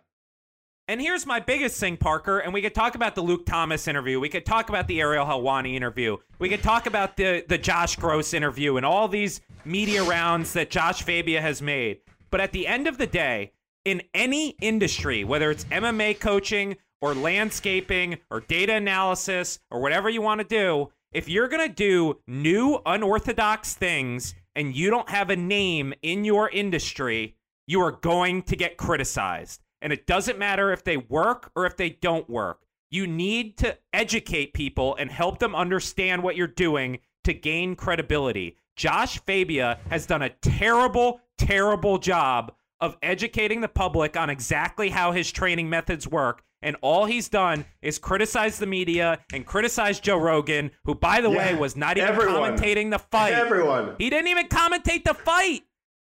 And 0.91 0.99
here's 0.99 1.25
my 1.25 1.39
biggest 1.39 1.79
thing, 1.79 1.95
Parker. 1.95 2.39
And 2.39 2.53
we 2.53 2.61
could 2.61 2.75
talk 2.75 2.95
about 2.95 3.15
the 3.15 3.21
Luke 3.21 3.45
Thomas 3.45 3.87
interview. 3.87 4.19
We 4.19 4.27
could 4.27 4.45
talk 4.45 4.67
about 4.67 4.89
the 4.89 4.99
Ariel 4.99 5.25
Helwani 5.25 5.73
interview. 5.73 6.17
We 6.37 6.49
could 6.49 6.61
talk 6.61 6.85
about 6.85 7.15
the 7.15 7.45
the 7.47 7.57
Josh 7.57 7.95
Gross 7.95 8.33
interview 8.33 8.75
and 8.75 8.85
all 8.85 9.07
these 9.07 9.39
media 9.63 10.03
rounds 10.03 10.51
that 10.51 10.69
Josh 10.69 11.01
Fabia 11.03 11.39
has 11.39 11.61
made. 11.61 12.01
But 12.29 12.41
at 12.41 12.51
the 12.51 12.67
end 12.67 12.87
of 12.87 12.97
the 12.97 13.07
day, 13.07 13.53
in 13.85 14.01
any 14.13 14.57
industry, 14.61 15.23
whether 15.23 15.49
it's 15.49 15.63
MMA 15.63 16.19
coaching 16.19 16.75
or 16.99 17.15
landscaping 17.15 18.17
or 18.29 18.41
data 18.41 18.73
analysis 18.73 19.59
or 19.69 19.79
whatever 19.79 20.09
you 20.09 20.21
want 20.21 20.41
to 20.41 20.45
do, 20.45 20.91
if 21.13 21.29
you're 21.29 21.47
going 21.47 21.65
to 21.65 21.73
do 21.73 22.19
new 22.27 22.81
unorthodox 22.85 23.75
things 23.75 24.35
and 24.57 24.75
you 24.75 24.89
don't 24.89 25.09
have 25.09 25.29
a 25.29 25.37
name 25.37 25.93
in 26.01 26.25
your 26.25 26.49
industry, 26.49 27.37
you 27.65 27.79
are 27.79 27.93
going 27.93 28.43
to 28.43 28.57
get 28.57 28.75
criticized. 28.75 29.60
And 29.81 29.91
it 29.91 30.05
doesn't 30.07 30.37
matter 30.37 30.71
if 30.71 30.83
they 30.83 30.97
work 30.97 31.51
or 31.55 31.65
if 31.65 31.75
they 31.77 31.89
don't 31.89 32.29
work. 32.29 32.59
You 32.89 33.07
need 33.07 33.57
to 33.59 33.77
educate 33.93 34.53
people 34.53 34.95
and 34.97 35.09
help 35.11 35.39
them 35.39 35.55
understand 35.55 36.23
what 36.23 36.35
you're 36.35 36.47
doing 36.47 36.99
to 37.23 37.33
gain 37.33 37.75
credibility. 37.75 38.57
Josh 38.75 39.19
Fabia 39.25 39.79
has 39.89 40.05
done 40.05 40.21
a 40.21 40.29
terrible, 40.41 41.21
terrible 41.37 41.97
job 41.97 42.53
of 42.79 42.97
educating 43.01 43.61
the 43.61 43.67
public 43.67 44.17
on 44.17 44.29
exactly 44.29 44.89
how 44.89 45.11
his 45.11 45.31
training 45.31 45.69
methods 45.69 46.07
work. 46.07 46.43
And 46.63 46.75
all 46.81 47.05
he's 47.05 47.29
done 47.29 47.65
is 47.81 47.97
criticize 47.97 48.59
the 48.59 48.65
media 48.67 49.19
and 49.33 49.45
criticize 49.45 49.99
Joe 49.99 50.17
Rogan, 50.17 50.71
who, 50.83 50.93
by 50.93 51.21
the 51.21 51.29
Yeah, 51.31 51.37
way, 51.37 51.55
was 51.55 51.75
not 51.75 51.97
even 51.97 52.09
everyone. 52.09 52.55
commentating 52.57 52.91
the 52.91 52.99
fight. 52.99 53.33
Everyone. 53.33 53.95
He 53.97 54.09
didn't 54.09 54.27
even 54.27 54.47
commentate 54.47 55.03
the 55.03 55.13
fight. 55.13 55.61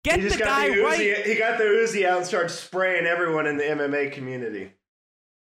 Get 0.09 0.19
He 0.21 0.27
the 0.29 0.37
guy 0.37 0.69
the 0.69 0.75
Uzi. 0.75 0.83
right. 0.83 1.25
He 1.25 1.35
got 1.35 1.57
the 1.57 1.63
Uzi 1.65 2.05
out 2.05 2.17
and 2.17 2.25
started 2.25 2.49
spraying 2.49 3.05
everyone 3.05 3.45
in 3.47 3.57
the 3.57 3.63
MMA 3.63 4.11
community. 4.11 4.71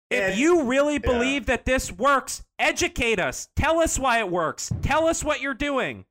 If 0.09 0.21
And- 0.31 0.37
you 0.37 0.63
really 0.63 0.97
believe 0.97 1.45
that 1.47 1.65
this 1.65 1.91
works, 1.91 2.43
educate 2.59 3.19
us. 3.19 3.49
Tell 3.55 3.79
us 3.79 3.97
why 3.99 4.19
it 4.19 4.29
works. 4.29 4.71
Tell 4.81 5.07
us 5.07 5.23
what 5.23 5.41
you're 5.41 5.53
doing. 5.53 6.05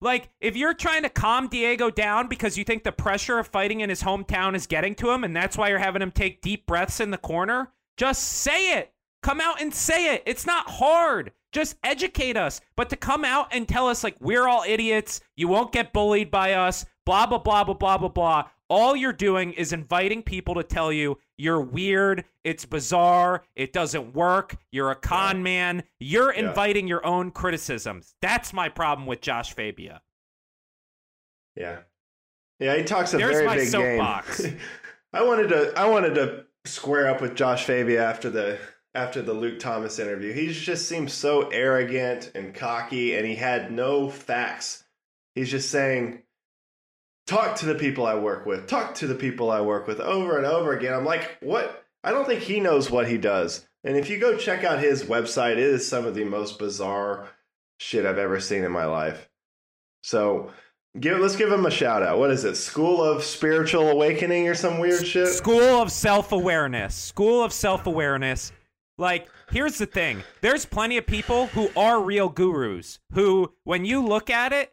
Like, 0.00 0.30
if 0.40 0.56
you're 0.56 0.74
trying 0.74 1.02
to 1.02 1.08
calm 1.08 1.48
Diego 1.48 1.90
down 1.90 2.28
because 2.28 2.56
you 2.56 2.64
think 2.64 2.84
the 2.84 2.92
pressure 2.92 3.38
of 3.38 3.48
fighting 3.48 3.80
in 3.80 3.90
his 3.90 4.02
hometown 4.02 4.54
is 4.54 4.66
getting 4.66 4.94
to 4.96 5.10
him 5.10 5.24
and 5.24 5.34
that's 5.34 5.58
why 5.58 5.68
you're 5.68 5.78
having 5.78 6.02
him 6.02 6.12
take 6.12 6.40
deep 6.40 6.66
breaths 6.66 7.00
in 7.00 7.10
the 7.10 7.18
corner, 7.18 7.72
just 7.96 8.22
say 8.22 8.78
it. 8.78 8.92
Come 9.22 9.40
out 9.40 9.60
and 9.60 9.74
say 9.74 10.14
it. 10.14 10.22
It's 10.24 10.46
not 10.46 10.70
hard. 10.70 11.32
Just 11.50 11.76
educate 11.82 12.36
us. 12.36 12.60
But 12.76 12.90
to 12.90 12.96
come 12.96 13.24
out 13.24 13.48
and 13.50 13.66
tell 13.66 13.88
us, 13.88 14.04
like, 14.04 14.16
we're 14.20 14.46
all 14.46 14.62
idiots, 14.66 15.20
you 15.36 15.48
won't 15.48 15.72
get 15.72 15.92
bullied 15.92 16.30
by 16.30 16.52
us, 16.52 16.86
blah, 17.08 17.24
blah, 17.26 17.38
blah, 17.38 17.64
blah, 17.64 17.74
blah, 17.74 17.96
blah, 17.96 18.08
blah. 18.08 18.44
All 18.68 18.94
you're 18.94 19.14
doing 19.14 19.54
is 19.54 19.72
inviting 19.72 20.22
people 20.22 20.54
to 20.56 20.62
tell 20.62 20.92
you 20.92 21.16
you're 21.38 21.58
weird, 21.62 22.24
it's 22.44 22.66
bizarre, 22.66 23.44
it 23.56 23.72
doesn't 23.72 24.14
work, 24.14 24.56
you're 24.72 24.90
a 24.90 24.94
con 24.94 25.42
man. 25.42 25.84
You're 25.98 26.34
Yeah. 26.34 26.48
inviting 26.50 26.86
your 26.86 27.04
own 27.06 27.30
criticisms. 27.30 28.14
That's 28.20 28.52
my 28.52 28.68
problem 28.68 29.06
with 29.06 29.22
Josh 29.22 29.54
Fabia. 29.54 30.02
Yeah, 31.56 31.78
yeah. 32.60 32.76
He 32.76 32.84
talks 32.84 33.14
a 33.14 33.16
There's 33.16 33.32
very 33.36 33.46
my 33.46 33.56
big 33.56 33.68
soapbox. 33.68 34.42
game. 34.42 34.58
I 35.14 35.22
wanted 35.22 35.48
to. 35.48 35.72
I 35.76 35.86
wanted 35.88 36.14
to 36.16 36.44
square 36.66 37.08
up 37.08 37.22
with 37.22 37.34
Josh 37.34 37.64
Fabia 37.64 38.04
after 38.04 38.28
the 38.28 38.58
after 38.94 39.22
the 39.22 39.32
Luke 39.32 39.58
Thomas 39.60 39.98
interview. 39.98 40.32
He 40.34 40.52
just 40.52 40.86
seems 40.86 41.14
so 41.14 41.48
arrogant 41.48 42.32
and 42.34 42.54
cocky, 42.54 43.16
and 43.16 43.26
he 43.26 43.34
had 43.34 43.72
no 43.72 44.10
facts. 44.10 44.84
He's 45.34 45.50
just 45.50 45.70
saying, 45.70 46.22
"Talk 47.28 47.54
to 47.56 47.66
the 47.66 47.76
people 47.76 48.06
I 48.06 48.16
work 48.16 48.44
with. 48.44 48.66
Talk 48.66 48.96
to 48.96 49.06
the 49.06 49.14
people 49.14 49.52
I 49.52 49.60
work 49.60 49.86
with." 49.86 50.00
Over 50.00 50.36
and 50.36 50.46
over 50.46 50.76
again. 50.76 50.94
I'm 50.94 51.04
like, 51.04 51.38
what? 51.40 51.84
I 52.02 52.10
don't 52.10 52.26
think 52.26 52.42
he 52.42 52.58
knows 52.58 52.90
what 52.90 53.08
he 53.08 53.18
does. 53.18 53.68
And 53.84 53.96
if 53.96 54.10
you 54.10 54.18
go 54.18 54.36
check 54.36 54.64
out 54.64 54.80
his 54.80 55.04
website, 55.04 55.52
it 55.52 55.58
is 55.58 55.86
some 55.86 56.04
of 56.04 56.16
the 56.16 56.24
most 56.24 56.58
bizarre 56.58 57.28
shit 57.78 58.04
I've 58.04 58.18
ever 58.18 58.40
seen 58.40 58.64
in 58.64 58.72
my 58.72 58.86
life. 58.86 59.28
So 60.02 60.50
Give, 60.98 61.20
let's 61.20 61.36
give 61.36 61.52
him 61.52 61.66
a 61.66 61.70
shout 61.70 62.02
out. 62.02 62.18
What 62.18 62.30
is 62.30 62.44
it? 62.44 62.56
School 62.56 63.02
of 63.02 63.22
Spiritual 63.22 63.88
Awakening 63.88 64.48
or 64.48 64.54
some 64.54 64.78
weird 64.78 65.06
shit? 65.06 65.28
School 65.28 65.60
of 65.60 65.92
self 65.92 66.32
awareness. 66.32 66.94
School 66.94 67.44
of 67.44 67.52
self 67.52 67.86
awareness. 67.86 68.52
Like, 68.96 69.28
here's 69.50 69.78
the 69.78 69.86
thing 69.86 70.22
there's 70.40 70.64
plenty 70.64 70.96
of 70.96 71.06
people 71.06 71.48
who 71.48 71.70
are 71.76 72.02
real 72.02 72.28
gurus 72.28 72.98
who, 73.12 73.52
when 73.64 73.84
you 73.84 74.04
look 74.04 74.28
at 74.30 74.52
it, 74.52 74.72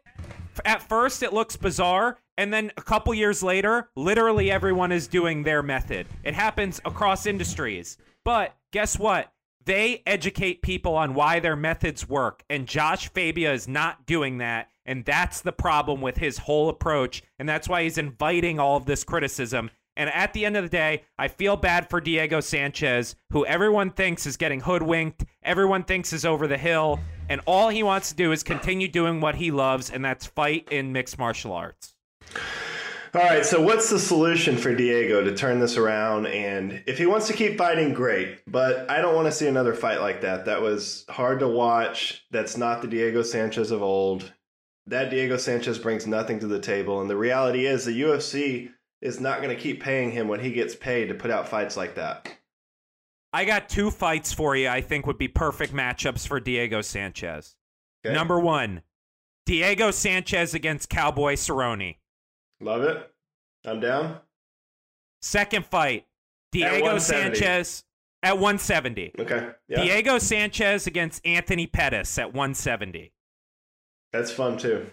at 0.64 0.82
first 0.82 1.22
it 1.22 1.32
looks 1.32 1.56
bizarre. 1.56 2.18
And 2.38 2.52
then 2.52 2.70
a 2.76 2.82
couple 2.82 3.14
years 3.14 3.42
later, 3.42 3.88
literally 3.96 4.50
everyone 4.50 4.92
is 4.92 5.08
doing 5.08 5.42
their 5.42 5.62
method. 5.62 6.06
It 6.22 6.34
happens 6.34 6.80
across 6.84 7.26
industries. 7.26 7.96
But 8.24 8.54
guess 8.72 8.98
what? 8.98 9.32
They 9.64 10.02
educate 10.06 10.62
people 10.62 10.94
on 10.94 11.14
why 11.14 11.40
their 11.40 11.56
methods 11.56 12.08
work. 12.08 12.44
And 12.50 12.68
Josh 12.68 13.08
Fabia 13.08 13.52
is 13.52 13.66
not 13.66 14.06
doing 14.06 14.38
that. 14.38 14.70
And 14.84 15.04
that's 15.04 15.40
the 15.40 15.52
problem 15.52 16.00
with 16.00 16.18
his 16.18 16.38
whole 16.38 16.68
approach. 16.68 17.22
And 17.38 17.48
that's 17.48 17.68
why 17.68 17.82
he's 17.82 17.98
inviting 17.98 18.60
all 18.60 18.76
of 18.76 18.86
this 18.86 19.02
criticism. 19.02 19.70
And 19.96 20.10
at 20.10 20.34
the 20.34 20.44
end 20.44 20.56
of 20.56 20.62
the 20.62 20.68
day, 20.68 21.04
I 21.18 21.28
feel 21.28 21.56
bad 21.56 21.88
for 21.88 22.00
Diego 22.00 22.40
Sanchez, 22.40 23.16
who 23.30 23.46
everyone 23.46 23.90
thinks 23.90 24.26
is 24.26 24.36
getting 24.36 24.60
hoodwinked, 24.60 25.24
everyone 25.42 25.84
thinks 25.84 26.12
is 26.12 26.26
over 26.26 26.46
the 26.46 26.58
hill, 26.58 27.00
and 27.30 27.40
all 27.46 27.70
he 27.70 27.82
wants 27.82 28.10
to 28.10 28.14
do 28.14 28.30
is 28.30 28.42
continue 28.42 28.88
doing 28.88 29.22
what 29.22 29.36
he 29.36 29.50
loves, 29.50 29.90
and 29.90 30.04
that's 30.04 30.26
fight 30.26 30.68
in 30.70 30.92
mixed 30.92 31.18
martial 31.18 31.52
arts. 31.54 31.95
All 33.14 33.22
right, 33.22 33.46
so 33.46 33.62
what's 33.62 33.88
the 33.88 33.98
solution 33.98 34.58
for 34.58 34.74
Diego 34.74 35.24
to 35.24 35.34
turn 35.34 35.58
this 35.58 35.78
around? 35.78 36.26
And 36.26 36.82
if 36.86 36.98
he 36.98 37.06
wants 37.06 37.26
to 37.28 37.32
keep 37.32 37.56
fighting, 37.56 37.94
great. 37.94 38.40
But 38.46 38.90
I 38.90 39.00
don't 39.00 39.14
want 39.14 39.26
to 39.26 39.32
see 39.32 39.46
another 39.46 39.72
fight 39.72 40.02
like 40.02 40.20
that. 40.20 40.44
That 40.44 40.60
was 40.60 41.06
hard 41.08 41.40
to 41.40 41.48
watch. 41.48 42.26
That's 42.30 42.58
not 42.58 42.82
the 42.82 42.88
Diego 42.88 43.22
Sanchez 43.22 43.70
of 43.70 43.82
old. 43.82 44.30
That 44.86 45.08
Diego 45.08 45.38
Sanchez 45.38 45.78
brings 45.78 46.06
nothing 46.06 46.40
to 46.40 46.46
the 46.46 46.60
table. 46.60 47.00
And 47.00 47.08
the 47.08 47.16
reality 47.16 47.64
is, 47.64 47.86
the 47.86 48.02
UFC 48.02 48.70
is 49.00 49.18
not 49.18 49.40
going 49.40 49.54
to 49.54 49.62
keep 49.62 49.82
paying 49.82 50.10
him 50.10 50.28
when 50.28 50.40
he 50.40 50.50
gets 50.50 50.74
paid 50.74 51.08
to 51.08 51.14
put 51.14 51.30
out 51.30 51.48
fights 51.48 51.76
like 51.76 51.94
that. 51.94 52.36
I 53.32 53.44
got 53.46 53.68
two 53.68 53.90
fights 53.90 54.32
for 54.32 54.56
you 54.56 54.68
I 54.68 54.82
think 54.82 55.06
would 55.06 55.18
be 55.18 55.28
perfect 55.28 55.72
matchups 55.72 56.26
for 56.26 56.38
Diego 56.38 56.82
Sanchez. 56.82 57.54
Okay? 58.04 58.14
Number 58.14 58.38
one, 58.38 58.82
Diego 59.46 59.90
Sanchez 59.90 60.54
against 60.54 60.90
Cowboy 60.90 61.34
Cerrone. 61.34 61.96
Love 62.60 62.82
it. 62.82 63.10
I'm 63.64 63.80
down. 63.80 64.18
Second 65.22 65.66
fight, 65.66 66.06
Diego 66.52 66.74
170. 66.74 67.36
Sanchez 67.36 67.84
at 68.22 68.34
170. 68.34 69.12
Okay. 69.18 69.48
Yeah. 69.68 69.82
Diego 69.82 70.18
Sanchez 70.18 70.86
against 70.86 71.24
Anthony 71.26 71.66
Pettis 71.66 72.18
at 72.18 72.28
170. 72.28 73.12
That's 74.12 74.30
fun 74.30 74.56
too. 74.56 74.86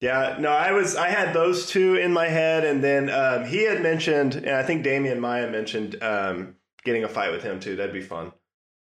Yeah, 0.00 0.38
no, 0.40 0.50
I 0.50 0.72
was 0.72 0.96
I 0.96 1.08
had 1.08 1.34
those 1.34 1.66
two 1.66 1.96
in 1.96 2.10
my 2.10 2.26
head, 2.26 2.64
and 2.64 2.82
then 2.82 3.10
um, 3.10 3.44
he 3.44 3.64
had 3.64 3.82
mentioned, 3.82 4.34
and 4.34 4.50
I 4.50 4.62
think 4.62 4.84
Demian 4.84 5.18
Maia 5.18 5.50
mentioned 5.50 6.02
um, 6.02 6.56
getting 6.84 7.04
a 7.04 7.08
fight 7.08 7.32
with 7.32 7.42
him 7.42 7.60
too. 7.60 7.76
That'd 7.76 7.92
be 7.92 8.00
fun. 8.00 8.32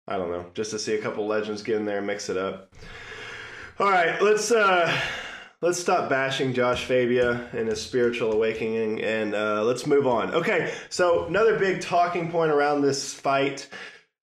I 0.06 0.18
don't 0.18 0.32
know, 0.32 0.48
just 0.54 0.72
to 0.72 0.80
see 0.80 0.96
a 0.96 1.02
couple 1.02 1.26
legends 1.26 1.64
get 1.64 1.78
in 1.78 1.86
there 1.86 2.00
and 2.00 2.08
mix 2.08 2.30
it 2.30 2.36
up. 2.38 2.74
All 3.80 3.90
right, 3.90 4.22
let's 4.22 4.52
uh, 4.52 4.94
let's 5.62 5.80
stop 5.80 6.10
bashing 6.10 6.54
Josh 6.54 6.86
Fabia 6.86 7.50
and 7.54 7.68
his 7.68 7.82
spiritual 7.82 8.34
awakening, 8.34 9.02
and 9.02 9.34
uh, 9.34 9.64
let's 9.64 9.88
move 9.88 10.08
on. 10.08 10.34
Okay, 10.34 10.74
so 10.90 11.26
another 11.26 11.58
big 11.58 11.82
talking 11.82 12.32
point 12.32 12.52
around 12.52 12.82
this 12.82 13.14
fight. 13.14 13.68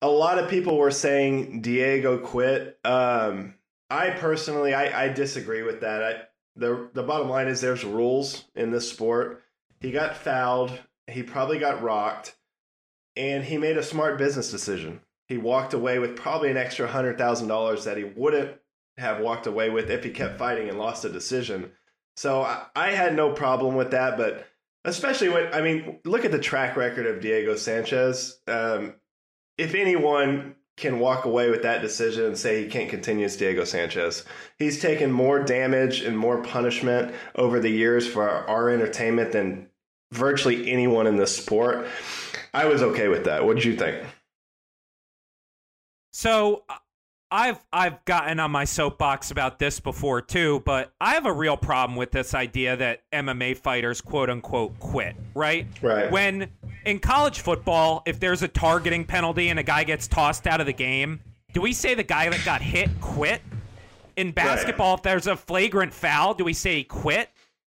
A 0.02 0.08
lot 0.08 0.38
of 0.38 0.50
people 0.50 0.76
were 0.76 0.90
saying 0.90 1.62
Diego 1.62 2.18
quit. 2.18 2.78
Um, 2.84 3.54
I 3.88 4.10
personally, 4.10 4.74
I, 4.74 5.04
I 5.04 5.08
disagree 5.08 5.62
with 5.62 5.80
that. 5.80 6.02
I, 6.02 6.22
the 6.56 6.90
the 6.92 7.02
bottom 7.02 7.28
line 7.28 7.48
is 7.48 7.60
there's 7.60 7.84
rules 7.84 8.44
in 8.54 8.70
this 8.70 8.88
sport. 8.88 9.42
He 9.80 9.90
got 9.90 10.16
fouled. 10.16 10.78
He 11.06 11.22
probably 11.22 11.58
got 11.58 11.82
rocked, 11.82 12.36
and 13.16 13.44
he 13.44 13.58
made 13.58 13.76
a 13.76 13.82
smart 13.82 14.18
business 14.18 14.50
decision. 14.50 15.00
He 15.26 15.38
walked 15.38 15.72
away 15.72 15.98
with 15.98 16.16
probably 16.16 16.50
an 16.50 16.56
extra 16.56 16.86
hundred 16.86 17.16
thousand 17.16 17.48
dollars 17.48 17.84
that 17.84 17.96
he 17.96 18.04
wouldn't 18.04 18.58
have 18.98 19.20
walked 19.20 19.46
away 19.46 19.70
with 19.70 19.90
if 19.90 20.04
he 20.04 20.10
kept 20.10 20.38
fighting 20.38 20.68
and 20.68 20.78
lost 20.78 21.04
a 21.04 21.08
decision. 21.08 21.72
So 22.16 22.42
I, 22.42 22.66
I 22.76 22.90
had 22.90 23.14
no 23.14 23.32
problem 23.32 23.74
with 23.74 23.90
that, 23.90 24.16
but 24.16 24.46
especially 24.84 25.28
when 25.28 25.52
I 25.52 25.60
mean, 25.60 25.98
look 26.04 26.24
at 26.24 26.32
the 26.32 26.38
track 26.38 26.76
record 26.76 27.06
of 27.06 27.20
Diego 27.20 27.56
Sanchez. 27.56 28.38
Um, 28.46 28.94
if 29.58 29.74
anyone 29.74 30.56
can 30.76 30.98
walk 30.98 31.24
away 31.24 31.50
with 31.50 31.62
that 31.62 31.82
decision 31.82 32.24
and 32.24 32.36
say 32.36 32.64
he 32.64 32.68
can't 32.68 32.90
continue 32.90 33.24
as 33.24 33.36
Diego 33.36 33.64
Sanchez. 33.64 34.24
He's 34.58 34.80
taken 34.80 35.12
more 35.12 35.42
damage 35.42 36.00
and 36.00 36.18
more 36.18 36.42
punishment 36.42 37.14
over 37.36 37.60
the 37.60 37.70
years 37.70 38.06
for 38.06 38.28
our, 38.28 38.46
our 38.48 38.70
entertainment 38.70 39.32
than 39.32 39.68
virtually 40.10 40.70
anyone 40.70 41.06
in 41.06 41.16
this 41.16 41.36
sport. 41.36 41.86
I 42.52 42.66
was 42.66 42.82
okay 42.82 43.08
with 43.08 43.24
that. 43.24 43.44
What 43.44 43.54
did 43.54 43.64
you 43.64 43.76
think? 43.76 44.04
So 46.12 46.64
I've 47.34 47.58
I've 47.72 48.04
gotten 48.04 48.38
on 48.38 48.52
my 48.52 48.64
soapbox 48.64 49.32
about 49.32 49.58
this 49.58 49.80
before 49.80 50.20
too, 50.22 50.62
but 50.64 50.92
I 51.00 51.14
have 51.14 51.26
a 51.26 51.32
real 51.32 51.56
problem 51.56 51.96
with 51.96 52.12
this 52.12 52.32
idea 52.32 52.76
that 52.76 53.02
MMA 53.12 53.56
fighters 53.56 54.00
quote 54.00 54.30
unquote 54.30 54.78
quit, 54.78 55.16
right? 55.34 55.66
Right. 55.82 56.08
When 56.12 56.48
in 56.86 57.00
college 57.00 57.40
football, 57.40 58.04
if 58.06 58.20
there's 58.20 58.42
a 58.44 58.48
targeting 58.48 59.04
penalty 59.04 59.48
and 59.48 59.58
a 59.58 59.64
guy 59.64 59.82
gets 59.82 60.06
tossed 60.06 60.46
out 60.46 60.60
of 60.60 60.66
the 60.66 60.72
game, 60.72 61.18
do 61.52 61.60
we 61.60 61.72
say 61.72 61.94
the 61.94 62.04
guy 62.04 62.28
that 62.28 62.44
got 62.44 62.62
hit 62.62 62.88
quit? 63.00 63.42
In 64.16 64.30
basketball, 64.30 64.94
if 64.94 65.02
there's 65.02 65.26
a 65.26 65.34
flagrant 65.36 65.92
foul, 65.92 66.34
do 66.34 66.44
we 66.44 66.52
say 66.52 66.76
he 66.76 66.84
quit? 66.84 67.30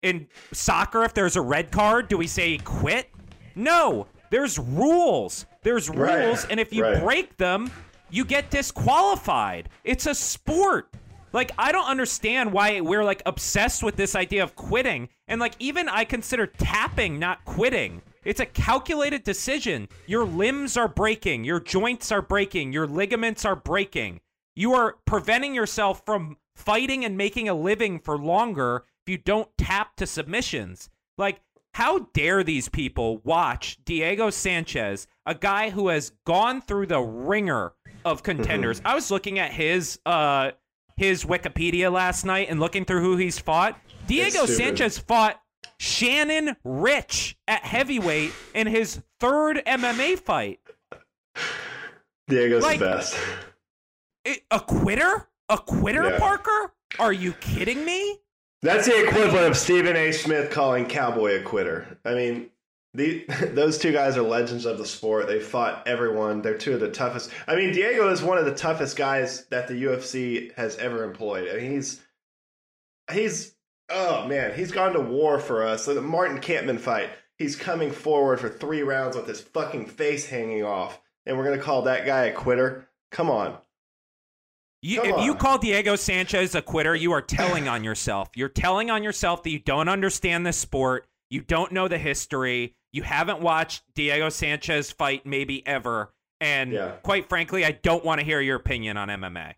In 0.04 0.28
soccer, 0.54 1.04
if 1.04 1.15
there's 1.15 1.36
a 1.36 1.41
red 1.41 1.72
card, 1.72 2.10
do 2.10 2.17
we 2.20 2.28
say 2.28 2.50
he 2.52 2.58
quit? 2.60 3.10
No. 3.56 4.06
There's 4.30 4.60
rules. 4.60 5.48
There's 5.63 5.89
rules, 5.89 6.43
Right. 6.43 6.52
and 6.52 6.60
if 6.60 6.72
you 6.72 6.84
Right. 6.84 7.02
break 7.02 7.38
them, 7.38 7.72
you 8.10 8.26
get 8.26 8.50
disqualified. 8.50 9.70
It's 9.84 10.06
a 10.06 10.15
sport. 10.15 10.93
Like 11.34 11.52
I 11.58 11.72
don't 11.72 11.88
understand 11.88 12.54
why 12.54 12.82
we're 12.82 13.04
like 13.04 13.22
obsessed 13.26 13.84
with 13.84 13.96
this 13.96 14.15
idea 14.15 14.43
of 14.43 14.56
quitting. 14.56 15.10
And 15.28 15.39
like 15.39 15.56
even 15.60 15.89
I 15.89 16.04
consider 16.04 16.48
tapping 16.48 17.20
not 17.20 17.43
quitting. 17.46 18.02
It's 18.24 18.39
a 18.39 18.46
calculated 18.46 19.24
decision. 19.24 19.88
Your 20.06 20.26
limbs 20.26 20.78
are 20.78 20.88
breaking, 20.88 21.43
your 21.43 21.60
joints 21.60 22.12
are 22.12 22.22
breaking, 22.22 22.74
your 22.74 22.88
ligaments 22.88 23.46
are 23.46 23.56
breaking. 23.56 24.22
You 24.56 24.74
are 24.74 24.98
preventing 25.06 25.54
yourself 25.54 26.02
from 26.06 26.38
fighting 26.56 27.06
and 27.06 27.15
making 27.15 27.48
a 27.48 27.54
living 27.54 28.00
for 28.00 28.17
longer 28.17 28.84
if 29.06 29.12
you 29.12 29.17
don't 29.17 29.50
tap 29.58 29.96
to 29.98 30.08
submissions. 30.08 30.89
Like 31.17 31.41
how 31.74 32.10
dare 32.13 32.43
these 32.43 32.67
people 32.67 33.20
watch 33.20 33.78
Diego 33.86 34.32
Sanchez, 34.32 35.08
a 35.28 35.36
guy 35.36 35.70
who 35.70 35.89
has 35.89 36.12
gone 36.26 36.60
through 36.62 36.88
the 36.88 37.00
wringer 37.00 37.74
of 38.06 38.24
contenders? 38.24 38.82
I 38.86 38.96
was 38.96 39.12
looking 39.12 39.40
at 39.40 39.52
his 39.52 40.00
uh 40.06 40.52
his 40.96 41.26
Wikipedia 41.26 41.92
last 41.92 42.26
night 42.26 42.48
and 42.50 42.60
looking 42.60 42.84
through 42.86 43.02
who 43.02 43.18
he's 43.18 43.38
fought. 43.38 43.80
Diego. 44.08 44.46
Sanchez 44.46 44.98
fought 44.98 45.40
Shannon 45.80 46.56
Rich 46.64 47.38
at 47.48 47.64
heavyweight 47.64 48.32
in 48.56 48.68
his 48.68 49.02
third 49.20 49.62
MMA 49.68 50.18
fight. 50.20 50.60
Diego's 52.28 52.64
Like- 52.64 52.80
the 52.80 52.86
best. 52.86 53.18
It- 54.26 54.44
a 54.52 54.60
quitter? 54.60 55.30
A 55.50 55.58
quitter, 55.58 56.10
Yeah. 56.10 56.20
Parker? 56.20 56.74
Are 57.00 57.14
you 57.14 57.34
kidding 57.34 57.86
me? 57.86 58.20
That's 58.62 58.88
the 58.88 59.06
equivalent 59.06 59.46
of 59.48 59.56
Stephen 59.56 59.96
A. 59.96 60.12
Smith 60.12 60.50
calling 60.52 60.88
Cowboy 60.88 61.40
a 61.40 61.44
quitter. 61.44 62.00
I 62.04 62.16
mean, 62.16 62.50
the, 62.93 63.26
those 63.54 63.78
two 63.78 63.91
guys 63.91 64.17
are 64.17 64.21
legends 64.21 64.65
of 64.65 64.78
the 64.78 64.86
sport. 64.86 65.28
They 65.28 65.39
fought 65.39 65.88
everyone. 65.88 66.41
They're 66.41 66.58
two 66.58 66.73
of 66.73 66.80
the 66.80 66.91
toughest. 66.91 67.30
I 67.47 67.56
mean, 67.56 67.71
Diego 67.73 68.10
is 68.10 68.21
one 68.21 68.38
of 68.38 68.45
the 68.45 68.56
toughest 68.56 68.97
guys 68.97 69.45
that 69.47 69.67
the 69.67 69.84
UFC 69.84 70.54
has 70.56 70.78
ever 70.78 71.04
employed. 71.04 71.50
I 71.50 71.58
mean, 71.58 71.71
he's 71.71 72.02
he's 73.12 73.56
oh 73.89 74.28
man, 74.28 74.54
he's 74.56 74.71
gone 74.71 74.93
to 74.93 75.02
war 75.02 75.39
for 75.39 75.65
us. 75.65 75.86
The 75.86 76.02
Martin 76.02 76.39
Kampmann 76.39 76.80
fight. 76.80 77.10
He's 77.38 77.56
coming 77.56 77.91
forward 77.91 78.39
for 78.39 78.50
three 78.50 78.82
rounds 78.82 79.15
with 79.15 79.28
his 79.28 79.41
fucking 79.41 79.86
face 79.86 80.28
hanging 80.28 80.63
off, 80.63 81.00
and 81.26 81.38
we're 81.38 81.43
gonna 81.43 81.62
call 81.62 81.84
that 81.84 82.06
guy 82.06 82.26
a 82.26 82.34
quitter? 82.34 82.89
Come 83.12 83.30
on. 83.30 83.58
You, 84.82 85.02
Come 85.02 85.19
if 85.19 85.26
you 85.26 85.36
call 85.36 85.58
Diego 85.58 85.95
Sanchez 85.95 86.56
a 86.56 86.62
quitter, 86.62 86.95
you 86.95 87.12
are 87.12 87.21
telling 87.21 87.67
on 87.67 87.84
yourself. 87.84 88.30
You're 88.36 88.50
telling 88.50 88.91
on 88.91 89.04
yourself 89.04 89.43
that 89.43 89.50
you 89.50 89.60
don't 89.60 89.89
understand 89.89 90.45
the 90.45 90.54
sport. 90.54 91.08
You 91.30 91.42
don't 91.42 91.72
know 91.72 91.88
the 91.88 91.98
history. 91.98 92.76
You 92.92 93.04
haven't 93.04 93.42
watched 93.42 93.84
Diego 93.96 94.30
Sanchez 94.30 94.92
fight 94.92 95.26
maybe 95.26 95.66
ever. 95.68 96.13
And 96.40 96.72
Yeah. 96.72 96.92
quite 97.04 97.28
frankly, 97.30 97.66
I 97.66 97.72
don't 97.72 98.06
want 98.06 98.20
to 98.20 98.26
hear 98.26 98.40
your 98.42 98.56
opinion 98.56 98.98
on 98.98 99.10
MMA. 99.10 99.54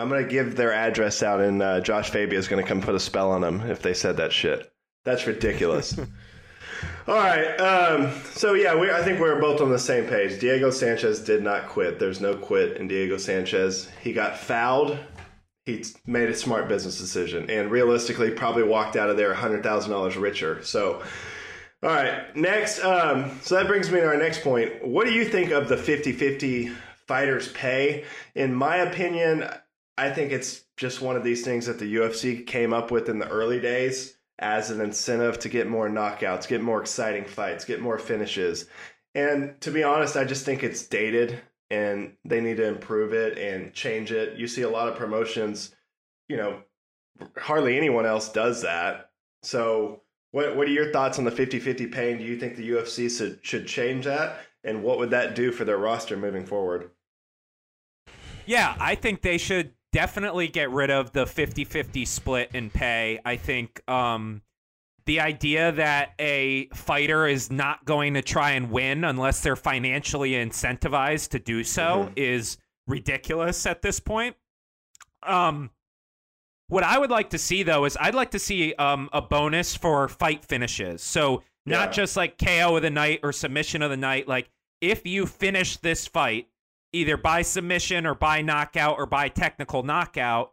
I'm 0.00 0.08
gonna 0.08 0.24
give 0.24 0.54
their 0.56 0.72
address 0.72 1.22
out, 1.24 1.40
and 1.40 1.60
uh, 1.62 1.80
Josh 1.80 2.10
Fabia 2.10 2.38
is 2.38 2.46
gonna 2.46 2.62
come 2.62 2.80
put 2.80 2.94
a 2.94 3.00
spell 3.00 3.32
on 3.32 3.40
them 3.40 3.62
if 3.68 3.82
they 3.82 3.94
said 3.94 4.16
that 4.18 4.32
shit. 4.32 4.70
That's 5.04 5.26
ridiculous. 5.26 5.98
All 7.08 7.14
right, 7.14 7.56
um, 7.56 8.12
so 8.32 8.54
yeah, 8.54 8.76
we, 8.78 8.90
I 8.92 9.02
think 9.02 9.18
we're 9.18 9.40
both 9.40 9.60
on 9.60 9.70
the 9.70 9.78
same 9.78 10.06
page. 10.06 10.38
Diego 10.38 10.70
Sanchez 10.70 11.20
did 11.20 11.42
not 11.42 11.66
quit. 11.68 11.98
There's 11.98 12.20
no 12.20 12.36
quit 12.36 12.76
in 12.76 12.86
Diego 12.86 13.16
Sanchez. 13.16 13.90
He 14.02 14.12
got 14.12 14.36
fouled. 14.38 14.98
He 15.68 15.84
made 16.06 16.30
a 16.30 16.34
smart 16.34 16.66
business 16.66 16.96
decision, 16.96 17.50
and 17.50 17.70
realistically, 17.70 18.30
probably 18.30 18.62
walked 18.62 18.96
out 18.96 19.10
of 19.10 19.18
there 19.18 19.34
hundred 19.34 19.62
thousand 19.62 19.90
dollars 19.90 20.16
richer. 20.16 20.62
So. 20.62 21.02
All 21.80 21.90
right, 21.90 22.34
next. 22.34 22.82
Um, 22.82 23.38
so 23.42 23.54
that 23.54 23.68
brings 23.68 23.88
me 23.88 24.00
to 24.00 24.06
our 24.06 24.16
next 24.16 24.42
point. 24.42 24.84
What 24.84 25.06
do 25.06 25.12
you 25.12 25.24
think 25.24 25.52
of 25.52 25.68
the 25.68 25.76
50 25.76 26.10
50 26.10 26.70
fighters' 27.06 27.52
pay? 27.52 28.04
In 28.34 28.52
my 28.52 28.78
opinion, 28.78 29.44
I 29.96 30.10
think 30.10 30.32
it's 30.32 30.64
just 30.76 31.02
one 31.02 31.16
of 31.16 31.22
these 31.22 31.44
things 31.44 31.66
that 31.66 31.78
the 31.78 31.96
UFC 31.96 32.44
came 32.44 32.72
up 32.72 32.90
with 32.90 33.08
in 33.08 33.20
the 33.20 33.28
early 33.28 33.60
days 33.60 34.16
as 34.38 34.70
an 34.70 34.80
incentive 34.80 35.38
to 35.40 35.48
get 35.48 35.68
more 35.68 35.88
knockouts, 35.88 36.48
get 36.48 36.62
more 36.62 36.80
exciting 36.80 37.26
fights, 37.26 37.64
get 37.64 37.80
more 37.80 37.98
finishes. 37.98 38.66
And 39.14 39.60
to 39.60 39.70
be 39.70 39.84
honest, 39.84 40.16
I 40.16 40.24
just 40.24 40.44
think 40.44 40.64
it's 40.64 40.86
dated 40.86 41.40
and 41.70 42.12
they 42.24 42.40
need 42.40 42.56
to 42.56 42.66
improve 42.66 43.12
it 43.12 43.38
and 43.38 43.72
change 43.72 44.12
it. 44.12 44.38
You 44.38 44.48
see 44.48 44.62
a 44.62 44.70
lot 44.70 44.88
of 44.88 44.96
promotions, 44.96 45.74
you 46.28 46.36
know, 46.36 46.62
hardly 47.36 47.76
anyone 47.76 48.06
else 48.06 48.30
does 48.30 48.62
that. 48.62 49.10
So, 49.42 50.02
what 50.30 50.56
what 50.56 50.68
are 50.68 50.72
your 50.72 50.92
thoughts 50.92 51.18
on 51.18 51.24
the 51.24 51.30
50-50 51.30 51.92
pay? 51.92 52.16
Do 52.16 52.24
you 52.24 52.38
think 52.38 52.56
the 52.56 52.70
UFC 52.70 53.10
should 53.16 53.40
should 53.42 53.66
change 53.66 54.04
that? 54.04 54.40
And 54.64 54.82
what 54.82 54.98
would 54.98 55.10
that 55.10 55.34
do 55.34 55.52
for 55.52 55.64
their 55.64 55.78
roster 55.78 56.16
moving 56.16 56.44
forward? 56.44 56.90
Yeah, 58.46 58.74
I 58.80 58.94
think 58.94 59.22
they 59.22 59.38
should 59.38 59.72
definitely 59.92 60.48
get 60.48 60.70
rid 60.70 60.90
of 60.90 61.12
the 61.12 61.24
50-50 61.24 62.06
split 62.06 62.50
in 62.54 62.70
pay. 62.70 63.20
I 63.24 63.36
think 63.36 63.80
um, 63.88 64.42
the 65.08 65.20
idea 65.20 65.72
that 65.72 66.12
a 66.20 66.66
fighter 66.74 67.26
is 67.26 67.50
not 67.50 67.82
going 67.86 68.12
to 68.12 68.20
try 68.20 68.50
and 68.50 68.70
win 68.70 69.04
unless 69.04 69.40
they're 69.40 69.56
financially 69.56 70.32
incentivized 70.32 71.30
to 71.30 71.38
do 71.38 71.64
so 71.64 72.12
is 72.14 72.58
ridiculous 72.86 73.64
at 73.64 73.80
this 73.80 74.00
point. 74.00 74.36
Um, 75.22 75.70
what 76.68 76.84
I 76.84 76.98
would 76.98 77.10
like 77.10 77.30
to 77.30 77.38
see 77.38 77.62
though 77.62 77.86
is 77.86 77.96
I'd 77.98 78.14
like 78.14 78.32
to 78.32 78.38
see 78.38 78.74
um, 78.74 79.08
a 79.14 79.22
bonus 79.22 79.74
for 79.74 80.08
fight 80.08 80.44
finishes. 80.44 81.02
So 81.02 81.42
not 81.64 81.88
Yeah. 81.88 81.92
just 81.92 82.14
like 82.14 82.36
KO 82.36 82.76
of 82.76 82.82
the 82.82 82.90
night 82.90 83.20
or 83.22 83.32
submission 83.32 83.80
of 83.80 83.88
the 83.90 83.96
night. 83.96 84.28
Like 84.28 84.50
if 84.82 85.06
you 85.06 85.24
finish 85.24 85.78
this 85.78 86.06
fight 86.06 86.48
either 86.92 87.16
by 87.16 87.40
submission 87.40 88.04
or 88.04 88.14
by 88.14 88.42
knockout 88.42 88.98
or 88.98 89.06
by 89.06 89.30
technical 89.30 89.82
knockout, 89.82 90.52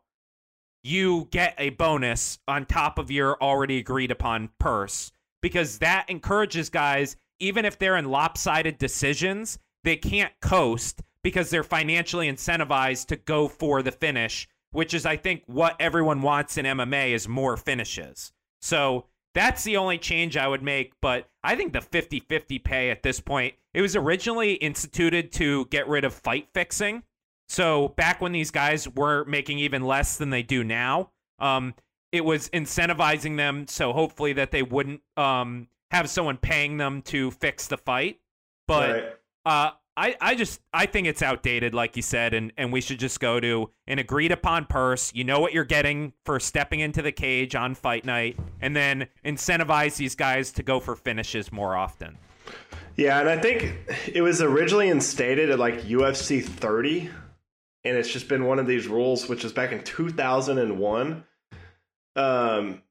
you 0.85 1.27
get 1.31 1.55
a 1.57 1.71
bonus 1.71 2.37
on 2.47 2.63
top 2.63 2.99
of 2.99 3.09
your 3.09 3.41
already 3.41 3.79
agreed 3.79 4.11
upon 4.11 4.49
purse 4.59 5.11
because 5.41 5.79
that 5.79 6.05
encourages 6.09 6.69
guys, 6.69 7.15
even 7.39 7.65
if 7.65 7.79
they're 7.79 7.97
in 7.97 8.05
lopsided 8.05 8.77
decisions, 8.77 9.57
they 9.83 9.95
can't 9.95 10.33
coast 10.41 11.01
because 11.23 11.49
they're 11.49 11.63
financially 11.63 12.31
incentivized 12.31 13.07
to 13.07 13.15
go 13.15 13.47
for 13.47 13.81
the 13.81 13.91
finish, 13.91 14.47
which 14.73 14.93
is, 14.93 15.07
I 15.07 15.17
think, 15.17 15.41
what 15.47 15.75
everyone 15.79 16.21
wants 16.21 16.55
in 16.55 16.67
MMA 16.67 17.13
is 17.13 17.27
more 17.27 17.57
finishes. 17.57 18.31
So 18.61 19.05
that's 19.33 19.63
the 19.63 19.77
only 19.77 19.97
change 19.97 20.37
I 20.37 20.47
would 20.47 20.61
make. 20.61 20.93
But 21.01 21.27
I 21.43 21.55
think 21.55 21.73
the 21.73 21.81
50 21.81 22.19
50 22.19 22.59
pay 22.59 22.91
at 22.91 23.01
this 23.01 23.19
point, 23.19 23.55
it 23.73 23.81
was 23.81 23.95
originally 23.95 24.53
instituted 24.53 25.31
to 25.33 25.65
get 25.65 25.87
rid 25.87 26.05
of 26.05 26.13
fight 26.13 26.47
fixing. 26.53 27.01
So 27.47 27.89
back 27.89 28.21
when 28.21 28.31
these 28.31 28.51
guys 28.51 28.87
were 28.89 29.25
making 29.25 29.59
even 29.59 29.83
less 29.83 30.17
than 30.17 30.29
they 30.29 30.43
do 30.43 30.63
now, 30.63 31.11
um, 31.39 31.75
it 32.11 32.23
was 32.23 32.49
incentivizing 32.49 33.37
them 33.37 33.67
so 33.67 33.93
hopefully 33.93 34.33
that 34.33 34.51
they 34.51 34.63
wouldn't 34.63 35.01
um, 35.17 35.67
have 35.91 36.09
someone 36.09 36.37
paying 36.37 36.77
them 36.77 37.01
to 37.03 37.31
fix 37.31 37.67
the 37.67 37.77
fight. 37.77 38.19
But 38.67 38.89
Right. 38.89 39.03
uh, 39.45 39.71
I, 39.97 40.15
I 40.19 40.35
just 40.35 40.59
I 40.73 40.87
think 40.87 41.07
it's 41.07 41.21
outdated, 41.21 41.73
like 41.73 41.95
you 41.95 42.01
said, 42.01 42.33
and, 42.33 42.51
and 42.57 42.73
we 42.73 42.81
should 42.81 42.99
just 42.99 43.19
go 43.21 43.39
to 43.39 43.69
an 43.87 43.97
agreed 43.99 44.31
upon 44.33 44.65
purse. 44.65 45.13
You 45.13 45.23
know 45.23 45.39
what 45.39 45.53
you're 45.53 45.63
getting 45.63 46.11
for 46.25 46.37
stepping 46.39 46.81
into 46.81 47.01
the 47.01 47.13
cage 47.13 47.55
on 47.55 47.75
fight 47.75 48.03
night, 48.03 48.37
and 48.59 48.75
then 48.75 49.07
incentivize 49.23 49.95
these 49.95 50.15
guys 50.15 50.51
to 50.53 50.63
go 50.63 50.81
for 50.81 50.95
finishes 50.97 51.49
more 51.51 51.77
often. 51.77 52.17
Yeah, 52.97 53.21
and 53.21 53.29
I 53.29 53.37
think 53.37 53.73
it 54.13 54.21
was 54.21 54.41
originally 54.41 54.89
instated 54.89 55.49
at 55.49 55.59
like 55.59 55.81
UFC 55.83 56.43
30, 56.43 57.09
and 57.85 57.95
it's 57.95 58.11
just 58.11 58.27
been 58.27 58.45
one 58.45 58.59
of 58.59 58.67
these 58.67 58.87
rules, 58.87 59.29
which 59.29 59.45
is 59.45 59.53
back 59.53 59.71
in 59.71 59.83
2001. 59.83 61.23
Um, 62.15 62.81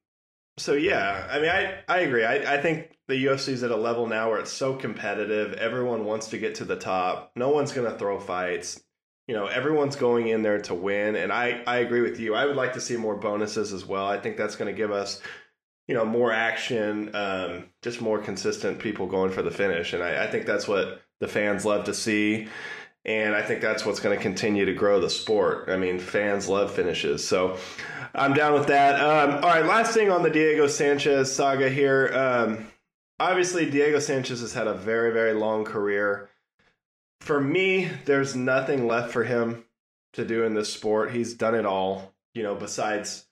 so 0.57 0.73
yeah, 0.73 1.27
I 1.29 1.39
mean, 1.39 1.49
I 1.49 1.79
I 1.87 1.99
agree. 1.99 2.23
I 2.23 2.55
I 2.55 2.61
think 2.61 2.97
the 3.07 3.25
UFC 3.25 3.49
is 3.49 3.63
at 3.63 3.71
a 3.71 3.75
level 3.75 4.07
now 4.07 4.29
where 4.29 4.39
it's 4.39 4.53
so 4.53 4.75
competitive. 4.75 5.53
Everyone 5.53 6.05
wants 6.05 6.29
to 6.29 6.37
get 6.37 6.55
to 6.55 6.65
the 6.65 6.77
top. 6.77 7.31
No 7.35 7.49
one's 7.49 7.73
gonna 7.73 7.97
throw 7.97 8.19
fights. 8.19 8.81
You 9.27 9.35
know, 9.35 9.47
everyone's 9.47 9.95
going 9.95 10.27
in 10.27 10.43
there 10.43 10.59
to 10.61 10.73
win, 10.73 11.15
and 11.15 11.31
I 11.33 11.61
I 11.67 11.77
agree 11.79 12.01
with 12.01 12.19
you. 12.19 12.33
I 12.33 12.45
would 12.45 12.55
like 12.55 12.73
to 12.73 12.81
see 12.81 12.95
more 12.95 13.15
bonuses 13.15 13.73
as 13.73 13.85
well. 13.85 14.07
I 14.07 14.19
think 14.19 14.37
that's 14.37 14.55
going 14.55 14.73
to 14.73 14.77
give 14.77 14.91
us 14.91 15.21
you 15.87 15.93
know 15.93 16.05
more 16.05 16.31
action 16.31 17.13
um, 17.15 17.65
just 17.81 18.01
more 18.01 18.19
consistent 18.19 18.79
people 18.79 19.07
going 19.07 19.31
for 19.31 19.41
the 19.41 19.51
finish 19.51 19.93
and 19.93 20.01
I, 20.01 20.23
I 20.23 20.27
think 20.27 20.45
that's 20.45 20.67
what 20.67 21.01
the 21.19 21.27
fans 21.27 21.65
love 21.65 21.85
to 21.85 21.93
see 21.93 22.47
And 23.05 23.35
I 23.35 23.43
think 23.43 23.61
that's 23.61 23.85
what's 23.85 23.99
going 23.99 24.17
to 24.17 24.21
continue 24.21 24.65
to 24.65 24.73
grow 24.73 24.99
the 24.99 25.09
sport. 25.09 25.69
I 25.69 25.77
mean, 25.77 25.99
fans 25.99 26.47
love 26.47 26.73
finishes. 26.73 27.25
So 27.27 27.57
I'm 28.15 28.33
down 28.33 28.53
with 28.53 28.67
that. 28.67 28.99
Um, 28.99 29.35
all 29.35 29.49
right, 29.49 29.65
last 29.65 29.93
thing 29.93 30.09
on 30.09 30.23
the 30.23 30.29
Diego 30.29 30.67
Sanchez 30.67 31.31
saga 31.31 31.69
here. 31.69 32.11
Um, 32.13 32.67
obviously, 33.19 33.69
Diego 33.69 33.99
Sanchez 33.99 34.41
has 34.41 34.53
had 34.53 34.67
a 34.67 34.73
very, 34.73 35.13
very 35.13 35.33
long 35.33 35.65
career. 35.65 36.29
For 37.21 37.39
me, 37.39 37.89
there's 38.05 38.35
nothing 38.35 38.87
left 38.87 39.11
for 39.11 39.23
him 39.23 39.65
to 40.13 40.25
do 40.25 40.43
in 40.43 40.55
this 40.55 40.73
sport. 40.73 41.11
He's 41.11 41.33
done 41.33 41.55
it 41.55 41.65
all, 41.65 42.13
you 42.33 42.41
know, 42.41 42.55
besides 42.55 43.25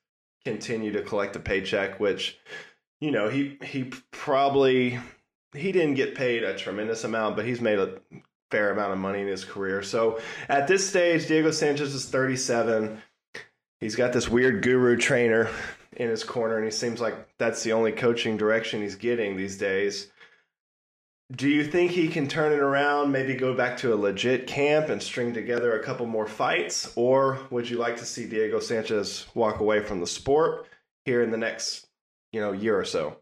continue 0.45 0.91
to 0.91 1.01
collect 1.01 1.35
a 1.35 1.39
paycheck, 1.39 1.99
which, 1.99 2.37
you 2.99 3.11
know, 3.11 3.29
he 3.29 3.57
he 3.63 3.85
probably 4.11 4.99
he 5.55 5.71
didn't 5.71 5.95
get 5.95 6.15
paid 6.15 6.43
a 6.43 6.57
tremendous 6.57 7.03
amount, 7.03 7.35
but 7.35 7.45
he's 7.45 7.61
made 7.61 7.79
a 7.79 7.99
fair 8.53 8.69
amount 8.69 8.93
of 8.93 8.99
money 8.99 9.21
in 9.21 9.27
his 9.27 9.43
career. 9.43 9.81
So 9.81 10.19
at 10.47 10.67
this 10.67 10.87
stage, 10.87 11.25
Diego 11.25 11.49
Sanchez 11.49 11.95
is 11.95 12.05
37. 12.05 13.01
He's 13.79 13.95
got 13.95 14.13
this 14.13 14.29
weird 14.29 14.61
guru 14.61 14.95
trainer 14.95 15.49
in 15.93 16.07
his 16.07 16.23
corner, 16.23 16.57
and 16.57 16.63
he 16.63 16.69
seems 16.69 17.01
like 17.01 17.15
that's 17.39 17.63
the 17.63 17.73
only 17.73 17.91
coaching 17.91 18.37
direction 18.37 18.83
he's 18.83 18.93
getting 18.93 19.35
these 19.35 19.57
days. 19.57 20.11
Do 21.31 21.49
you 21.49 21.63
think 21.63 21.89
he 21.89 22.09
can 22.09 22.27
turn 22.27 22.51
it 22.51 22.59
around, 22.59 23.11
maybe 23.11 23.33
go 23.33 23.55
back 23.55 23.75
to 23.77 23.91
a 23.91 23.95
legit 23.95 24.45
camp 24.45 24.89
and 24.89 25.01
string 25.01 25.33
together 25.33 25.79
a 25.79 25.83
couple 25.83 26.05
more 26.05 26.27
fights? 26.27 26.93
Or 26.95 27.39
would 27.49 27.67
you 27.67 27.79
like 27.79 27.97
to 27.97 28.05
see 28.05 28.27
Diego 28.27 28.59
Sanchez 28.59 29.25
walk 29.33 29.61
away 29.61 29.79
from 29.79 29.99
the 29.99 30.05
sport 30.05 30.67
here 31.05 31.23
in 31.23 31.31
the 31.31 31.37
next, 31.37 31.87
you 32.31 32.39
know, 32.39 32.51
year 32.51 32.77
or 32.79 32.85
so? 32.85 33.17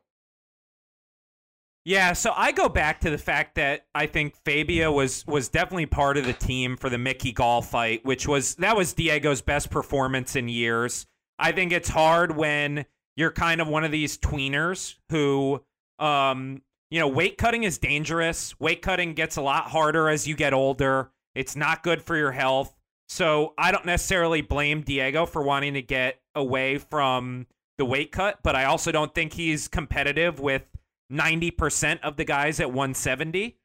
Yeah, 1.84 2.14
so 2.14 2.32
I 2.36 2.52
go 2.52 2.70
back 2.70 3.00
to 3.02 3.10
the 3.10 3.18
fact 3.18 3.56
that 3.56 3.88
I 3.96 4.06
think 4.06 4.36
Fabia 4.46 4.92
was 4.92 5.26
was 5.26 5.50
definitely 5.50 5.88
part 5.88 6.18
of 6.18 6.26
the 6.26 6.34
team 6.34 6.78
for 6.78 6.90
the 6.90 7.00
Mickey 7.00 7.32
Gall 7.32 7.64
fight, 7.64 8.06
which 8.06 8.28
was 8.28 8.56
that 8.56 8.78
was 8.78 8.94
Diego's 8.94 9.42
best 9.42 9.72
performance 9.72 10.36
in 10.36 10.48
years. 10.48 11.08
I 11.40 11.52
think 11.52 11.72
it's 11.72 11.90
hard 11.90 12.36
when 12.36 12.86
you're 13.16 13.32
kind 13.32 13.62
of 13.62 13.68
one 13.68 13.84
of 13.84 13.92
these 13.92 14.18
tweeners 14.18 14.96
who 15.10 15.64
um 15.98 16.62
you 16.92 17.00
know, 17.00 17.08
weight 17.08 17.38
cutting 17.38 17.64
is 17.64 17.78
dangerous. 17.78 18.60
Weight 18.60 18.82
cutting 18.82 19.14
gets 19.14 19.38
a 19.38 19.42
lot 19.42 19.70
harder 19.70 20.10
as 20.10 20.28
you 20.28 20.36
get 20.36 20.54
older. 20.54 21.10
It's 21.34 21.56
not 21.56 21.84
good 21.84 22.02
for 22.02 22.18
your 22.18 22.34
health. 22.34 22.76
So 23.08 23.54
I 23.58 23.72
don't 23.72 23.86
necessarily 23.86 24.42
blame 24.42 24.82
Diego 24.82 25.26
for 25.26 25.42
wanting 25.42 25.74
to 25.76 25.82
get 25.82 26.20
away 26.36 26.78
from 26.78 27.48
the 27.78 27.86
weight 27.86 28.12
cut, 28.12 28.40
but 28.44 28.56
I 28.56 28.66
also 28.66 28.92
don't 28.92 29.16
think 29.16 29.34
he's 29.34 29.68
competitive 29.68 30.40
with 30.40 30.64
90% 31.12 32.00
of 32.02 32.16
the 32.16 32.26
guys 32.26 32.60
at 32.60 32.68
170. 32.68 33.58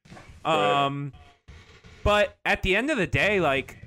Right. 0.45 0.85
Um, 0.85 1.13
but 2.03 2.37
at 2.45 2.61
the 2.63 2.75
end 2.75 2.89
of 2.89 2.97
the 2.97 3.07
day, 3.07 3.39
like, 3.39 3.77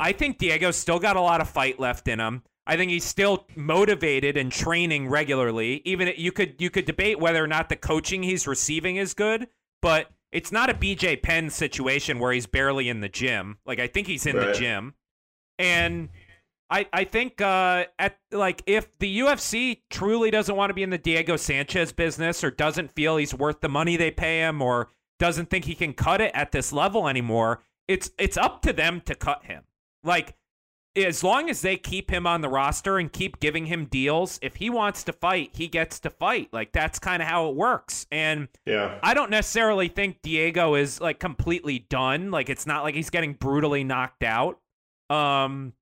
I 0.00 0.12
think 0.12 0.38
Diego's 0.38 0.76
still 0.76 0.98
got 0.98 1.16
a 1.16 1.20
lot 1.20 1.40
of 1.40 1.48
fight 1.48 1.78
left 1.78 2.08
in 2.08 2.20
him. 2.20 2.42
I 2.66 2.76
think 2.76 2.90
he's 2.90 3.04
still 3.04 3.46
motivated 3.54 4.36
and 4.36 4.50
training 4.50 5.08
regularly. 5.08 5.82
Even 5.84 6.12
you 6.16 6.32
could 6.32 6.56
you 6.58 6.68
could 6.68 6.84
debate 6.84 7.20
whether 7.20 7.42
or 7.42 7.46
not 7.46 7.68
the 7.68 7.76
coaching 7.76 8.22
he's 8.22 8.46
receiving 8.46 8.96
is 8.96 9.14
good, 9.14 9.46
but 9.80 10.10
it's 10.32 10.50
not 10.50 10.68
a 10.68 10.74
BJ 10.74 11.22
Penn 11.22 11.48
situation 11.50 12.18
where 12.18 12.32
he's 12.32 12.46
barely 12.46 12.88
in 12.88 13.00
the 13.00 13.08
gym. 13.08 13.58
Like 13.66 13.78
I 13.78 13.86
think 13.86 14.08
he's 14.08 14.26
in 14.26 14.36
right. 14.36 14.48
the 14.48 14.52
gym, 14.52 14.94
and 15.58 16.08
I 16.70 16.86
I 16.92 17.04
think 17.04 17.40
uh, 17.40 17.84
at 17.98 18.18
like 18.32 18.62
if 18.66 18.96
the 18.98 19.20
UFC 19.20 19.82
truly 19.90 20.30
doesn't 20.30 20.56
want 20.56 20.70
to 20.70 20.74
be 20.74 20.82
in 20.82 20.90
the 20.90 20.98
Diego 20.98 21.36
Sanchez 21.36 21.92
business 21.92 22.42
or 22.42 22.50
doesn't 22.50 22.92
feel 22.92 23.16
he's 23.16 23.34
worth 23.34 23.60
the 23.60 23.68
money 23.68 23.96
they 23.96 24.10
pay 24.10 24.40
him 24.40 24.60
or 24.60 24.88
doesn't 25.18 25.50
think 25.50 25.64
he 25.64 25.74
can 25.74 25.92
cut 25.92 26.20
it 26.20 26.30
at 26.34 26.52
this 26.52 26.72
level 26.72 27.08
anymore, 27.08 27.62
it's 27.88 28.10
it's 28.18 28.36
up 28.36 28.62
to 28.62 28.72
them 28.72 29.00
to 29.02 29.14
cut 29.14 29.44
him. 29.44 29.64
Like 30.02 30.34
as 30.96 31.22
long 31.22 31.50
as 31.50 31.60
they 31.60 31.76
keep 31.76 32.10
him 32.10 32.26
on 32.26 32.40
the 32.40 32.48
roster 32.48 32.98
and 32.98 33.12
keep 33.12 33.38
giving 33.38 33.66
him 33.66 33.84
deals, 33.84 34.38
if 34.40 34.56
he 34.56 34.70
wants 34.70 35.04
to 35.04 35.12
fight, 35.12 35.50
he 35.52 35.68
gets 35.68 36.00
to 36.00 36.10
fight. 36.10 36.48
Like 36.52 36.72
that's 36.72 36.98
kind 36.98 37.20
of 37.22 37.28
how 37.28 37.48
it 37.50 37.54
works. 37.54 38.06
And 38.10 38.48
yeah, 38.64 38.98
I 39.02 39.14
don't 39.14 39.30
necessarily 39.30 39.88
think 39.88 40.22
Diego 40.22 40.74
is 40.74 41.00
like 41.00 41.20
completely 41.20 41.80
done. 41.90 42.30
Like 42.30 42.48
it's 42.48 42.66
not 42.66 42.82
like 42.82 42.94
he's 42.94 43.10
getting 43.10 43.34
brutally 43.34 43.84
knocked 43.84 44.22
out. 44.22 44.58
Um, 45.10 45.74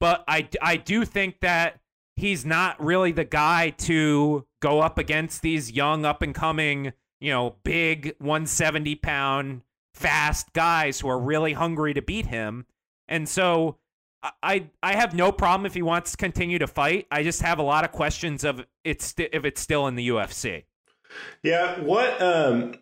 but 0.00 0.24
I 0.28 0.48
I 0.60 0.76
do 0.76 1.04
think 1.04 1.40
that 1.40 1.80
he's 2.16 2.44
not 2.44 2.82
really 2.82 3.12
the 3.12 3.24
guy 3.24 3.70
to 3.70 4.46
go 4.60 4.80
up 4.80 4.98
against 4.98 5.42
these 5.42 5.72
young 5.72 6.04
up 6.04 6.22
and 6.22 6.34
coming, 6.34 6.92
you 7.20 7.30
know, 7.30 7.56
big 7.62 8.14
170 8.18 8.94
pound 8.96 9.62
fast 9.94 10.52
guys 10.52 11.00
who 11.00 11.08
are 11.08 11.18
really 11.18 11.52
hungry 11.52 11.94
to 11.94 12.02
beat 12.02 12.26
him. 12.26 12.66
And 13.08 13.28
so 13.28 13.78
I 14.42 14.68
I 14.82 14.94
have 14.94 15.14
no 15.14 15.32
problem 15.32 15.66
if 15.66 15.74
he 15.74 15.82
wants 15.82 16.12
to 16.12 16.16
continue 16.16 16.58
to 16.58 16.66
fight. 16.66 17.06
I 17.10 17.22
just 17.22 17.42
have 17.42 17.58
a 17.58 17.62
lot 17.62 17.84
of 17.84 17.92
questions 17.92 18.44
of 18.44 18.64
it's 18.84 19.14
if 19.16 19.44
it's 19.44 19.60
still 19.60 19.86
in 19.86 19.94
the 19.94 20.08
UFC. 20.08 20.64
Yeah, 21.42 21.80
what 21.80 22.20
um 22.20 22.74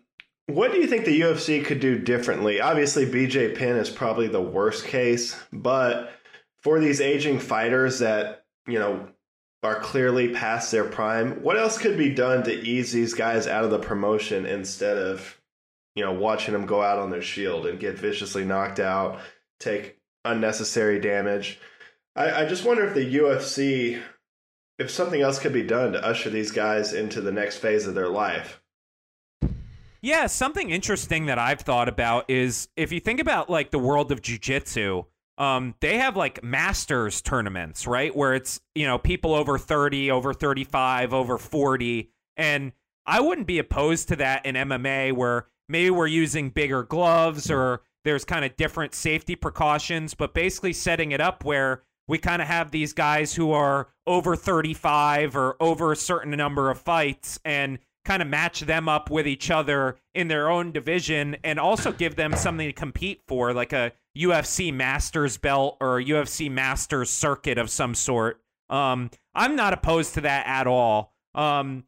what 0.47 0.71
do 0.71 0.79
you 0.79 0.87
think 0.87 1.05
the 1.05 1.21
UFC 1.21 1.63
could 1.65 1.79
do 1.79 1.97
differently? 1.97 2.61
Obviously, 2.61 3.05
BJ 3.05 3.57
Penn 3.57 3.77
is 3.77 3.89
probably 3.89 4.27
the 4.27 4.41
worst 4.41 4.85
case, 4.85 5.35
but 5.51 6.11
for 6.65 6.79
these 6.79 6.99
aging 6.99 7.37
fighters 7.37 7.99
that 7.99 8.43
you 8.65 8.79
know 8.79 9.07
are 9.61 9.79
clearly 9.79 10.33
past 10.33 10.71
their 10.71 10.83
prime, 10.83 11.43
what 11.43 11.57
else 11.57 11.77
could 11.77 11.95
be 11.95 12.09
done 12.09 12.43
to 12.43 12.51
ease 12.51 12.91
these 12.91 13.13
guys 13.13 13.45
out 13.45 13.63
of 13.63 13.69
the 13.69 13.77
promotion 13.77 14.47
instead 14.47 14.97
of 14.97 15.39
you 15.95 16.03
know 16.03 16.11
watching 16.11 16.53
them 16.53 16.65
go 16.65 16.81
out 16.81 16.97
on 16.97 17.11
their 17.11 17.21
shield 17.21 17.67
and 17.67 17.79
get 17.79 17.99
viciously 17.99 18.43
knocked 18.43 18.79
out, 18.79 19.19
take 19.59 19.99
unnecessary 20.25 20.99
damage. 20.99 21.59
I, 22.15 22.31
I 22.31 22.45
just 22.47 22.65
wonder 22.65 22.83
if 22.83 22.95
the 22.95 23.15
UFC, 23.15 24.01
if 24.79 24.89
something 24.89 25.21
else 25.21 25.37
could 25.37 25.53
be 25.53 25.61
done 25.61 25.91
to 25.91 26.03
usher 26.03 26.31
these 26.31 26.49
guys 26.49 26.93
into 26.93 27.21
the 27.21 27.31
next 27.31 27.57
phase 27.57 27.85
of 27.85 27.93
their 27.93 28.09
life. 28.09 28.59
Yeah, 30.01 30.25
something 30.25 30.71
interesting 30.71 31.27
that 31.27 31.37
I've 31.37 31.61
thought 31.61 31.89
about 31.89 32.27
is 32.27 32.69
if 32.75 32.91
you 32.91 32.99
think 32.99 33.19
about 33.19 33.51
like 33.51 33.69
the 33.69 33.77
world 33.77 34.11
of 34.11 34.23
jujitsu, 34.23 35.05
um, 35.37 35.75
they 35.81 35.97
have 35.97 36.15
like 36.15 36.43
masters 36.43 37.21
tournaments, 37.21 37.85
right? 37.87 38.15
Where 38.15 38.33
it's, 38.33 38.61
you 38.73 38.85
know, 38.85 38.97
people 38.97 39.33
over 39.33 39.57
30, 39.57 40.11
over 40.11 40.33
35, 40.33 41.13
over 41.13 41.37
40. 41.37 42.09
And 42.37 42.71
I 43.05 43.19
wouldn't 43.19 43.47
be 43.47 43.59
opposed 43.59 44.07
to 44.09 44.15
that 44.17 44.45
in 44.45 44.55
MMA 44.55 45.13
where 45.13 45.47
maybe 45.67 45.89
we're 45.89 46.07
using 46.07 46.49
bigger 46.49 46.83
gloves 46.83 47.51
or 47.51 47.81
there's 48.03 48.23
kind 48.23 48.45
of 48.45 48.55
different 48.55 48.93
safety 48.93 49.35
precautions, 49.35 50.13
but 50.13 50.33
basically 50.33 50.73
setting 50.73 51.11
it 51.11 51.19
up 51.19 51.43
where 51.43 51.83
we 52.07 52.17
kind 52.17 52.41
of 52.41 52.47
have 52.47 52.71
these 52.71 52.93
guys 52.93 53.33
who 53.33 53.51
are 53.51 53.89
over 54.05 54.35
35 54.35 55.35
or 55.35 55.57
over 55.59 55.91
a 55.91 55.95
certain 55.95 56.31
number 56.31 56.69
of 56.69 56.79
fights 56.79 57.39
and 57.43 57.79
kind 58.05 58.21
of 58.21 58.27
match 58.27 58.61
them 58.61 58.87
up 58.87 59.09
with 59.09 59.27
each 59.27 59.51
other 59.51 59.97
in 60.13 60.27
their 60.27 60.49
own 60.49 60.71
division 60.71 61.35
and 61.43 61.59
also 61.59 61.91
give 61.91 62.15
them 62.15 62.35
something 62.35 62.67
to 62.67 62.73
compete 62.73 63.21
for, 63.27 63.53
like 63.53 63.73
a 63.73 63.91
UFC 64.17 64.73
Masters 64.73 65.37
belt 65.37 65.77
or 65.81 65.99
a 65.99 66.05
UFC 66.05 66.49
Masters 66.49 67.09
circuit 67.09 67.57
of 67.57 67.69
some 67.69 67.95
sort. 67.95 68.41
Um, 68.69 69.09
I'm 69.33 69.55
not 69.55 69.73
opposed 69.73 70.13
to 70.13 70.21
that 70.21 70.47
at 70.47 70.67
all. 70.67 71.13
Um, 71.33 71.83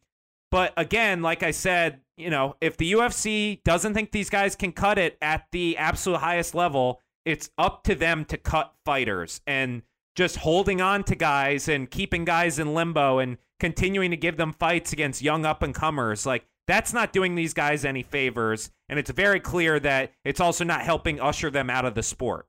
but 0.51 0.73
again, 0.75 1.21
like 1.21 1.43
I 1.43 1.51
said, 1.51 2.01
you 2.17 2.29
know, 2.29 2.55
if 2.61 2.77
the 2.77 2.91
UFC 2.93 3.63
doesn't 3.63 3.93
think 3.93 4.11
these 4.11 4.29
guys 4.29 4.55
can 4.55 4.71
cut 4.71 4.97
it 4.97 5.17
at 5.21 5.45
the 5.51 5.77
absolute 5.77 6.17
highest 6.17 6.55
level, 6.55 6.99
it's 7.25 7.49
up 7.57 7.83
to 7.83 7.95
them 7.95 8.25
to 8.25 8.37
cut 8.37 8.73
fighters 8.85 9.41
and 9.45 9.83
just 10.15 10.37
holding 10.37 10.81
on 10.81 11.03
to 11.03 11.15
guys 11.15 11.67
and 11.67 11.91
keeping 11.91 12.25
guys 12.25 12.57
in 12.57 12.73
limbo 12.73 13.19
and 13.19 13.37
continuing 13.59 14.11
to 14.11 14.17
give 14.17 14.37
them 14.37 14.53
fights 14.53 14.93
against 14.93 15.21
young 15.21 15.45
up 15.45 15.63
and 15.63 15.73
comers. 15.73 16.25
Like 16.25 16.45
that's 16.67 16.93
not 16.93 17.13
doing 17.13 17.35
these 17.35 17.53
guys 17.53 17.85
any 17.85 18.03
favors. 18.03 18.71
And 18.89 18.99
it's 18.99 19.11
very 19.11 19.39
clear 19.39 19.79
that 19.79 20.13
it's 20.23 20.39
also 20.39 20.63
not 20.63 20.81
helping 20.81 21.19
usher 21.19 21.49
them 21.49 21.69
out 21.69 21.85
of 21.85 21.95
the 21.95 22.03
sport. 22.03 22.47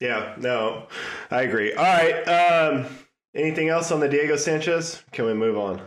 Yeah, 0.00 0.34
no, 0.38 0.88
I 1.30 1.42
agree. 1.42 1.72
All 1.74 1.84
right. 1.84 2.22
Um, 2.24 2.86
anything 3.34 3.68
else 3.68 3.92
on 3.92 4.00
the 4.00 4.08
Diego 4.08 4.36
Sanchez? 4.36 5.02
Can 5.12 5.26
we 5.26 5.34
move 5.34 5.56
on? 5.56 5.80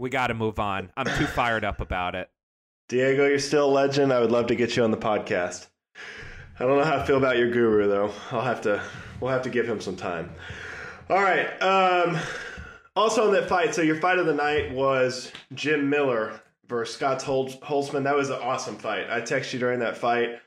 we 0.00 0.08
got 0.08 0.28
to 0.28 0.34
move 0.34 0.58
on. 0.58 0.90
I'm 0.96 1.06
too 1.18 1.26
fired 1.26 1.62
up 1.62 1.80
about 1.80 2.14
it. 2.14 2.30
Diego, 2.88 3.26
you're 3.28 3.38
still 3.38 3.68
a 3.68 3.70
legend. 3.70 4.12
I 4.12 4.18
would 4.20 4.32
love 4.32 4.46
to 4.46 4.54
get 4.54 4.74
you 4.74 4.82
on 4.82 4.90
the 4.90 4.96
podcast. 4.96 5.66
I 6.58 6.64
don't 6.64 6.78
know 6.78 6.84
how 6.84 6.96
I 6.96 7.06
feel 7.06 7.18
about 7.18 7.36
your 7.36 7.50
guru 7.50 7.86
though. 7.86 8.12
I'll 8.32 8.40
have 8.40 8.62
to 8.62 8.82
we'll 9.20 9.30
have 9.30 9.42
to 9.42 9.50
give 9.50 9.68
him 9.68 9.80
some 9.80 9.96
time. 9.96 10.30
All 11.10 11.22
right. 11.22 11.46
Um, 11.62 12.18
also 13.00 13.26
in 13.26 13.32
that 13.32 13.48
fight, 13.48 13.74
so 13.74 13.82
your 13.82 13.96
fight 13.96 14.18
of 14.18 14.26
the 14.26 14.34
night 14.34 14.72
was 14.72 15.32
Jim 15.54 15.88
Miller 15.88 16.40
versus 16.68 16.94
Scott 16.94 17.20
Holtzman. 17.20 18.04
That 18.04 18.14
was 18.14 18.30
an 18.30 18.38
awesome 18.40 18.76
fight. 18.76 19.10
I 19.10 19.20
texted 19.20 19.54
you 19.54 19.58
during 19.58 19.80
that 19.80 19.96
fight. 19.96 20.40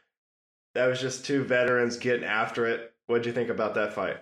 That 0.76 0.88
was 0.88 1.02
just 1.02 1.26
two 1.26 1.44
veterans 1.44 1.98
getting 1.98 2.24
after 2.24 2.66
it. 2.66 2.94
What'd 3.08 3.26
you 3.26 3.34
think 3.34 3.50
about 3.50 3.76
that 3.76 3.94
fight? 3.94 4.18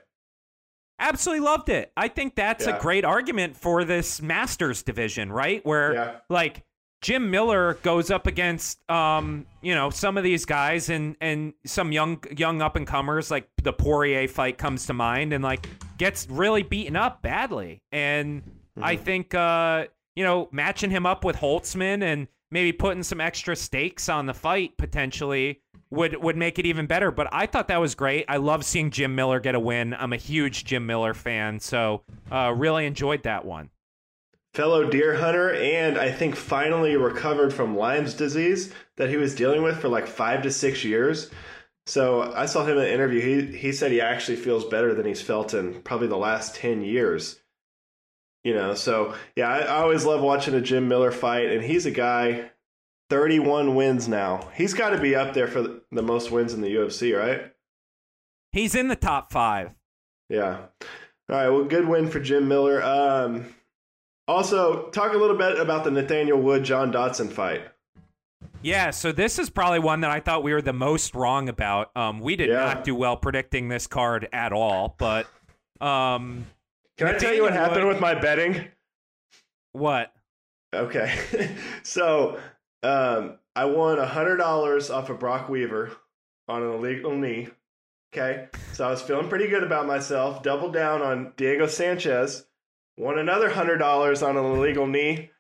Absolutely 1.00 1.46
loved 1.46 1.70
it. 1.70 1.92
I 1.98 2.08
think 2.08 2.36
that's 2.36 2.68
yeah. 2.68 2.78
a 2.78 2.80
great 2.80 3.06
argument 3.06 3.58
for 3.58 3.84
this 3.84 4.22
Masters 4.22 4.84
division, 4.84 5.32
right? 5.32 5.66
Where, 5.66 5.94
yeah. 5.94 6.16
like, 6.30 6.64
Jim 7.02 7.32
Miller 7.32 7.80
goes 7.82 8.12
up 8.12 8.28
against 8.28 8.88
um, 8.90 9.48
you 9.62 9.74
know, 9.74 9.90
some 9.90 10.18
of 10.18 10.24
these 10.24 10.46
guys 10.46 10.90
and 10.90 11.16
and 11.20 11.54
some 11.66 11.92
young 11.92 12.24
young 12.38 12.62
up 12.62 12.76
and 12.76 12.86
comers 12.86 13.32
like 13.32 13.50
the 13.64 13.74
Poirier 13.74 14.28
fight 14.28 14.60
comes 14.60 14.86
to 14.86 14.94
mind 14.94 15.34
and 15.34 15.44
like 15.44 15.68
gets 16.02 16.28
really 16.32 16.64
beaten 16.64 16.96
up 16.96 17.22
badly. 17.22 17.80
And 17.92 18.42
mm-hmm. 18.42 18.84
I 18.84 18.96
think 18.96 19.36
uh, 19.36 19.86
you 20.16 20.24
know, 20.24 20.50
matching 20.52 20.90
him 20.90 21.06
up 21.06 21.24
with 21.24 21.36
Holtzman 21.36 22.02
and 22.02 22.28
maybe 22.50 22.72
putting 22.72 23.04
some 23.04 23.22
extra 23.22 23.56
stakes 23.56 24.10
on 24.10 24.26
the 24.26 24.34
fight 24.34 24.78
potentially 24.78 25.62
would 25.92 26.16
would 26.24 26.36
make 26.36 26.58
it 26.58 26.66
even 26.66 26.88
better. 26.88 27.12
But 27.12 27.28
I 27.32 27.46
thought 27.46 27.68
that 27.68 27.80
was 27.80 27.94
great. 27.94 28.26
I 28.28 28.38
love 28.38 28.66
seeing 28.66 28.90
Jim 28.90 29.14
Miller 29.14 29.40
get 29.40 29.54
a 29.54 29.60
win. 29.60 29.94
I'm 29.94 30.12
a 30.12 30.18
huge 30.18 30.66
Jim 30.66 30.88
Miller 30.88 31.14
fan, 31.14 31.60
so 31.60 32.02
uh, 32.32 32.52
really 32.58 32.88
enjoyed 32.88 33.22
that 33.24 33.46
one 33.46 33.70
fellow 34.54 34.90
deer 34.90 35.16
hunter 35.16 35.54
and 35.54 35.98
I 35.98 36.12
think 36.12 36.36
finally 36.36 36.98
recovered 36.98 37.54
from 37.54 37.78
Lyme's 37.78 38.14
disease 38.14 38.74
that 38.98 39.10
he 39.10 39.16
was 39.16 39.34
dealing 39.34 39.64
with 39.64 39.78
for 39.78 39.88
like 39.88 40.08
five 40.08 40.44
to 40.44 40.52
six 40.52 40.84
years. 40.84 41.32
So 41.92 42.32
I 42.34 42.46
saw 42.46 42.64
him 42.64 42.78
in 42.78 42.86
an 42.86 42.90
interview. 42.90 43.20
He 43.20 43.58
he 43.58 43.72
said 43.74 43.92
he 43.92 44.00
actually 44.00 44.38
feels 44.38 44.64
better 44.64 44.96
than 44.96 45.06
he's 45.06 45.22
felt 45.22 45.54
in 45.54 45.82
probably 45.82 46.08
the 46.08 46.16
last 46.16 46.56
ten 46.56 46.84
years. 46.84 47.42
You 48.46 48.54
know, 48.54 48.76
so 48.76 49.14
yeah, 49.36 49.50
I, 49.50 49.60
I 49.60 49.82
always 49.82 50.06
love 50.06 50.22
watching 50.22 50.54
a 50.54 50.62
Jim 50.62 50.88
Miller 50.88 51.12
fight, 51.12 51.52
and 51.52 51.62
he's 51.62 51.86
a 51.86 51.92
guy, 51.92 52.52
thirty-one 53.10 53.76
wins 53.76 54.08
now. 54.08 54.48
He's 54.56 54.74
got 54.74 54.92
to 54.92 55.02
be 55.02 55.16
up 55.16 55.34
there 55.34 55.50
for 55.50 55.82
the 55.92 56.02
most 56.02 56.32
wins 56.32 56.54
in 56.54 56.62
the 56.62 56.74
UFC, 56.74 57.14
right? 57.20 57.52
He's 58.54 58.74
in 58.74 58.88
the 58.88 58.96
top 58.96 59.30
five. 59.30 59.72
Yeah. 60.30 60.60
All 61.30 61.36
right. 61.36 61.50
Well, 61.50 61.66
good 61.66 61.90
win 61.90 62.10
for 62.10 62.22
Jim 62.22 62.48
Miller. 62.48 62.82
Um, 62.82 63.54
also, 64.30 64.88
talk 64.92 65.12
a 65.12 65.18
little 65.18 65.38
bit 65.38 65.60
about 65.60 65.84
the 65.84 65.92
Nathaniel 65.92 66.40
Wood 66.42 66.64
John 66.64 66.90
Dodson 66.90 67.28
fight. 67.28 67.64
Yeah, 68.64 68.92
so 68.92 69.12
this 69.12 69.40
is 69.40 69.50
probably 69.50 69.80
one 69.80 70.02
that 70.02 70.12
I 70.12 70.20
thought 70.20 70.44
we 70.44 70.54
were 70.54 70.62
the 70.62 70.74
most 70.74 71.16
wrong 71.16 71.50
about. 71.50 71.96
Um, 71.98 72.20
we 72.20 72.36
did 72.36 72.50
yeah. 72.50 72.66
not 72.66 72.84
do 72.84 72.94
well 72.94 73.18
predicting 73.18 73.70
this 73.70 73.88
card 73.88 74.30
at 74.32 74.54
all, 74.54 74.96
but 75.00 75.26
um, 75.80 76.46
can 76.98 77.08
I 77.08 77.18
tell 77.18 77.34
you 77.34 77.42
what 77.44 77.54
happened 77.54 77.86
Wood, 77.86 77.94
with 77.94 78.02
my 78.02 78.14
betting? 78.14 78.68
What? 79.72 80.14
Okay, 80.74 81.14
so 81.84 82.40
um, 82.84 83.40
I 83.56 83.66
won 83.66 83.98
a 83.98 84.06
hundred 84.06 84.38
dollars 84.38 84.90
off 84.90 85.10
of 85.10 85.20
Brock 85.20 85.50
Weaver 85.50 85.92
on 86.48 86.62
an 86.62 86.72
illegal 86.72 87.16
knee. 87.18 87.50
Okay, 88.14 88.48
so 88.74 88.88
I 88.88 88.92
was 88.92 89.02
feeling 89.02 89.28
pretty 89.28 89.48
good 89.48 89.64
about 89.64 89.88
myself. 89.88 90.44
Doubled 90.44 90.74
down 90.74 91.02
on 91.02 91.34
Diego 91.36 91.66
Sanchez 91.66 92.46
won 92.98 93.18
another 93.18 93.50
hundred 93.50 93.78
dollars 93.78 94.22
on 94.22 94.38
an 94.38 94.46
illegal 94.46 94.88
knee, 94.88 95.32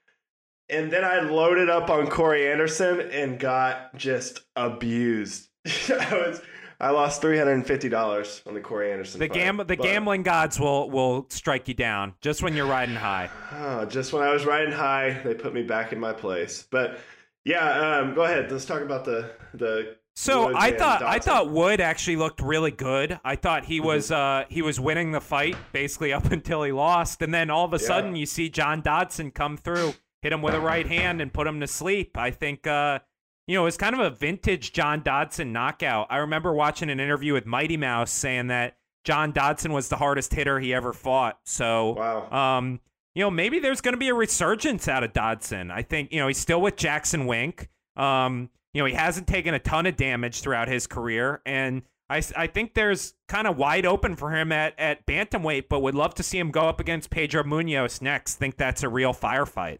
and 0.72 0.92
then 0.92 1.04
I 1.04 1.20
loaded 1.20 1.70
up 1.70 1.90
on 1.90 2.08
Corey 2.08 2.50
Anderson 2.50 3.02
and 3.12 3.40
got 3.40 3.96
just 3.96 4.42
abused. 4.56 5.50
I 5.66 6.14
was 6.14 6.42
I 6.80 6.90
lost 6.90 7.22
three 7.22 7.38
hundred 7.38 7.54
and 7.54 7.68
fifty 7.68 7.90
dollars 7.90 8.42
on 8.48 8.54
the 8.54 8.62
Corey 8.62 8.92
Anderson. 8.92 9.20
The 9.20 9.28
gam 9.28 9.58
the 9.58 9.66
but, 9.66 9.82
gambling 9.82 10.24
gods 10.24 10.60
will 10.60 10.90
will 10.90 11.28
strike 11.30 11.68
you 11.68 11.74
down 11.74 12.16
just 12.22 12.42
when 12.42 12.56
you're 12.56 12.66
riding 12.66 12.96
high. 12.96 13.30
Oh, 13.54 13.86
just 13.86 14.12
when 14.12 14.24
I 14.24 14.32
was 14.32 14.46
riding 14.46 14.72
high, 14.74 15.22
they 15.24 15.36
put 15.36 15.54
me 15.54 15.62
back 15.62 15.94
in 15.94 16.00
my 16.00 16.14
place. 16.14 16.66
But 16.70 17.00
yeah, 17.46 18.00
um, 18.00 18.16
go 18.16 18.24
ahead. 18.24 18.52
Let's 18.52 18.66
talk 18.66 18.82
about 18.82 19.06
the 19.06 19.32
the 19.54 19.98
so 20.16 20.56
I 20.56 20.72
thought 20.72 21.02
I 21.02 21.20
thought 21.20 21.50
Wood 21.50 21.80
actually 21.80 22.18
looked 22.18 22.42
really 22.42 22.72
good. 22.72 23.20
I 23.24 23.36
thought 23.36 23.66
he 23.66 23.78
mm-hmm. 23.78 23.88
was 23.88 24.12
uh, 24.12 24.46
he 24.50 24.62
was 24.62 24.80
winning 24.80 25.12
the 25.12 25.22
fight 25.22 25.56
basically 25.72 26.14
up 26.14 26.32
until 26.32 26.64
he 26.64 26.72
lost, 26.72 27.22
and 27.22 27.34
then 27.34 27.50
all 27.50 27.66
of 27.66 27.74
a 27.74 27.78
yeah. 27.78 27.88
sudden 27.88 28.16
you 28.16 28.26
see 28.26 28.50
John 28.50 28.82
Dodson 28.82 29.32
come 29.32 29.58
through, 29.58 29.94
hit 30.22 30.34
him 30.34 30.42
with 30.42 30.54
a 30.54 30.60
right 30.60 30.88
hand, 30.88 31.22
and 31.22 31.34
put 31.34 31.48
him 31.48 31.60
to 31.60 31.68
sleep. 31.68 32.18
I 32.18 32.32
think 32.32 32.68
uh, 32.68 33.00
you 33.48 33.56
know 33.56 33.62
it 33.62 33.66
was 33.66 33.78
kind 33.78 33.96
of 33.96 34.02
a 34.02 34.10
vintage 34.10 34.74
John 34.74 35.02
Dodson 35.04 35.52
knockout. 35.52 36.08
I 36.10 36.18
remember 36.18 36.54
watching 36.54 36.90
an 36.90 37.00
interview 37.00 37.34
with 37.34 37.46
Mighty 37.46 37.78
Mouse 37.78 38.12
saying 38.12 38.48
that 38.48 38.78
John 39.04 39.32
Dodson 39.32 39.74
was 39.74 39.90
the 39.90 39.98
hardest 39.98 40.34
hitter 40.34 40.60
he 40.60 40.74
ever 40.74 40.94
fought. 40.94 41.40
So 41.44 41.94
wow. 41.94 42.58
um, 42.58 42.80
you 43.16 43.24
know 43.24 43.32
maybe 43.32 43.60
there's 43.60 43.82
going 43.82 43.94
to 43.94 44.00
be 44.00 44.10
a 44.10 44.14
resurgence 44.14 44.88
out 44.88 45.04
of 45.04 45.14
Dodson. 45.14 45.72
I 45.72 45.82
think 45.82 46.12
you 46.12 46.20
know 46.20 46.28
he's 46.28 46.40
still 46.40 46.62
with 46.62 46.76
Jackson 46.76 47.26
Wink. 47.26 47.70
Um, 47.96 48.50
you 48.74 48.82
know, 48.82 48.86
he 48.86 48.94
hasn't 48.94 49.28
taken 49.28 49.54
a 49.54 49.60
ton 49.60 49.86
of 49.86 49.98
damage 49.98 50.42
throughout 50.42 50.68
his 50.68 50.88
career, 50.88 51.42
and 51.46 51.82
I, 52.10 52.22
I 52.36 52.48
think 52.48 52.74
there's 52.74 53.14
kind 53.28 53.48
of 53.48 53.58
wide 53.58 53.86
open 53.86 54.16
for 54.16 54.32
him 54.32 54.52
at, 54.52 54.78
at 54.78 55.06
bantamweight, 55.06 55.66
but 55.70 55.82
would 55.82 55.96
love 55.96 56.14
to 56.16 56.24
see 56.24 56.38
him 56.38 56.52
go 56.52 56.68
up 56.68 56.80
against 56.80 57.10
Pedro 57.10 57.44
Munhoz 57.44 58.02
next. 58.02 58.36
Think 58.36 58.58
that's 58.58 58.84
a 58.84 58.90
real 58.90 59.14
firefight. 59.14 59.80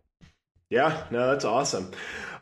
Yeah, 0.72 1.04
no, 1.12 1.30
that's 1.30 1.44
awesome. 1.44 1.92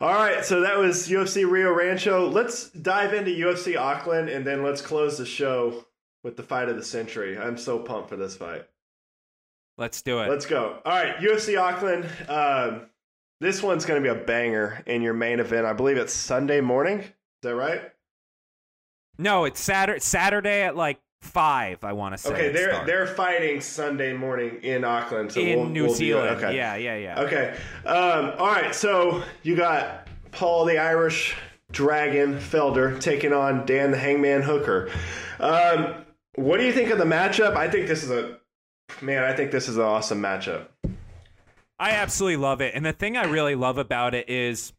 All 0.00 0.14
right, 0.14 0.44
so 0.44 0.60
that 0.60 0.78
was 0.78 1.08
UFC 1.08 1.50
Rio 1.50 1.74
Rancho. 1.74 2.30
Let's 2.30 2.70
dive 2.70 3.12
into 3.12 3.32
UFC 3.32 3.76
Auckland, 3.76 4.28
and 4.28 4.46
then 4.46 4.62
let's 4.62 4.80
close 4.80 5.18
the 5.18 5.26
show 5.26 5.84
with 6.22 6.36
the 6.36 6.44
fight 6.44 6.68
of 6.68 6.76
the 6.76 6.84
century. 6.84 7.36
I'm 7.36 7.58
so 7.58 7.80
pumped 7.80 8.08
for 8.08 8.16
this 8.16 8.36
fight. 8.36 8.66
Let's 9.76 10.00
do 10.02 10.20
it. 10.20 10.30
Let's 10.30 10.46
go. 10.46 10.78
All 10.84 10.92
right, 10.92 11.16
UFC 11.16 11.60
Auckland. 11.60 12.06
Um, 12.28 12.86
this 13.40 13.64
one's 13.64 13.84
going 13.84 14.00
to 14.00 14.14
be 14.14 14.16
a 14.16 14.24
banger 14.24 14.82
in 14.86 15.02
your 15.02 15.14
main 15.14 15.40
event. 15.40 15.66
I 15.66 15.72
believe 15.72 15.96
it's 15.96 16.14
Sunday 16.14 16.60
morning. 16.60 17.00
Is 17.00 17.08
that 17.42 17.56
right? 17.56 17.82
No, 19.18 19.44
it's 19.44 19.58
Saturday. 19.60 19.98
Saturday 19.98 20.62
at 20.62 20.76
like 20.76 21.00
five. 21.22 21.84
I 21.84 21.92
want 21.92 22.14
to 22.14 22.18
say. 22.18 22.32
Okay, 22.32 22.48
they're 22.50 22.84
they're 22.86 23.06
fighting 23.06 23.60
Sunday 23.60 24.12
morning 24.12 24.58
in 24.62 24.84
Auckland. 24.84 25.32
So 25.32 25.40
in 25.40 25.58
we'll, 25.58 25.68
New 25.68 25.86
we'll 25.86 25.94
Zealand. 25.94 26.36
Okay. 26.36 26.56
Yeah, 26.56 26.76
yeah, 26.76 26.96
yeah. 26.96 27.20
Okay. 27.22 27.56
Um, 27.84 28.32
all 28.38 28.46
right. 28.46 28.74
So 28.74 29.22
you 29.42 29.56
got 29.56 30.08
Paul 30.32 30.64
the 30.64 30.78
Irish 30.78 31.36
Dragon 31.72 32.38
Felder 32.38 33.00
taking 33.00 33.32
on 33.32 33.66
Dan 33.66 33.90
the 33.90 33.98
Hangman 33.98 34.42
Hooker. 34.42 34.90
Um, 35.38 36.04
what 36.34 36.58
do 36.58 36.64
you 36.64 36.72
think 36.72 36.90
of 36.90 36.98
the 36.98 37.04
matchup? 37.04 37.56
I 37.56 37.68
think 37.68 37.86
this 37.86 38.02
is 38.02 38.10
a 38.10 38.38
man. 39.00 39.22
I 39.22 39.34
think 39.34 39.50
this 39.50 39.68
is 39.68 39.76
an 39.76 39.82
awesome 39.82 40.20
matchup. 40.20 40.66
I 41.78 41.92
absolutely 41.92 42.36
love 42.36 42.60
it. 42.60 42.74
And 42.74 42.84
the 42.84 42.92
thing 42.92 43.16
I 43.16 43.24
really 43.24 43.54
love 43.54 43.78
about 43.78 44.14
it 44.14 44.28
is 44.28 44.74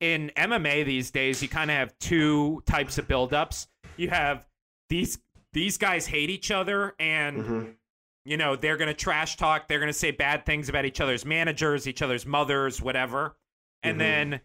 in 0.00 0.32
MMA 0.36 0.84
these 0.84 1.10
days, 1.10 1.40
you 1.42 1.48
kind 1.48 1.70
of 1.70 1.76
have 1.76 1.96
two 2.00 2.62
types 2.66 2.98
of 2.98 3.06
buildups. 3.06 3.68
You 3.96 4.10
have 4.10 4.44
these 4.88 5.18
these 5.52 5.78
guys 5.78 6.06
hate 6.06 6.30
each 6.30 6.50
other 6.50 6.94
and 6.98 7.36
mm-hmm. 7.36 7.70
you 8.24 8.36
know, 8.36 8.56
they're 8.56 8.76
going 8.76 8.88
to 8.88 8.94
trash 8.94 9.36
talk, 9.36 9.68
they're 9.68 9.80
going 9.80 9.92
to 9.92 9.98
say 9.98 10.10
bad 10.10 10.44
things 10.46 10.68
about 10.68 10.84
each 10.84 11.00
other's 11.00 11.24
managers, 11.24 11.86
each 11.86 12.02
other's 12.02 12.26
mothers, 12.26 12.82
whatever. 12.82 13.36
And 13.82 13.92
mm-hmm. 13.92 14.30
then 14.30 14.40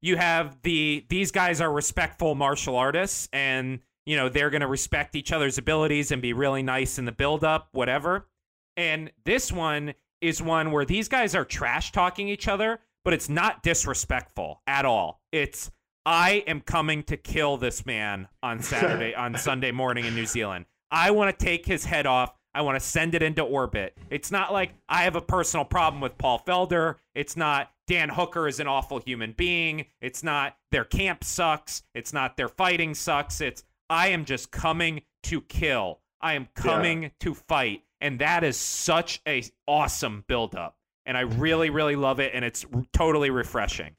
you 0.00 0.16
have 0.16 0.60
the 0.62 1.04
these 1.08 1.30
guys 1.30 1.60
are 1.60 1.72
respectful 1.72 2.34
martial 2.34 2.76
artists 2.76 3.28
and 3.32 3.80
you 4.08 4.16
know, 4.16 4.30
they're 4.30 4.48
going 4.48 4.62
to 4.62 4.66
respect 4.66 5.14
each 5.16 5.32
other's 5.32 5.58
abilities 5.58 6.12
and 6.12 6.22
be 6.22 6.32
really 6.32 6.62
nice 6.62 6.98
in 6.98 7.04
the 7.04 7.12
buildup, 7.12 7.68
whatever. 7.72 8.26
And 8.74 9.12
this 9.26 9.52
one 9.52 9.92
is 10.22 10.40
one 10.40 10.70
where 10.70 10.86
these 10.86 11.08
guys 11.08 11.34
are 11.34 11.44
trash 11.44 11.92
talking 11.92 12.26
each 12.26 12.48
other, 12.48 12.80
but 13.04 13.12
it's 13.12 13.28
not 13.28 13.62
disrespectful 13.62 14.62
at 14.66 14.86
all. 14.86 15.20
It's 15.30 15.70
I 16.06 16.44
am 16.46 16.60
coming 16.60 17.02
to 17.04 17.16
kill 17.16 17.56
this 17.56 17.84
man 17.84 18.28
on 18.42 18.62
Saturday 18.62 19.14
on 19.14 19.36
Sunday 19.36 19.72
morning 19.72 20.04
in 20.04 20.14
New 20.14 20.26
Zealand. 20.26 20.66
I 20.90 21.10
want 21.10 21.36
to 21.36 21.44
take 21.44 21.66
his 21.66 21.84
head 21.84 22.06
off. 22.06 22.34
I 22.54 22.62
want 22.62 22.80
to 22.80 22.84
send 22.84 23.14
it 23.14 23.22
into 23.22 23.42
orbit. 23.42 23.96
It's 24.10 24.30
not 24.30 24.52
like 24.52 24.72
I 24.88 25.02
have 25.02 25.16
a 25.16 25.20
personal 25.20 25.64
problem 25.64 26.00
with 26.00 26.16
Paul 26.18 26.42
Felder. 26.46 26.96
It's 27.14 27.36
not 27.36 27.70
Dan 27.86 28.08
Hooker 28.08 28.48
is 28.48 28.58
an 28.58 28.66
awful 28.66 29.00
human 29.00 29.32
being. 29.36 29.86
It's 30.00 30.22
not 30.22 30.56
their 30.72 30.84
camp 30.84 31.24
sucks. 31.24 31.82
It's 31.94 32.12
not 32.12 32.36
their 32.36 32.48
fighting 32.48 32.94
sucks. 32.94 33.40
It's 33.40 33.64
I 33.90 34.08
am 34.08 34.24
just 34.24 34.50
coming 34.50 35.02
to 35.24 35.40
kill. 35.42 36.00
I 36.20 36.34
am 36.34 36.48
coming 36.54 37.04
yeah. 37.04 37.08
to 37.20 37.34
fight 37.34 37.82
and 38.00 38.18
that 38.20 38.44
is 38.44 38.56
such 38.56 39.20
a 39.26 39.42
awesome 39.66 40.24
buildup 40.26 40.76
and 41.06 41.16
i 41.16 41.20
really 41.20 41.70
really 41.70 41.96
love 41.96 42.20
it 42.20 42.32
and 42.34 42.44
it's 42.44 42.64
totally 42.92 43.30
refreshing 43.30 43.94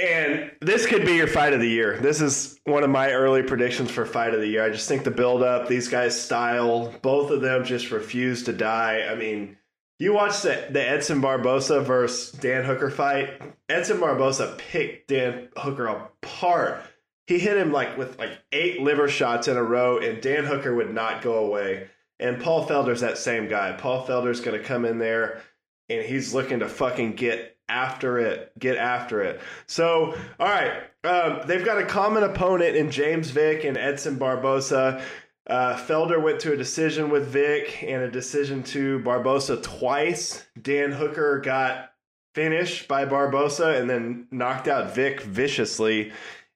and 0.00 0.50
this 0.60 0.86
could 0.86 1.04
be 1.04 1.14
your 1.14 1.26
fight 1.26 1.52
of 1.52 1.60
the 1.60 1.68
year 1.68 1.98
this 2.00 2.20
is 2.20 2.58
one 2.64 2.82
of 2.82 2.90
my 2.90 3.12
early 3.12 3.42
predictions 3.42 3.90
for 3.90 4.06
fight 4.06 4.34
of 4.34 4.40
the 4.40 4.46
year 4.46 4.64
i 4.64 4.70
just 4.70 4.88
think 4.88 5.04
the 5.04 5.10
buildup 5.10 5.68
these 5.68 5.88
guys 5.88 6.20
style 6.20 6.92
both 7.02 7.30
of 7.30 7.40
them 7.40 7.64
just 7.64 7.90
refuse 7.90 8.44
to 8.44 8.52
die 8.52 9.06
i 9.10 9.14
mean 9.14 9.56
you 10.00 10.14
watch 10.14 10.40
the, 10.40 10.66
the 10.70 10.88
Edson 10.88 11.20
Barbosa 11.20 11.84
versus 11.84 12.32
Dan 12.32 12.64
Hooker 12.64 12.90
fight. 12.90 13.38
Edson 13.68 13.98
Barbosa 13.98 14.56
picked 14.56 15.08
Dan 15.08 15.48
Hooker 15.58 15.88
apart. 15.88 16.82
He 17.26 17.38
hit 17.38 17.58
him 17.58 17.70
like 17.70 17.98
with 17.98 18.18
like 18.18 18.30
eight 18.50 18.80
liver 18.80 19.08
shots 19.08 19.46
in 19.46 19.58
a 19.58 19.62
row, 19.62 19.98
and 19.98 20.22
Dan 20.22 20.44
Hooker 20.44 20.74
would 20.74 20.92
not 20.92 21.20
go 21.20 21.34
away. 21.34 21.88
And 22.18 22.40
Paul 22.40 22.66
Felder's 22.66 23.02
that 23.02 23.18
same 23.18 23.46
guy. 23.46 23.72
Paul 23.72 24.06
Felder's 24.06 24.40
going 24.40 24.58
to 24.58 24.66
come 24.66 24.86
in 24.86 24.98
there 24.98 25.42
and 25.90 26.04
he's 26.04 26.32
looking 26.32 26.60
to 26.60 26.68
fucking 26.68 27.16
get 27.16 27.56
after 27.70 28.18
it, 28.18 28.52
get 28.58 28.76
after 28.76 29.22
it. 29.22 29.40
So, 29.66 30.14
all 30.38 30.48
right, 30.48 30.82
um, 31.04 31.40
they've 31.46 31.64
got 31.64 31.78
a 31.78 31.86
common 31.86 32.22
opponent 32.22 32.76
in 32.76 32.90
James 32.90 33.30
Vick 33.30 33.64
and 33.64 33.78
Edson 33.78 34.18
Barbosa. 34.18 35.02
Uh, 35.46 35.76
Felder 35.76 36.22
went 36.22 36.40
to 36.40 36.52
a 36.52 36.56
decision 36.56 37.10
with 37.10 37.28
Vick 37.28 37.82
and 37.82 38.02
a 38.02 38.10
decision 38.10 38.62
to 38.64 39.00
Barbosa 39.00 39.62
twice. 39.62 40.44
Dan 40.60 40.92
Hooker 40.92 41.40
got 41.40 41.92
finished 42.34 42.86
by 42.86 43.04
Barbosa 43.04 43.80
and 43.80 43.88
then 43.88 44.26
knocked 44.30 44.68
out 44.68 44.94
Vick 44.94 45.22
viciously 45.22 46.12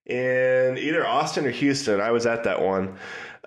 in 0.07 0.79
either 0.79 1.07
Austin 1.07 1.47
or 1.47 1.51
Houston. 1.51 2.01
I 2.01 2.11
was 2.11 2.27
at 2.27 2.45
that 2.45 2.61
one. 2.61 2.97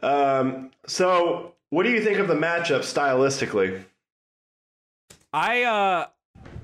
Um, 0.02 0.72
so, 0.86 1.54
what 1.70 1.84
do 1.84 1.90
you 1.92 2.02
think 2.02 2.20
of 2.20 2.28
the 2.28 2.36
matchup 2.36 2.80
stylistically? 2.80 3.84
I 5.34 5.64
uh 5.64 6.08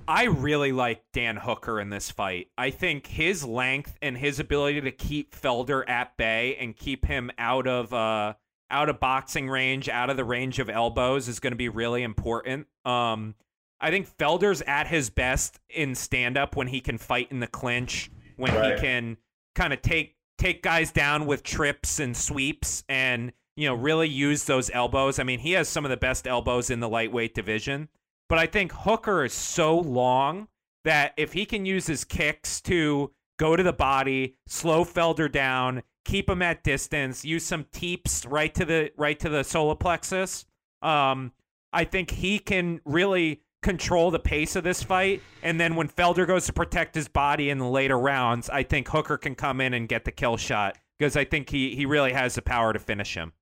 I 0.07 0.25
really 0.25 0.71
like 0.71 1.03
Dan 1.13 1.37
Hooker 1.37 1.79
in 1.79 1.89
this 1.89 2.11
fight. 2.11 2.47
I 2.57 2.69
think 2.71 3.07
his 3.07 3.43
length 3.43 3.97
and 4.01 4.17
his 4.17 4.39
ability 4.39 4.81
to 4.81 4.91
keep 4.91 5.33
Felder 5.35 5.87
at 5.87 6.17
bay 6.17 6.55
and 6.59 6.75
keep 6.75 7.05
him 7.05 7.31
out 7.37 7.67
of 7.67 7.93
uh 7.93 8.33
out 8.71 8.89
of 8.89 8.99
boxing 8.99 9.49
range, 9.49 9.87
out 9.87 10.09
of 10.09 10.17
the 10.17 10.23
range 10.25 10.57
of 10.59 10.69
elbows 10.69 11.27
is 11.27 11.39
going 11.39 11.51
to 11.51 11.57
be 11.57 11.69
really 11.69 12.03
important. 12.03 12.67
Um 12.85 13.35
I 13.79 13.91
think 13.91 14.07
Felder's 14.17 14.61
at 14.63 14.87
his 14.87 15.09
best 15.09 15.59
in 15.69 15.95
stand 15.95 16.37
up 16.37 16.55
when 16.55 16.67
he 16.67 16.79
can 16.81 16.97
fight 16.97 17.27
in 17.31 17.39
the 17.39 17.47
clinch, 17.47 18.09
when 18.37 18.53
Right. 18.53 18.75
he 18.75 18.81
can 18.81 19.17
kind 19.55 19.73
of 19.73 19.81
take 19.81 20.15
take 20.37 20.63
guys 20.63 20.91
down 20.91 21.25
with 21.25 21.43
trips 21.43 21.99
and 21.99 22.15
sweeps 22.17 22.83
and 22.89 23.31
you 23.55 23.67
know 23.67 23.75
really 23.75 24.09
use 24.09 24.45
those 24.45 24.69
elbows. 24.73 25.19
I 25.19 25.23
mean, 25.23 25.39
he 25.39 25.51
has 25.53 25.69
some 25.69 25.85
of 25.85 25.91
the 25.91 25.97
best 25.97 26.27
elbows 26.27 26.69
in 26.69 26.79
the 26.79 26.89
lightweight 26.89 27.33
division. 27.35 27.87
But 28.29 28.39
I 28.39 28.45
think 28.45 28.71
Hooker 28.71 29.25
is 29.25 29.33
so 29.33 29.77
long 29.77 30.47
that 30.85 31.13
if 31.17 31.33
he 31.33 31.45
can 31.45 31.65
use 31.65 31.87
his 31.87 32.03
kicks 32.03 32.61
to 32.61 33.11
go 33.39 33.55
to 33.55 33.63
the 33.63 33.73
body, 33.73 34.35
slow 34.47 34.83
Felder 34.83 35.31
down, 35.31 35.83
keep 36.05 36.29
him 36.29 36.41
at 36.41 36.63
distance, 36.63 37.23
use 37.23 37.45
some 37.45 37.65
teeps 37.71 38.25
right 38.25 38.53
to 38.53 38.65
the 38.65 38.91
right 38.97 39.19
to 39.19 39.29
the 39.29 39.43
solar 39.43 39.75
plexus, 39.75 40.45
um, 40.81 41.31
I 41.71 41.85
think 41.85 42.11
he 42.11 42.39
can 42.39 42.81
really 42.85 43.41
control 43.61 44.11
the 44.11 44.19
pace 44.19 44.55
of 44.55 44.63
this 44.63 44.83
fight. 44.83 45.21
And 45.41 45.59
then 45.59 45.75
when 45.75 45.87
Felder 45.87 46.27
goes 46.27 46.45
to 46.45 46.53
protect 46.53 46.93
his 46.93 47.07
body 47.07 47.49
in 47.49 47.57
the 47.57 47.67
later 47.67 47.97
rounds, 47.97 48.49
I 48.49 48.63
think 48.63 48.89
Hooker 48.89 49.17
can 49.17 49.35
come 49.35 49.61
in 49.61 49.73
and 49.73 49.87
get 49.87 50.05
the 50.05 50.11
kill 50.11 50.37
shot 50.37 50.77
because 50.99 51.15
I 51.15 51.25
think 51.25 51.49
he 51.49 51.75
he 51.75 51.85
really 51.85 52.13
has 52.13 52.35
the 52.35 52.41
power 52.41 52.73
to 52.73 52.79
finish 52.79 53.15
him. 53.15 53.33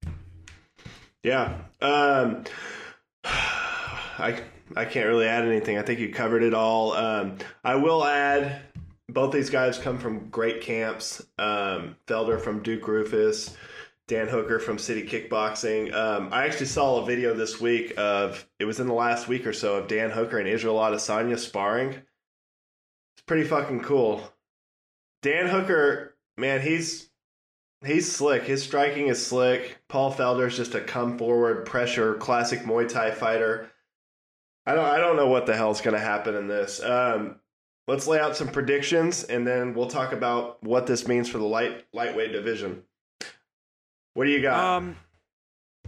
Yeah. 1.24 1.58
Um, 1.82 2.44
I 3.24 4.42
I 4.76 4.86
can't 4.86 5.08
really 5.08 5.28
add 5.28 5.46
anything. 5.46 5.78
I 5.78 5.82
think 5.82 6.00
you 6.00 6.14
covered 6.14 6.44
it 6.44 6.54
all. 6.54 6.94
Um, 6.94 7.38
I 7.64 7.76
will 7.76 8.06
add 8.06 8.62
both 9.10 9.32
these 9.32 9.50
guys 9.50 9.78
come 9.78 9.98
from 9.98 10.30
great 10.30 10.62
camps. 10.62 11.26
Um, 11.38 11.96
Felder 12.08 12.40
from 12.40 12.64
Duke 12.64 12.84
Roufus, 12.84 13.56
Dan 14.08 14.28
Hooker 14.28 14.60
from 14.60 14.78
City 14.78 15.04
Kickboxing. 15.04 15.94
Um, 15.94 16.30
I 16.32 16.46
actually 16.46 16.68
saw 16.68 17.02
a 17.02 17.06
video 17.06 17.34
this 17.34 17.60
week 17.60 17.94
of 17.98 18.48
it 18.60 18.66
was 18.66 18.80
in 18.80 18.88
the 18.88 18.94
last 18.94 19.28
week 19.28 19.46
or 19.46 19.54
so 19.54 19.76
of 19.76 19.88
Dan 19.88 20.12
Hooker 20.12 20.38
and 20.38 20.48
Israel 20.48 20.78
Adesanya 20.78 21.38
sparring. 21.38 21.90
It's 21.90 23.24
pretty 23.26 23.44
fucking 23.44 23.82
cool. 23.82 24.24
Dan 25.22 25.48
Hooker, 25.48 26.16
man, 26.38 26.62
he's 26.62 27.12
He's 27.84 28.12
slick. 28.12 28.44
His 28.44 28.62
striking 28.62 29.08
is 29.08 29.26
slick. 29.26 29.80
Paul 29.88 30.14
Felder's 30.14 30.56
just 30.56 30.76
a 30.76 30.82
come 30.82 31.18
forward 31.18 31.66
pressure 31.66 32.14
classic 32.14 32.60
Muay 32.60 32.88
Thai 32.88 33.10
fighter. 33.10 33.72
I 34.72 34.76
don't 34.76 34.86
I 34.86 34.98
don't 35.00 35.18
know 35.18 35.28
what 35.28 35.46
the 35.46 35.56
hell's 35.56 35.82
going 35.82 35.96
to 35.96 36.00
happen 36.00 36.34
in 36.36 36.48
this. 36.48 36.82
Um, 36.82 37.36
let's 37.88 38.08
lay 38.08 38.20
out 38.20 38.38
some 38.38 38.48
predictions 38.48 39.24
and 39.26 39.46
then 39.46 39.74
we'll 39.74 39.88
talk 39.90 40.14
about 40.14 40.64
what 40.64 40.88
this 40.88 41.08
means 41.08 41.28
for 41.30 41.40
the 41.40 41.46
light 41.46 41.86
lightweight 41.94 42.32
division. 42.32 42.84
What 44.14 44.26
do 44.26 44.32
you 44.32 44.42
got? 44.42 44.78
Um, 44.78 44.96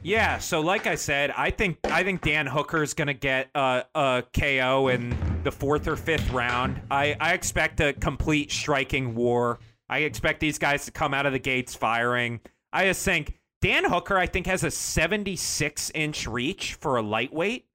yeah. 0.01 0.37
So, 0.39 0.59
like 0.59 0.85
I 0.85 0.95
said, 0.95 1.31
I 1.31 1.49
think 1.49 1.77
I 1.85 2.03
think 2.03 2.21
Dan 2.21 2.45
Hooker's 2.45 2.93
gonna 2.93 3.13
get 3.13 3.49
a, 3.55 3.85
a 3.95 4.23
KO 4.37 4.89
in 4.89 5.15
the 5.43 5.51
fourth 5.51 5.87
or 5.87 5.95
fifth 5.95 6.29
round. 6.31 6.81
I 6.91 7.15
I 7.21 7.33
expect 7.33 7.79
a 7.79 7.93
complete 7.93 8.51
striking 8.51 9.15
war. 9.15 9.59
I 9.89 9.99
expect 9.99 10.39
these 10.41 10.57
guys 10.57 10.85
to 10.85 10.91
come 10.91 11.13
out 11.13 11.25
of 11.25 11.31
the 11.31 11.39
gates 11.39 11.73
firing. 11.73 12.41
I 12.73 12.85
just 12.85 13.05
think 13.05 13.39
Dan 13.61 13.85
Hooker, 13.85 14.17
I 14.17 14.25
think, 14.25 14.47
has 14.47 14.63
a 14.65 14.71
76 14.71 15.91
inch 15.95 16.27
reach 16.27 16.73
for 16.73 16.97
a 16.97 17.01
lightweight, 17.01 17.65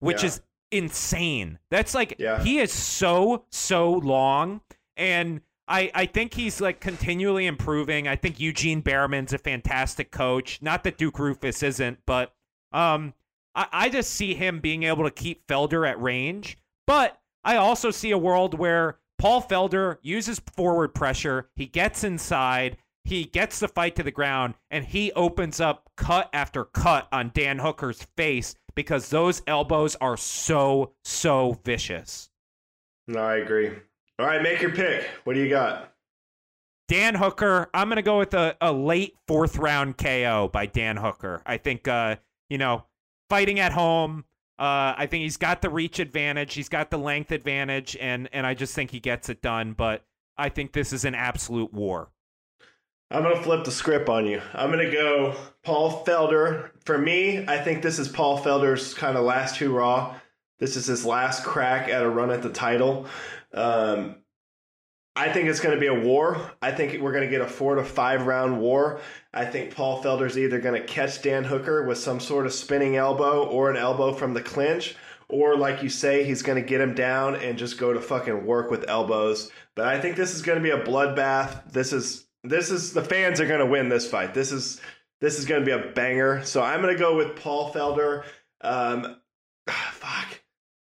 which 0.00 0.22
Yeah. 0.22 0.26
is 0.28 0.40
insane. 0.70 1.58
That's 1.70 1.94
like 1.94 2.14
Yeah. 2.18 2.42
he 2.42 2.58
is 2.58 2.72
so 2.72 3.44
so 3.50 3.92
long, 3.92 4.60
and 4.96 5.40
I 5.66 5.90
I 5.94 6.06
think 6.06 6.34
he's 6.34 6.60
like 6.60 6.80
continually 6.80 7.46
improving. 7.46 8.08
I 8.08 8.16
think 8.16 8.40
Eugene 8.40 8.82
Bareman's 8.82 9.32
a 9.32 9.38
fantastic 9.38 10.10
coach. 10.10 10.60
Not 10.62 10.84
that 10.84 10.98
Duke 10.98 11.16
Roufus 11.18 11.62
isn't, 11.62 11.98
but 12.06 12.34
um, 12.72 13.14
I 13.54 13.66
I 13.72 13.88
just 13.88 14.10
see 14.14 14.34
him 14.34 14.60
being 14.60 14.84
able 14.84 15.04
to 15.04 15.10
keep 15.10 15.46
Felder 15.46 15.88
at 15.88 16.00
range. 16.00 16.56
But 16.86 17.18
I 17.44 17.56
also 17.56 17.90
see 17.90 18.10
a 18.10 18.18
world 18.18 18.54
where 18.58 18.98
Paul 19.18 19.42
Felder 19.42 19.98
uses 20.02 20.40
forward 20.54 20.94
pressure. 20.94 21.50
He 21.56 21.66
gets 21.66 22.04
inside. 22.04 22.78
He 23.04 23.24
gets 23.24 23.58
the 23.58 23.68
fight 23.68 23.96
to 23.96 24.02
the 24.02 24.10
ground 24.10 24.54
and 24.70 24.84
he 24.84 25.12
opens 25.12 25.60
up 25.60 25.88
cut 25.96 26.28
after 26.34 26.64
cut 26.66 27.08
on 27.10 27.30
Dan 27.32 27.58
Hooker's 27.58 28.02
face 28.18 28.54
because 28.78 29.08
those 29.08 29.42
elbows 29.48 29.96
are 29.96 30.16
so, 30.16 30.92
so 31.02 31.58
vicious. 31.64 32.30
no, 33.08 33.18
I 33.18 33.38
agree. 33.38 33.72
All 34.20 34.26
right, 34.26 34.40
make 34.40 34.62
your 34.62 34.70
pick. 34.70 35.04
What 35.24 35.34
do 35.34 35.40
you 35.40 35.50
got? 35.50 35.92
Dan 36.86 37.16
Hooker, 37.16 37.70
I'm 37.74 37.88
going 37.88 37.96
to 37.96 38.02
go 38.02 38.18
with 38.18 38.34
a, 38.34 38.56
a 38.60 38.72
late 38.72 39.16
fourth 39.26 39.56
round 39.56 39.98
KO 39.98 40.48
by 40.52 40.66
Dan 40.66 40.96
Hooker. 40.96 41.42
I 41.44 41.56
think, 41.56 41.88
uh, 41.88 42.16
you 42.48 42.56
know, 42.56 42.84
fighting 43.28 43.58
at 43.58 43.72
home. 43.72 44.24
Uh, 44.60 44.94
I 44.96 45.08
think 45.10 45.22
he's 45.22 45.38
got 45.38 45.60
the 45.60 45.70
reach 45.70 45.98
advantage. 45.98 46.54
He's 46.54 46.68
got 46.68 46.92
the 46.92 46.98
length 46.98 47.32
advantage, 47.32 47.96
and 48.00 48.28
and 48.32 48.46
I 48.46 48.54
just 48.54 48.76
think 48.76 48.92
he 48.92 49.00
gets 49.00 49.28
it 49.28 49.42
done. 49.42 49.72
But 49.72 50.04
I 50.36 50.50
think 50.50 50.72
this 50.72 50.92
is 50.92 51.04
an 51.04 51.16
absolute 51.16 51.72
war. 51.72 52.10
I'm 53.10 53.22
going 53.22 53.36
to 53.36 53.42
flip 53.42 53.64
the 53.64 53.70
script 53.70 54.08
on 54.08 54.26
you. 54.26 54.42
I'm 54.52 54.70
going 54.70 54.84
to 54.84 54.92
go 54.92 55.34
Paul 55.62 56.04
Felder. 56.04 56.70
For 56.84 56.98
me, 56.98 57.44
I 57.46 57.58
think 57.58 57.82
this 57.82 57.98
is 57.98 58.08
Paul 58.08 58.38
Felder's 58.38 58.92
kind 58.92 59.16
of 59.16 59.24
last 59.24 59.56
hurrah. 59.56 60.14
This 60.58 60.76
is 60.76 60.86
his 60.86 61.06
last 61.06 61.44
crack 61.44 61.88
at 61.88 62.02
a 62.02 62.08
run 62.08 62.30
at 62.30 62.42
the 62.42 62.50
title. 62.50 63.06
Um, 63.54 64.16
I 65.16 65.32
think 65.32 65.48
it's 65.48 65.60
going 65.60 65.74
to 65.74 65.80
be 65.80 65.86
a 65.86 66.06
war. 66.06 66.52
I 66.60 66.70
think 66.70 67.00
we're 67.00 67.12
going 67.12 67.24
to 67.24 67.30
get 67.30 67.40
a 67.40 67.46
four 67.46 67.74
to 67.74 67.84
five 67.84 68.26
round 68.26 68.60
war. 68.60 69.00
I 69.32 69.46
think 69.46 69.74
Paul 69.74 70.02
Felder's 70.02 70.38
either 70.38 70.60
going 70.60 70.80
to 70.80 70.86
catch 70.86 71.22
Dan 71.22 71.44
Hooker 71.44 71.84
with 71.84 71.98
some 71.98 72.20
sort 72.20 72.46
of 72.46 72.52
spinning 72.52 72.96
elbow 72.96 73.44
or 73.46 73.70
an 73.70 73.76
elbow 73.76 74.12
from 74.12 74.34
the 74.34 74.42
clinch, 74.42 74.96
or 75.28 75.56
like 75.56 75.82
you 75.82 75.88
say, 75.88 76.24
he's 76.24 76.42
going 76.42 76.62
to 76.62 76.68
get 76.68 76.80
him 76.80 76.94
down 76.94 77.36
and 77.36 77.58
just 77.58 77.78
go 77.78 77.92
to 77.92 78.00
fucking 78.00 78.46
work 78.46 78.70
with 78.70 78.88
elbows. 78.88 79.50
But 79.74 79.86
I 79.86 80.00
think 80.00 80.14
this 80.16 80.34
is 80.34 80.42
going 80.42 80.58
to 80.58 80.62
be 80.62 80.70
a 80.70 80.84
bloodbath. 80.84 81.72
This 81.72 81.92
is 81.92 82.27
this 82.44 82.70
is 82.70 82.92
the 82.92 83.02
fans 83.02 83.40
are 83.40 83.46
going 83.46 83.60
to 83.60 83.66
win 83.66 83.88
this 83.88 84.08
fight. 84.10 84.34
This 84.34 84.52
is 84.52 84.80
this 85.20 85.38
is 85.38 85.44
going 85.44 85.60
to 85.60 85.66
be 85.66 85.72
a 85.72 85.92
banger. 85.92 86.44
So 86.44 86.62
I'm 86.62 86.80
going 86.80 86.94
to 86.94 86.98
go 86.98 87.16
with 87.16 87.36
Paul 87.36 87.72
Felder. 87.72 88.24
Um, 88.60 89.16
fuck. 89.68 90.40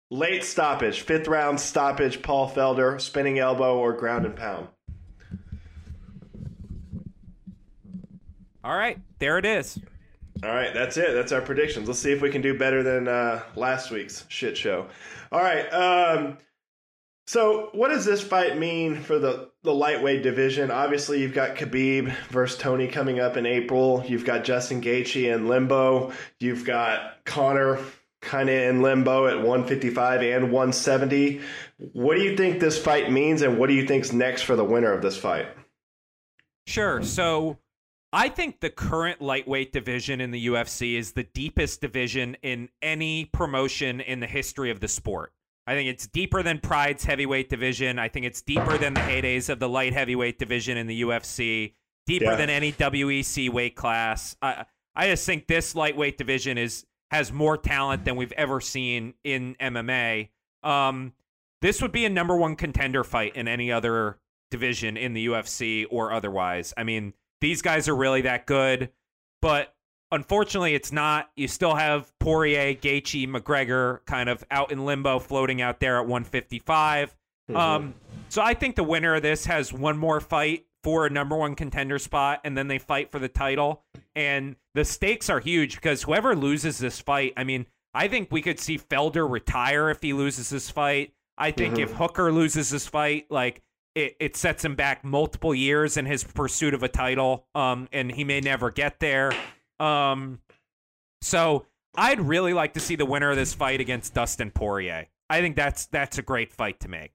Late 0.09 0.43
stoppage, 0.43 1.01
fifth 1.01 1.29
round 1.29 1.59
stoppage, 1.59 2.21
Paul 2.21 2.49
Felder, 2.49 2.99
spinning 2.99 3.39
elbow 3.39 3.77
or 3.77 3.93
ground 3.93 4.25
and 4.25 4.35
pound. 4.35 4.67
All 8.63 8.75
right, 8.75 8.99
there 9.19 9.37
it 9.37 9.45
is. 9.45 9.79
All 10.43 10.49
right, 10.49 10.73
that's 10.73 10.97
it. 10.97 11.13
That's 11.13 11.31
our 11.31 11.41
predictions. 11.41 11.87
Let's 11.87 11.99
see 11.99 12.11
if 12.11 12.21
we 12.21 12.29
can 12.29 12.41
do 12.41 12.57
better 12.57 12.83
than 12.83 13.07
uh, 13.07 13.43
last 13.55 13.91
week's 13.91 14.25
shit 14.27 14.57
show. 14.57 14.87
All 15.31 15.39
right. 15.39 15.67
Um, 15.71 16.37
so, 17.27 17.69
what 17.73 17.89
does 17.89 18.05
this 18.05 18.21
fight 18.21 18.57
mean 18.57 18.97
for 18.97 19.19
the, 19.19 19.50
the 19.63 19.73
lightweight 19.73 20.23
division? 20.23 20.71
Obviously, 20.71 21.21
you've 21.21 21.33
got 21.33 21.55
Khabib 21.55 22.15
versus 22.29 22.57
Tony 22.57 22.87
coming 22.87 23.19
up 23.19 23.37
in 23.37 23.45
April. 23.45 24.03
You've 24.07 24.25
got 24.25 24.43
Justin 24.43 24.81
Gaethje 24.81 25.33
in 25.33 25.47
limbo. 25.47 26.13
You've 26.39 26.65
got 26.65 27.23
Conor 27.25 27.79
kind 28.21 28.49
of 28.49 28.55
in 28.55 28.81
limbo 28.81 29.27
at 29.27 29.37
155 29.37 30.21
and 30.21 30.51
170. 30.51 31.41
What 31.93 32.15
do 32.15 32.23
you 32.23 32.37
think 32.37 32.59
this 32.59 32.77
fight 32.77 33.11
means, 33.11 33.41
and 33.41 33.57
what 33.57 33.67
do 33.67 33.73
you 33.73 33.87
think's 33.87 34.13
next 34.13 34.43
for 34.43 34.55
the 34.55 34.63
winner 34.63 34.91
of 34.91 35.01
this 35.01 35.17
fight? 35.17 35.47
Sure. 36.67 37.01
So 37.01 37.57
I 38.13 38.29
think 38.29 38.59
the 38.59 38.69
current 38.69 39.21
lightweight 39.21 39.73
division 39.73 40.21
in 40.21 40.31
the 40.31 40.47
UFC 40.47 40.95
is 40.95 41.13
the 41.13 41.23
deepest 41.23 41.81
division 41.81 42.37
in 42.41 42.69
any 42.81 43.25
promotion 43.25 43.99
in 44.01 44.19
the 44.19 44.27
history 44.27 44.69
of 44.69 44.79
the 44.79 44.87
sport. 44.87 45.33
I 45.67 45.73
think 45.75 45.89
it's 45.89 46.07
deeper 46.07 46.41
than 46.43 46.59
Pride's 46.59 47.03
heavyweight 47.03 47.49
division. 47.49 47.99
I 47.99 48.07
think 48.07 48.25
it's 48.25 48.41
deeper 48.41 48.77
than 48.77 48.93
the 48.93 49.01
heydays 49.01 49.49
of 49.49 49.59
the 49.59 49.69
light 49.69 49.93
heavyweight 49.93 50.39
division 50.39 50.77
in 50.77 50.87
the 50.87 51.01
UFC. 51.01 51.75
Deeper 52.07 52.25
Yeah. 52.25 52.35
than 52.35 52.49
any 52.49 52.71
WEC 52.71 53.49
weight 53.49 53.75
class. 53.75 54.35
I 54.41 54.65
I 54.95 55.07
just 55.07 55.25
think 55.25 55.47
this 55.47 55.75
lightweight 55.75 56.17
division 56.17 56.57
is 56.57 56.85
has 57.11 57.31
more 57.31 57.57
talent 57.57 58.05
than 58.05 58.15
we've 58.15 58.31
ever 58.33 58.59
seen 58.59 59.13
in 59.23 59.55
MMA. 59.61 60.29
Um, 60.63 61.13
this 61.61 61.81
would 61.81 61.91
be 61.91 62.05
a 62.05 62.09
number 62.09 62.35
one 62.35 62.55
contender 62.55 63.03
fight 63.03 63.35
in 63.35 63.47
any 63.47 63.71
other 63.71 64.19
division 64.49 64.97
in 64.97 65.13
the 65.13 65.27
UFC 65.27 65.85
or 65.89 66.11
otherwise. 66.11 66.73
I 66.75 66.83
mean, 66.83 67.13
these 67.39 67.61
guys 67.61 67.87
are 67.87 67.95
really 67.95 68.21
that 68.21 68.45
good, 68.47 68.91
but 69.41 69.73
unfortunately, 70.11 70.75
it's 70.75 70.91
not. 70.91 71.29
You 71.35 71.47
still 71.47 71.75
have 71.75 72.11
Poirier, 72.19 72.73
Gaethje, 72.73 73.27
McGregor 73.27 74.05
kind 74.05 74.29
of 74.29 74.43
out 74.51 74.71
in 74.71 74.85
limbo, 74.85 75.19
floating 75.19 75.61
out 75.61 75.79
there 75.79 75.97
at 75.97 76.07
155. 76.07 77.15
Mm-hmm. 77.49 77.57
Um, 77.57 77.93
so 78.29 78.41
I 78.41 78.53
think 78.53 78.75
the 78.75 78.83
winner 78.83 79.15
of 79.15 79.21
this 79.21 79.45
has 79.45 79.73
one 79.73 79.97
more 79.97 80.19
fight 80.19 80.65
for 80.83 81.05
a 81.05 81.09
number 81.09 81.35
one 81.35 81.55
contender 81.55 81.99
spot, 81.99 82.41
and 82.43 82.57
then 82.57 82.67
they 82.67 82.79
fight 82.79 83.11
for 83.11 83.19
the 83.19 83.27
title. 83.27 83.83
And 84.15 84.55
the 84.73 84.85
stakes 84.85 85.29
are 85.29 85.39
huge 85.39 85.75
because 85.75 86.03
whoever 86.03 86.35
loses 86.35 86.77
this 86.77 86.99
fight, 86.99 87.33
I 87.37 87.43
mean, 87.43 87.65
I 87.93 88.07
think 88.07 88.29
we 88.31 88.41
could 88.41 88.59
see 88.59 88.77
Felder 88.77 89.29
retire 89.29 89.89
if 89.89 90.01
he 90.01 90.13
loses 90.13 90.49
this 90.49 90.69
fight. 90.69 91.13
I 91.37 91.51
think 91.51 91.75
mm-hmm. 91.75 91.83
if 91.83 91.91
Hooker 91.93 92.31
loses 92.31 92.69
this 92.69 92.87
fight, 92.87 93.25
like 93.29 93.61
it, 93.95 94.15
it 94.19 94.35
sets 94.35 94.63
him 94.63 94.75
back 94.75 95.03
multiple 95.03 95.53
years 95.53 95.97
in 95.97 96.05
his 96.05 96.23
pursuit 96.23 96.73
of 96.73 96.83
a 96.83 96.87
title, 96.87 97.45
um, 97.55 97.87
and 97.91 98.11
he 98.11 98.23
may 98.23 98.39
never 98.39 98.71
get 98.71 98.99
there. 98.99 99.31
Um, 99.81 100.39
so 101.21 101.65
I'd 101.95 102.21
really 102.21 102.53
like 102.53 102.73
to 102.73 102.79
see 102.79 102.95
the 102.95 103.05
winner 103.05 103.31
of 103.31 103.35
this 103.35 103.53
fight 103.53 103.81
against 103.81 104.13
Dustin 104.13 104.51
Poirier. 104.51 105.07
I 105.29 105.41
think 105.41 105.55
that's 105.55 105.85
that's 105.87 106.17
a 106.17 106.21
great 106.21 106.51
fight 106.51 106.79
to 106.81 106.87
make. 106.87 107.13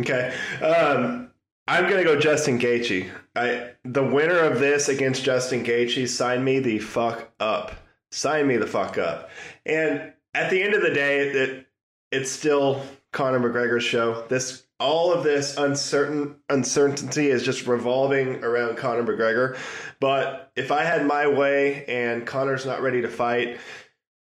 Okay. 0.00 0.34
Um, 0.62 1.30
I'm 1.66 1.88
gonna 1.88 2.04
go 2.04 2.18
Justin 2.18 2.58
Gaethje. 2.58 3.10
I 3.34 3.72
the 3.84 4.02
winner 4.02 4.38
of 4.38 4.60
this 4.60 4.88
against 4.88 5.24
Justin 5.24 5.64
Gaethje. 5.64 6.08
Sign 6.08 6.44
me 6.44 6.60
the 6.60 6.78
fuck 6.78 7.30
up. 7.40 7.72
Sign 8.10 8.46
me 8.46 8.56
the 8.56 8.66
fuck 8.66 8.96
up. 8.96 9.30
And 9.66 10.12
at 10.34 10.50
the 10.50 10.62
end 10.62 10.74
of 10.74 10.82
the 10.82 10.90
day, 10.90 11.28
it 11.28 11.66
it's 12.10 12.30
still 12.30 12.82
Conor 13.12 13.40
McGregor's 13.40 13.84
show. 13.84 14.24
This 14.28 14.67
all 14.80 15.12
of 15.12 15.24
this 15.24 15.56
uncertain 15.56 16.36
uncertainty 16.48 17.28
is 17.28 17.42
just 17.42 17.66
revolving 17.66 18.44
around 18.44 18.76
Conor 18.76 19.02
McGregor. 19.02 19.56
But 20.00 20.52
if 20.54 20.70
I 20.70 20.84
had 20.84 21.06
my 21.06 21.26
way 21.26 21.84
and 21.86 22.26
Conor's 22.26 22.64
not 22.64 22.82
ready 22.82 23.02
to 23.02 23.08
fight, 23.08 23.58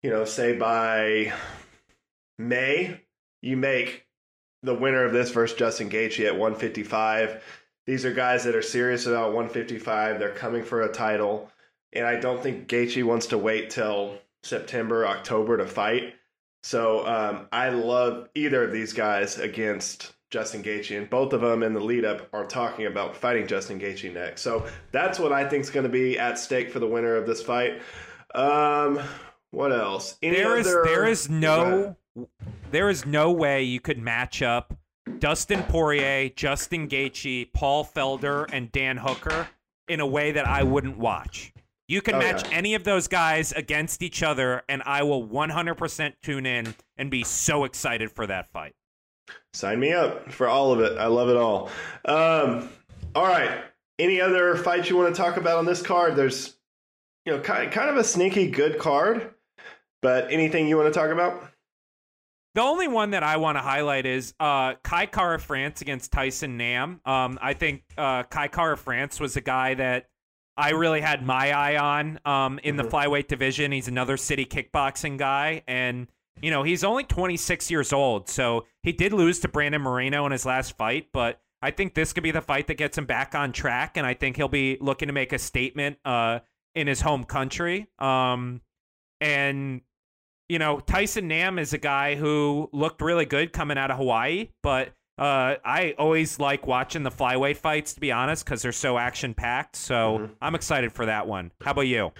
you 0.04 0.12
know, 0.12 0.26
say 0.26 0.56
by 0.56 1.34
May, 2.38 3.02
you 3.42 3.58
make 3.58 4.06
the 4.62 4.76
winner 4.76 5.04
of 5.04 5.14
this 5.14 5.32
versus 5.32 5.58
Justin 5.58 5.90
Gaethje 5.90 6.26
at 6.26 6.38
155. 6.38 7.44
These 7.88 8.06
are 8.06 8.14
guys 8.14 8.44
that 8.44 8.56
are 8.56 8.62
serious 8.62 9.06
about 9.06 9.34
155. 9.34 10.20
They're 10.20 10.30
coming 10.32 10.64
for 10.64 10.82
a 10.82 10.92
title, 10.92 11.52
and 11.94 12.06
I 12.06 12.20
don't 12.20 12.42
think 12.42 12.68
Gaethje 12.68 13.04
wants 13.04 13.28
to 13.28 13.38
wait 13.38 13.70
till 13.70 14.20
September, 14.44 15.08
October 15.08 15.58
to 15.58 15.68
fight. 15.68 16.16
So 16.64 17.06
um, 17.06 17.48
I 17.52 17.70
love 17.70 18.30
either 18.34 18.64
of 18.64 18.72
these 18.72 18.94
guys 18.94 19.38
against 19.38 20.15
Justin 20.36 20.62
Gaethje, 20.62 20.98
and 20.98 21.10
both 21.10 21.32
of 21.32 21.40
them 21.40 21.64
in 21.64 21.74
the 21.74 21.80
lead 21.80 22.04
up 22.04 22.28
are 22.34 22.46
talking 22.46 22.88
about 22.88 23.16
fighting 23.16 23.48
Justin 23.48 23.80
Gaethje 23.80 24.14
next. 24.14 24.42
So 24.42 24.68
that's 24.92 25.18
what 25.18 25.32
I 25.32 25.48
think 25.48 25.64
is 25.64 25.70
going 25.70 25.86
to 25.86 25.90
be 25.90 26.20
at 26.20 26.38
stake 26.38 26.70
for 26.70 26.80
the 26.80 26.88
winner 26.88 27.16
of 27.16 27.26
this 27.26 27.42
fight. 27.42 27.82
Um, 28.36 29.00
what 29.52 29.72
else? 29.72 30.18
Any 30.22 30.36
there 30.36 30.58
is 30.58 30.68
other... 30.68 30.84
there 30.84 31.06
is 31.06 31.30
no 31.30 31.96
there 32.70 32.90
is 32.90 33.06
no 33.06 33.32
way 33.32 33.64
you 33.64 33.80
could 33.80 33.98
match 33.98 34.42
up 34.42 34.74
Dustin 35.20 35.64
Poirier, 35.64 36.28
Justin 36.36 36.90
Gaethje, 36.90 37.54
Paul 37.54 37.86
Felder, 37.86 38.46
and 38.52 38.70
Dan 38.74 38.98
Hooker 38.98 39.48
in 39.88 40.02
a 40.02 40.06
way 40.06 40.34
that 40.34 40.46
I 40.46 40.64
wouldn't 40.64 40.98
watch. 40.98 41.54
You 41.88 42.02
can 42.02 42.16
oh, 42.16 42.20
match 42.20 42.44
yeah. 42.44 42.58
any 42.58 42.76
of 42.76 42.84
those 42.84 43.08
guys 43.08 43.54
against 43.54 44.04
each 44.04 44.22
other, 44.22 44.64
and 44.68 44.84
I 44.86 45.04
will 45.04 45.26
100% 45.26 46.14
tune 46.22 46.46
in 46.46 46.76
and 46.98 47.10
be 47.10 47.24
so 47.24 47.64
excited 47.64 48.12
for 48.12 48.28
that 48.28 48.52
fight. 48.52 48.74
Sign 49.54 49.80
me 49.80 49.94
up 49.94 50.32
for 50.32 50.48
all 50.48 50.72
of 50.72 50.80
it. 50.80 50.98
I 50.98 51.08
love 51.08 51.30
it 51.30 51.38
all. 51.38 51.70
Um, 52.06 52.70
all 53.16 53.26
right. 53.26 53.64
Any 53.98 54.20
other 54.20 54.56
fights 54.58 54.90
you 54.90 54.98
want 54.98 55.16
to 55.16 55.22
talk 55.22 55.38
about 55.38 55.58
on 55.58 55.66
this 55.66 55.82
card? 55.82 56.16
There's, 56.16 56.58
you 57.26 57.34
know, 57.34 57.40
kind 57.40 57.72
kind 57.72 57.90
of 57.90 57.96
a 57.96 58.04
sneaky 58.04 58.52
good 58.52 58.78
card, 58.78 59.34
but 60.02 60.32
anything 60.32 60.68
you 60.68 60.78
want 60.78 60.94
to 60.94 61.00
talk 61.00 61.12
about? 61.12 61.50
The 62.56 62.62
only 62.62 62.88
one 62.88 63.12
that 63.12 63.24
I 63.24 63.36
want 63.38 63.58
to 63.58 63.62
highlight 63.62 64.06
is 64.06 64.34
uh, 64.40 64.76
Kai 64.84 65.08
Kara 65.08 65.40
France 65.40 65.82
against 65.82 66.14
Tyson 66.14 66.56
Nam. 66.56 67.02
Um, 67.06 67.38
I 67.42 67.54
think 67.54 67.84
uh, 67.98 68.24
Kai 68.24 68.48
Kara 68.48 68.78
France 68.78 69.20
was 69.20 69.36
a 69.36 69.42
guy 69.42 69.74
that 69.74 70.08
I 70.56 70.70
really 70.70 71.02
had 71.02 71.26
my 71.26 71.52
eye 71.52 71.78
on 71.78 72.20
um, 72.24 72.60
in 72.60 72.76
mm-hmm. 72.76 72.86
the 72.86 72.90
flyweight 72.90 73.28
division. 73.28 73.74
He's 73.74 73.90
another 73.90 74.16
city 74.16 74.46
kickboxing 74.46 75.18
guy, 75.18 75.64
and 75.68 76.08
you 76.42 76.52
know 76.52 76.64
he's 76.64 76.84
only 76.84 77.04
26 77.04 77.72
years 77.72 77.94
old, 77.94 78.30
so 78.30 78.66
he 78.84 78.92
did 78.92 79.14
lose 79.14 79.40
to 79.40 79.48
Brandon 79.48 79.82
Moreno 79.82 80.26
in 80.26 80.32
his 80.32 80.46
last 80.46 80.78
fight, 80.78 81.08
but 81.14 81.42
I 81.62 81.72
think 81.72 81.94
this 81.94 82.14
could 82.14 82.24
be 82.24 82.32
the 82.32 82.42
fight 82.42 82.68
that 82.68 82.76
gets 82.76 82.98
him 82.98 83.06
back 83.06 83.34
on 83.34 83.52
track, 83.52 83.98
and 83.98 84.06
I 84.06 84.14
think 84.14 84.38
he'll 84.38 84.48
be 84.48 84.78
looking 84.82 85.08
to 85.08 85.14
make 85.14 85.34
a 85.34 85.40
statement 85.40 85.98
uh, 86.06 86.40
in 86.76 86.88
his 86.88 87.02
home 87.02 87.24
country. 87.24 87.88
Um, 87.98 88.62
and 89.22 89.82
you 90.48 90.60
know, 90.60 90.80
Tyson 90.80 91.28
Nam 91.28 91.58
is 91.58 91.74
a 91.74 91.78
guy 91.78 92.16
who 92.16 92.70
looked 92.72 93.02
really 93.02 93.26
good 93.26 93.52
coming 93.52 93.78
out 93.78 93.90
of 93.90 93.98
Hawaii, 93.98 94.50
but 94.62 94.90
uh, 95.18 95.56
I 95.64 95.96
always 95.98 96.40
like 96.40 96.68
watching 96.68 97.04
the 97.04 97.10
flyweight 97.10 97.58
fights, 97.58 97.94
to 97.94 98.00
be 98.00 98.12
honest, 98.12 98.46
because 98.46 98.62
they're 98.62 98.72
so 98.72 98.98
action 98.98 99.34
packed. 99.34 99.76
So 99.76 100.20
mm-hmm. 100.20 100.34
I'm 100.42 100.56
excited 100.56 100.92
for 100.92 101.06
that 101.06 101.28
one. 101.28 101.52
How 101.64 101.72
about 101.72 101.88
you? 101.88 102.12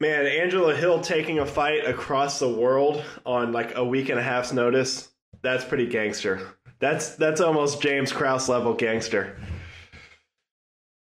Man, 0.00 0.26
Angela 0.26 0.74
Hill 0.74 1.02
taking 1.02 1.40
a 1.40 1.46
fight 1.46 1.86
across 1.86 2.38
the 2.38 2.48
world 2.48 3.04
on 3.26 3.52
like 3.52 3.76
a 3.76 3.84
week 3.84 4.08
and 4.08 4.18
a 4.18 4.22
half's 4.22 4.50
notice. 4.50 5.10
That's 5.42 5.62
pretty 5.62 5.86
gangster. 5.86 6.54
That's 6.78 7.16
that's 7.16 7.42
almost 7.42 7.82
James 7.82 8.10
Krause 8.10 8.48
level 8.48 8.72
gangster. 8.72 9.38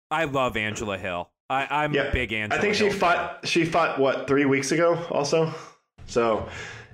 I 0.09 0.23
love 0.23 0.57
Angela 0.57 0.97
Hill. 0.97 1.29
I, 1.49 1.85
am 1.85 1.95
a 1.95 2.11
big 2.11 2.33
Angela. 2.33 2.57
I 2.57 2.61
think 2.61 2.73
she 2.73 2.89
fought. 2.89 3.47
She 3.47 3.65
fought 3.65 3.99
what 3.99 4.27
three 4.27 4.45
weeks 4.45 4.71
ago, 4.71 4.95
also. 5.11 5.53
So 6.07 6.49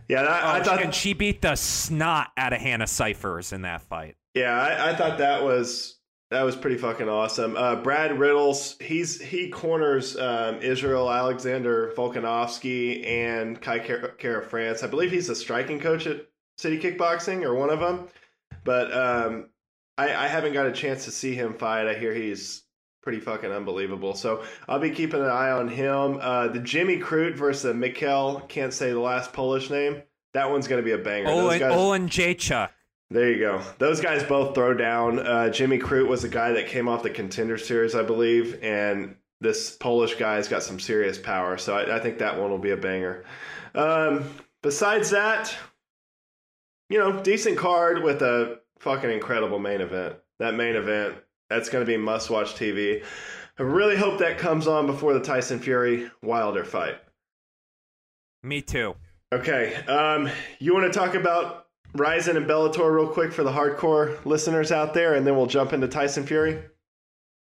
yeah, 0.10 0.24
that, 0.24 0.44
oh, 0.44 0.48
I 0.50 0.62
thought, 0.62 0.84
and 0.84 0.94
she 0.94 1.14
beat 1.14 1.42
the 1.42 1.56
snot 1.56 2.32
out 2.36 2.52
of 2.52 2.60
Hannah 2.60 2.88
Cifers 2.88 3.54
in 3.54 3.62
that 3.62 3.82
fight. 3.82 4.18
Yeah, 4.34 4.52
I, 4.52 4.90
I 4.90 4.96
thought 4.96 5.20
that 5.20 5.44
was 5.44 6.00
that 6.34 6.44
was 6.44 6.56
pretty 6.56 6.78
fucking 6.78 7.08
awesome. 7.08 7.56
Uh, 7.56 7.76
Brad 7.76 8.18
Riddles, 8.18 8.76
he's 8.80 9.22
he 9.22 9.50
corners 9.50 10.18
um, 10.18 10.58
Israel 10.62 11.12
Alexander 11.12 11.94
Volkanovski 11.96 13.06
and 13.08 13.62
Kai 13.62 13.80
Kara 13.80 14.44
France. 14.44 14.84
I 14.84 14.88
believe 14.88 15.12
he's 15.12 15.30
a 15.30 15.36
striking 15.36 15.80
coach 15.80 16.08
at 16.08 16.28
City 16.58 16.80
Kickboxing 16.80 17.44
or 17.44 17.54
one 17.54 17.70
of 17.70 17.80
them. 17.80 18.08
But 18.64 18.92
um, 18.94 19.50
I, 19.98 20.14
I 20.14 20.28
haven't 20.28 20.54
got 20.54 20.66
a 20.66 20.72
chance 20.72 21.06
to 21.06 21.12
see 21.12 21.36
him 21.36 21.54
fight. 21.54 21.88
I 21.88 21.94
hear 21.94 22.14
he's 22.14 22.64
pretty 23.04 23.20
fucking 23.20 23.52
unbelievable. 23.52 24.16
So 24.16 24.44
I'll 24.68 24.80
be 24.80 24.90
keeping 24.90 25.20
an 25.20 25.30
eye 25.30 25.52
on 25.52 25.68
him. 25.68 26.18
Uh, 26.20 26.48
the 26.48 26.60
Jimmy 26.60 26.98
Crute 26.98 27.36
versus 27.36 27.76
Mikkel, 27.76 28.48
can't 28.50 28.74
say 28.74 28.92
the 28.92 29.00
last 29.00 29.34
Polish 29.34 29.70
name. 29.70 30.02
That 30.34 30.50
one's 30.50 30.68
going 30.68 30.82
to 30.82 30.86
be 30.86 30.94
a 30.94 30.98
banger. 30.98 31.30
Olin, 31.30 31.60
guys, 31.60 31.74
Jacek. 32.10 32.70
There 33.14 33.30
you 33.30 33.38
go. 33.38 33.62
Those 33.78 34.02
guys 34.02 34.24
both 34.24 34.56
throw 34.56 34.74
down. 34.74 35.20
Uh, 35.20 35.48
Jimmy 35.52 35.78
Crute 35.78 36.08
was 36.08 36.24
a 36.24 36.28
guy 36.28 36.54
that 36.54 36.66
came 36.66 36.88
off 36.88 37.04
the 37.04 37.12
contender 37.12 37.60
series, 37.60 37.94
I 37.94 38.02
believe, 38.02 38.58
and 38.64 39.16
this 39.40 39.76
Polish 39.76 40.16
guy's 40.16 40.48
got 40.48 40.64
some 40.64 40.80
serious 40.80 41.20
power. 41.20 41.60
So 41.60 41.78
I, 41.78 41.98
I 41.98 42.00
think 42.00 42.18
that 42.18 42.40
one 42.40 42.50
will 42.50 42.58
be 42.58 42.72
a 42.72 42.78
banger. 42.78 43.24
Um, 43.76 44.26
besides 44.64 45.12
that, 45.12 45.56
you 46.90 46.98
know, 46.98 47.22
decent 47.22 47.56
card 47.56 48.02
with 48.02 48.24
a 48.24 48.62
fucking 48.80 49.12
incredible 49.12 49.60
main 49.60 49.82
event. 49.82 50.16
That 50.40 50.56
main 50.56 50.76
event 50.76 51.14
that's 51.52 51.70
going 51.70 51.86
to 51.86 51.88
be 51.88 51.98
must 51.98 52.32
watch 52.32 52.56
TV. 52.56 53.04
I 53.60 53.62
really 53.62 53.96
hope 53.96 54.18
that 54.22 54.40
comes 54.40 54.66
on 54.66 54.88
before 54.88 55.14
the 55.14 55.20
Tyson 55.20 55.60
Fury 55.60 56.10
Wilder 56.24 56.64
fight. 56.64 56.96
Me 58.42 58.64
too. 58.64 58.96
Okay. 59.32 59.76
Um, 59.86 60.32
you 60.58 60.74
want 60.74 60.92
to 60.92 61.00
talk 61.00 61.14
about 61.14 61.63
Rizin 61.94 62.38
and 62.38 62.46
Bellator 62.46 62.94
real 62.94 63.08
quick 63.08 63.32
for 63.32 63.44
the 63.44 63.52
hardcore 63.52 64.24
listeners 64.26 64.72
out 64.72 64.94
there, 64.94 65.16
and 65.16 65.26
then 65.26 65.36
we'll 65.36 65.46
jump 65.46 65.74
into 65.74 65.88
Tyson 65.88 66.26
Fury? 66.26 66.60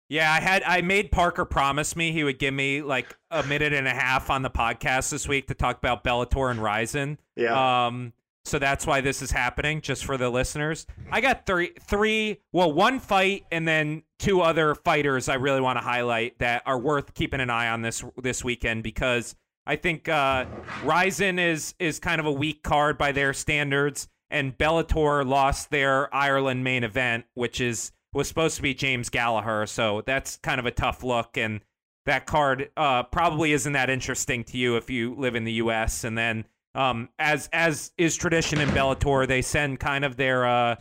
Yeah, 0.10 0.32
I 0.32 0.40
had 0.40 0.64
I 0.64 0.82
made 0.82 1.12
Parker 1.12 1.46
promise 1.46 1.96
me 1.96 2.12
he 2.12 2.24
would 2.24 2.40
give 2.40 2.54
me 2.54 2.82
like 2.82 3.16
a 3.30 3.44
minute 3.44 3.74
and 3.74 3.88
a 3.88 3.94
half 3.94 4.32
on 4.32 4.42
the 4.42 4.50
podcast 4.50 5.12
this 5.12 5.28
week 5.28 5.48
to 5.48 5.54
talk 5.54 5.78
about 5.78 6.04
Bellator 6.04 6.50
and 6.50 6.62
Rizin. 6.62 7.20
Yeah. 7.36 7.86
Um, 7.86 8.14
so 8.44 8.58
that's 8.58 8.88
why 8.88 9.02
this 9.02 9.22
is 9.22 9.30
happening, 9.30 9.82
just 9.82 10.04
for 10.04 10.18
the 10.18 10.30
listeners. 10.32 10.88
I 11.12 11.22
got 11.22 11.46
three, 11.46 11.74
three, 11.82 12.40
well, 12.52 12.72
one 12.72 13.00
fight 13.00 13.46
and 13.52 13.68
then 13.68 14.02
two 14.18 14.42
other 14.42 14.74
fighters 14.74 15.30
I 15.30 15.36
really 15.36 15.62
want 15.62 15.78
to 15.78 15.84
highlight 15.84 16.40
that 16.40 16.64
are 16.66 16.80
worth 16.80 17.14
keeping 17.14 17.42
an 17.42 17.52
eye 17.52 17.70
on 17.70 17.84
this 17.84 18.04
this 18.18 18.44
weekend 18.44 18.82
because 18.82 19.36
I 19.68 19.76
think 19.76 20.10
uh, 20.10 20.46
Rizin 20.84 21.38
is 21.38 21.76
is 21.78 22.00
kind 22.00 22.20
of 22.20 22.26
a 22.26 22.32
weak 22.32 22.64
card 22.64 22.98
by 22.98 23.12
their 23.12 23.34
standards, 23.34 24.08
and 24.32 24.58
Bellator 24.58 25.26
lost 25.26 25.72
their 25.72 26.14
Ireland 26.14 26.64
main 26.64 26.84
event, 26.84 27.26
which 27.34 27.62
is 27.62 27.92
was 28.14 28.28
supposed 28.28 28.56
to 28.56 28.62
be 28.62 28.74
James 28.74 29.10
Gallagher, 29.10 29.66
so 29.68 30.02
that's 30.06 30.38
kind 30.38 30.60
of 30.60 30.66
a 30.66 30.72
tough 30.72 31.04
look 31.04 31.38
and. 31.38 31.62
That 32.06 32.26
card 32.26 32.72
uh, 32.76 33.04
probably 33.04 33.52
isn't 33.52 33.74
that 33.74 33.88
interesting 33.88 34.44
to 34.46 34.58
you 34.58 34.78
if 34.78 34.90
you 34.90 35.14
live 35.14 35.36
in 35.36 35.44
the 35.44 35.52
U.S. 35.54 36.04
And 36.04 36.18
then 36.18 36.46
um, 36.74 37.10
as 37.20 37.50
as 37.54 37.92
is 37.98 38.16
tradition 38.16 38.60
in 38.60 38.70
Bellator, 38.70 39.28
they 39.28 39.42
send 39.42 39.80
kind 39.80 40.06
of 40.06 40.16
their 40.16 40.48
uh, 40.48 40.76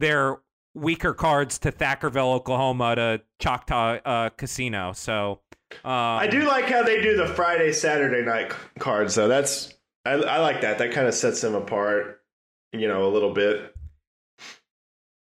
their 0.00 0.40
weaker 0.74 1.14
cards 1.14 1.58
to 1.60 1.72
Thackerville, 1.72 2.34
Oklahoma, 2.34 2.96
to 2.96 3.22
Choctaw 3.38 3.98
uh, 4.04 4.30
Casino. 4.30 4.92
So 4.92 5.40
um, 5.84 5.92
I 5.92 6.26
do 6.26 6.46
like 6.46 6.66
how 6.66 6.82
they 6.82 7.00
do 7.02 7.16
the 7.16 7.26
Friday 7.26 7.72
Saturday 7.72 8.24
night 8.24 8.52
cards, 8.78 9.14
though. 9.14 9.28
That's 9.28 9.74
I, 10.04 10.12
I 10.12 10.38
like 10.38 10.60
that. 10.62 10.78
That 10.78 10.92
kind 10.92 11.06
of 11.06 11.14
sets 11.14 11.40
them 11.40 11.54
apart, 11.54 12.21
you 12.72 12.88
know, 12.88 13.06
a 13.06 13.10
little 13.10 13.32
bit. 13.32 13.74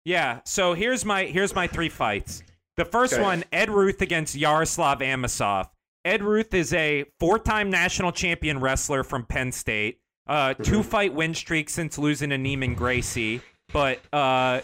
Yeah. 0.04 0.40
So 0.44 0.74
here's 0.74 1.04
my 1.04 1.24
here's 1.24 1.54
my 1.54 1.66
three 1.66 1.88
fights. 1.88 2.42
The 2.76 2.84
first 2.84 3.14
Okay. 3.14 3.22
one, 3.22 3.44
Ed 3.52 3.70
Ruth 3.70 4.00
against 4.00 4.34
Yaroslav 4.34 4.98
Amosov. 5.00 5.68
Ed 6.04 6.22
Ruth 6.22 6.52
is 6.54 6.72
a 6.72 7.04
four-time 7.20 7.70
national 7.70 8.10
champion 8.10 8.58
wrestler 8.58 9.04
from 9.04 9.24
Penn 9.24 9.52
State. 9.52 10.00
Uh, 10.26 10.54
two 10.54 10.82
fight 10.82 11.14
win 11.14 11.34
streak 11.34 11.68
since 11.68 11.98
losing 11.98 12.30
to 12.30 12.36
Neiman 12.36 12.74
Gracie, 12.76 13.40
but 13.72 14.00
uh, 14.12 14.60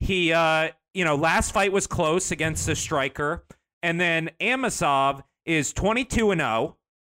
he, 0.00 0.32
uh, 0.32 0.68
you 0.94 1.04
know, 1.04 1.16
last 1.16 1.52
fight 1.52 1.72
was 1.72 1.86
close 1.86 2.30
against 2.30 2.66
the 2.66 2.76
striker, 2.76 3.44
and 3.82 4.00
then 4.00 4.30
Amosov 4.40 5.22
is 5.44 5.72
22 5.72 6.30
and 6.30 6.40
0. 6.40 6.76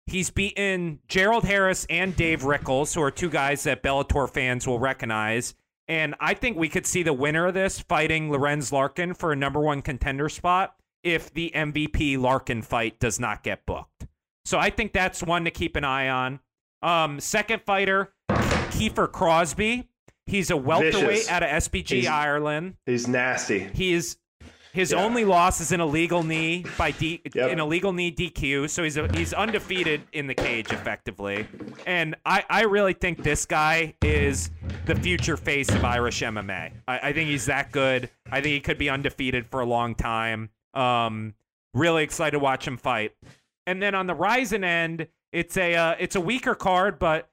He's 0.10 0.30
beaten 0.30 1.00
Gerald 1.08 1.44
Harris 1.44 1.86
and 1.90 2.16
Dave 2.16 2.44
Rickels, 2.44 2.94
who 2.94 3.02
are 3.02 3.12
two 3.12 3.30
guys 3.30 3.64
that 3.64 3.84
Bellator 3.84 4.30
fans 4.30 4.68
will 4.68 4.80
recognize. 4.80 5.54
And 5.88 6.16
I 6.20 6.34
think 6.34 6.58
we 6.58 6.70
could 6.70 6.86
see 6.86 7.04
the 7.04 7.14
winner 7.14 7.48
of 7.48 7.54
this 7.54 7.80
fighting 7.80 8.32
Lorenz 8.32 8.72
Larkin 8.72 9.14
for 9.14 9.32
a 9.32 9.36
number 9.36 9.60
one 9.60 9.82
contender 9.82 10.30
spot 10.30 10.76
if 11.04 11.34
the 11.34 11.52
MVP 11.56 12.18
Larkin 12.18 12.62
fight 12.62 13.00
does 13.00 13.20
not 13.20 13.44
get 13.44 13.66
booked. 13.66 14.08
So 14.46 14.58
I 14.58 14.70
think 14.70 14.94
that's 14.94 15.24
one 15.24 15.46
to 15.46 15.52
keep 15.52 15.76
an 15.76 15.84
eye 15.84 16.10
on. 16.10 16.40
Um, 16.82 17.20
second 17.20 17.62
fighter, 17.64 18.14
Kiefer 18.30 19.12
Crosbie. 19.12 19.88
He's 20.26 20.52
a 20.52 20.58
welterweight 20.58 20.94
Vicious. 21.08 21.30
out 21.30 21.42
of 21.44 21.50
SBG 21.50 22.02
He's- 22.02 22.08
Ireland. 22.08 22.76
He's 22.86 23.08
nasty. 23.08 23.68
He 23.74 23.94
is 23.94 24.18
his 24.74 24.92
Yeah. 24.92 25.04
only 25.04 25.26
loss 25.26 25.60
is 25.62 25.72
an 25.72 25.82
illegal 25.82 26.24
knee 26.24 26.66
by 26.78 26.92
D, 26.92 27.22
Yep. 27.34 27.52
an 27.52 27.60
illegal 27.60 27.92
knee 27.94 28.12
DQ. 28.12 28.68
So 28.70 28.84
he's 28.84 28.98
a, 28.98 29.08
he's 29.16 29.34
undefeated 29.34 30.02
in 30.14 30.28
the 30.28 30.36
cage 30.36 30.72
effectively. 30.72 31.48
And 31.86 32.16
I, 32.26 32.44
I 32.50 32.64
really 32.64 32.94
think 32.94 33.24
this 33.24 33.46
guy 33.46 33.96
is 34.04 34.52
the 34.86 34.96
future 34.96 35.38
face 35.38 35.70
of 35.70 35.84
Irish 35.84 36.22
MMA. 36.22 36.72
I, 36.88 37.00
I 37.10 37.14
think 37.14 37.30
he's 37.30 37.46
that 37.48 37.72
good. 37.72 38.10
I 38.32 38.42
think 38.42 38.54
he 38.54 38.60
could 38.60 38.78
be 38.78 38.90
undefeated 38.90 39.48
for 39.48 39.60
a 39.62 39.66
long 39.66 39.96
time. 39.96 40.50
Um, 40.74 41.34
really 41.74 42.04
excited 42.04 42.32
to 42.32 42.40
watch 42.40 42.68
him 42.68 42.78
fight. 42.78 43.14
And 43.68 43.82
then 43.82 43.96
on 43.96 44.08
the 44.08 44.16
Rizin 44.16 44.64
end, 44.64 45.08
it's 45.32 45.56
a 45.58 45.76
uh, 45.76 45.96
it's 46.00 46.16
a 46.16 46.22
weaker 46.22 46.56
card, 46.56 46.98
but 46.98 47.30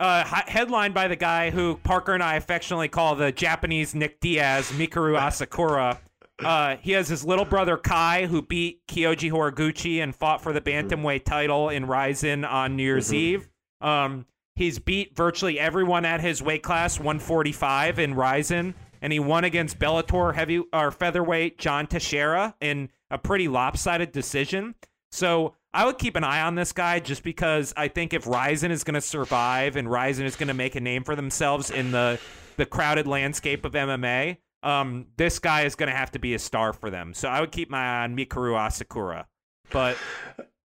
uh, 0.00 0.24
headlined 0.24 0.94
by 0.94 1.08
the 1.08 1.16
guy 1.16 1.50
who 1.50 1.78
Parker 1.84 2.12
and 2.14 2.22
I 2.22 2.36
affectionately 2.36 2.88
call 2.88 3.14
the 3.14 3.32
Japanese 3.32 3.94
Nick 3.94 4.20
Diaz, 4.20 4.70
Mikuru 4.72 5.18
Asakura. 5.20 5.98
Uh, 6.38 6.76
he 6.82 6.92
has 6.92 7.08
his 7.08 7.24
little 7.24 7.44
brother 7.44 7.76
Kai, 7.76 8.26
who 8.26 8.42
beat 8.42 8.86
Kyoji 8.86 9.30
Horiguchi 9.30 10.02
and 10.02 10.14
fought 10.14 10.42
for 10.42 10.52
the 10.52 10.60
bantamweight 10.60 11.24
title 11.24 11.70
in 11.70 11.86
Rizin 11.86 12.44
on 12.44 12.76
New 12.76 12.82
Year's 12.82 13.12
Eve. 13.12 13.48
Um, 13.80 14.26
he's 14.54 14.78
beat 14.78 15.16
virtually 15.16 15.58
everyone 15.58 16.04
at 16.04 16.20
his 16.20 16.42
weight 16.42 16.62
class, 16.62 16.98
145 16.98 17.98
in 17.98 18.14
Rizin, 18.14 18.74
and 19.00 19.12
he 19.12 19.18
won 19.18 19.44
against 19.44 19.78
Bellator 19.78 20.34
heavy 20.34 20.62
or 20.72 20.90
featherweight 20.90 21.58
John 21.58 21.86
Teixeira 21.86 22.54
in 22.60 22.90
a 23.10 23.16
pretty 23.16 23.48
lopsided 23.48 24.12
decision. 24.12 24.74
So 25.12 25.54
I 25.72 25.86
would 25.86 25.98
keep 25.98 26.16
an 26.16 26.24
eye 26.24 26.42
on 26.42 26.54
this 26.54 26.72
guy 26.72 27.00
just 27.00 27.22
because 27.22 27.72
I 27.76 27.88
think 27.88 28.12
if 28.12 28.26
Rizin 28.26 28.70
is 28.70 28.84
going 28.84 28.94
to 28.94 29.00
survive 29.00 29.76
and 29.76 29.90
Rizin 29.90 30.26
is 30.26 30.36
going 30.36 30.48
to 30.48 30.54
make 30.54 30.74
a 30.74 30.80
name 30.80 31.04
for 31.04 31.16
themselves 31.16 31.70
in 31.70 31.92
the 31.92 32.18
the 32.56 32.64
crowded 32.64 33.06
landscape 33.06 33.66
of 33.66 33.72
MMA, 33.72 34.38
um, 34.66 35.06
this 35.16 35.38
guy 35.38 35.62
is 35.62 35.76
going 35.76 35.88
to 35.88 35.96
have 35.96 36.10
to 36.10 36.18
be 36.18 36.34
a 36.34 36.38
star 36.38 36.72
for 36.72 36.90
them. 36.90 37.14
So 37.14 37.28
I 37.28 37.40
would 37.40 37.52
keep 37.52 37.70
my 37.70 37.78
eye 37.78 38.04
on 38.04 38.16
Mikuru 38.16 38.54
Asakura. 38.54 39.26
But 39.70 39.96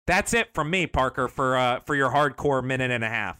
that's 0.06 0.32
it 0.34 0.54
from 0.54 0.70
me, 0.70 0.86
Parker, 0.86 1.26
for 1.26 1.56
uh, 1.56 1.80
for 1.80 1.94
your 1.94 2.10
hardcore 2.10 2.64
minute 2.64 2.90
and 2.92 3.02
a 3.02 3.08
half. 3.08 3.38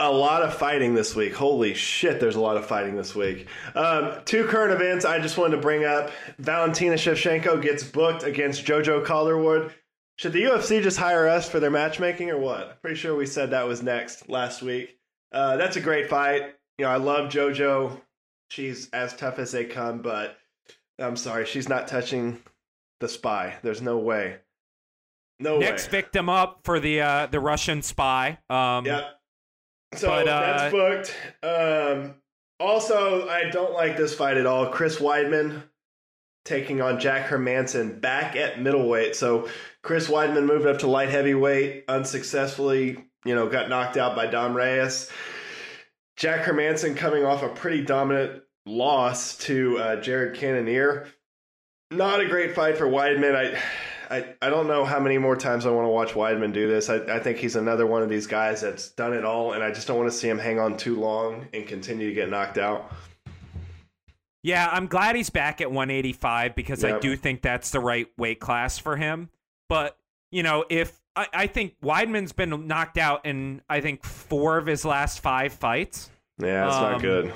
A 0.00 0.10
lot 0.10 0.42
of 0.42 0.54
fighting 0.54 0.94
this 0.94 1.14
week. 1.14 1.34
Holy 1.34 1.74
shit, 1.74 2.20
there's 2.20 2.34
a 2.34 2.40
lot 2.40 2.56
of 2.56 2.66
fighting 2.66 2.96
this 2.96 3.14
week. 3.14 3.46
Um, 3.74 4.14
two 4.24 4.44
current 4.46 4.72
events 4.72 5.04
I 5.04 5.20
just 5.20 5.36
wanted 5.36 5.56
to 5.56 5.62
bring 5.62 5.84
up. 5.84 6.10
Valentina 6.38 6.94
Shevchenko 6.94 7.60
gets 7.60 7.84
booked 7.84 8.22
against 8.22 8.64
JoJo 8.64 9.04
Calderwood. 9.04 9.74
Should 10.16 10.32
the 10.32 10.42
UFC 10.42 10.82
just 10.82 10.96
hire 10.96 11.28
us 11.28 11.48
for 11.48 11.60
their 11.60 11.70
matchmaking 11.70 12.30
or 12.30 12.38
what? 12.38 12.80
Pretty 12.80 12.96
sure 12.96 13.14
we 13.14 13.26
said 13.26 13.50
that 13.50 13.68
was 13.68 13.82
next 13.82 14.28
last 14.28 14.62
week. 14.62 14.98
Uh, 15.32 15.56
that's 15.56 15.76
a 15.76 15.80
great 15.80 16.08
fight. 16.08 16.54
You 16.78 16.86
know, 16.86 16.90
I 16.90 16.96
love 16.96 17.30
JoJo. 17.30 18.00
She's 18.50 18.90
as 18.90 19.14
tough 19.14 19.38
as 19.38 19.52
they 19.52 19.64
come, 19.64 20.02
but 20.02 20.36
I'm 20.98 21.16
sorry, 21.16 21.46
she's 21.46 21.68
not 21.68 21.88
touching 21.88 22.42
the 22.98 23.08
spy. 23.08 23.54
There's 23.62 23.80
no 23.80 23.98
way. 23.98 24.38
No 25.38 25.54
way. 25.54 25.60
Next 25.60 25.86
way. 25.86 26.02
victim 26.02 26.28
up 26.28 26.60
for 26.64 26.80
the 26.80 27.00
uh, 27.00 27.26
the 27.26 27.40
Russian 27.40 27.82
spy. 27.82 28.38
Um, 28.50 28.86
Yep. 28.86 29.04
So 29.94 30.08
But, 30.08 30.28
uh, 30.28 30.40
that's 30.40 30.72
booked. 30.72 31.16
Um, 31.42 32.14
also, 32.60 33.28
I 33.28 33.50
don't 33.50 33.72
like 33.72 33.96
this 33.96 34.14
fight 34.14 34.36
at 34.36 34.46
all. 34.46 34.68
Chris 34.68 34.98
Weidman 34.98 35.62
taking 36.44 36.80
on 36.80 37.00
Jack 37.00 37.28
Hermansson 37.28 38.00
back 38.00 38.36
at 38.36 38.60
middleweight. 38.60 39.16
So 39.16 39.48
Chris 39.82 40.08
Weidman 40.08 40.46
moved 40.46 40.66
up 40.66 40.78
to 40.80 40.86
light 40.86 41.08
heavyweight 41.08 41.84
unsuccessfully. 41.88 43.04
You 43.24 43.34
know, 43.34 43.48
got 43.48 43.68
knocked 43.68 43.96
out 43.96 44.16
by 44.16 44.26
Dom 44.26 44.56
Reyes. 44.56 45.10
Jack 46.20 46.44
Hermansson 46.44 46.94
coming 46.94 47.24
off 47.24 47.42
a 47.42 47.48
pretty 47.48 47.80
dominant 47.80 48.42
loss 48.66 49.38
to 49.38 49.78
uh, 49.78 49.96
Jared 50.02 50.36
Cannonier. 50.36 51.08
Not 51.90 52.20
a 52.20 52.26
great 52.26 52.54
fight 52.54 52.76
for 52.76 52.84
Weidman. 52.84 53.34
I, 53.34 53.58
I, 54.14 54.34
I 54.42 54.50
don't 54.50 54.66
know 54.66 54.84
how 54.84 55.00
many 55.00 55.16
more 55.16 55.34
times 55.34 55.64
I 55.64 55.70
want 55.70 55.86
to 55.86 55.88
watch 55.88 56.10
Weidman 56.10 56.52
do 56.52 56.68
this. 56.68 56.90
I, 56.90 56.96
I 56.96 57.20
think 57.20 57.38
he's 57.38 57.56
another 57.56 57.86
one 57.86 58.02
of 58.02 58.10
these 58.10 58.26
guys 58.26 58.60
that's 58.60 58.90
done 58.90 59.14
it 59.14 59.24
all, 59.24 59.54
and 59.54 59.64
I 59.64 59.70
just 59.72 59.86
don't 59.86 59.96
want 59.96 60.12
to 60.12 60.16
see 60.16 60.28
him 60.28 60.38
hang 60.38 60.60
on 60.60 60.76
too 60.76 61.00
long 61.00 61.48
and 61.54 61.66
continue 61.66 62.10
to 62.10 62.14
get 62.14 62.28
knocked 62.28 62.58
out. 62.58 62.92
Yeah, 64.42 64.68
I'm 64.70 64.88
glad 64.88 65.16
he's 65.16 65.30
back 65.30 65.62
at 65.62 65.70
185 65.72 66.54
because 66.54 66.84
I 66.84 66.98
do 66.98 67.16
think 67.16 67.40
that's 67.40 67.70
the 67.70 67.80
right 67.80 68.08
weight 68.18 68.40
class 68.40 68.76
for 68.76 68.96
him. 68.98 69.30
But, 69.70 69.96
you 70.30 70.42
know, 70.42 70.66
if 70.68 70.99
I, 71.16 71.26
I 71.32 71.46
think 71.46 71.74
Weidman's 71.82 72.32
been 72.32 72.66
knocked 72.66 72.98
out 72.98 73.26
in, 73.26 73.62
I 73.68 73.80
think, 73.80 74.04
four 74.04 74.58
of 74.58 74.66
his 74.66 74.84
last 74.84 75.20
five 75.20 75.52
fights. 75.52 76.10
Yeah, 76.38 76.66
it's 76.66 76.76
Um, 76.76 76.92
not 76.92 77.00
good. 77.00 77.32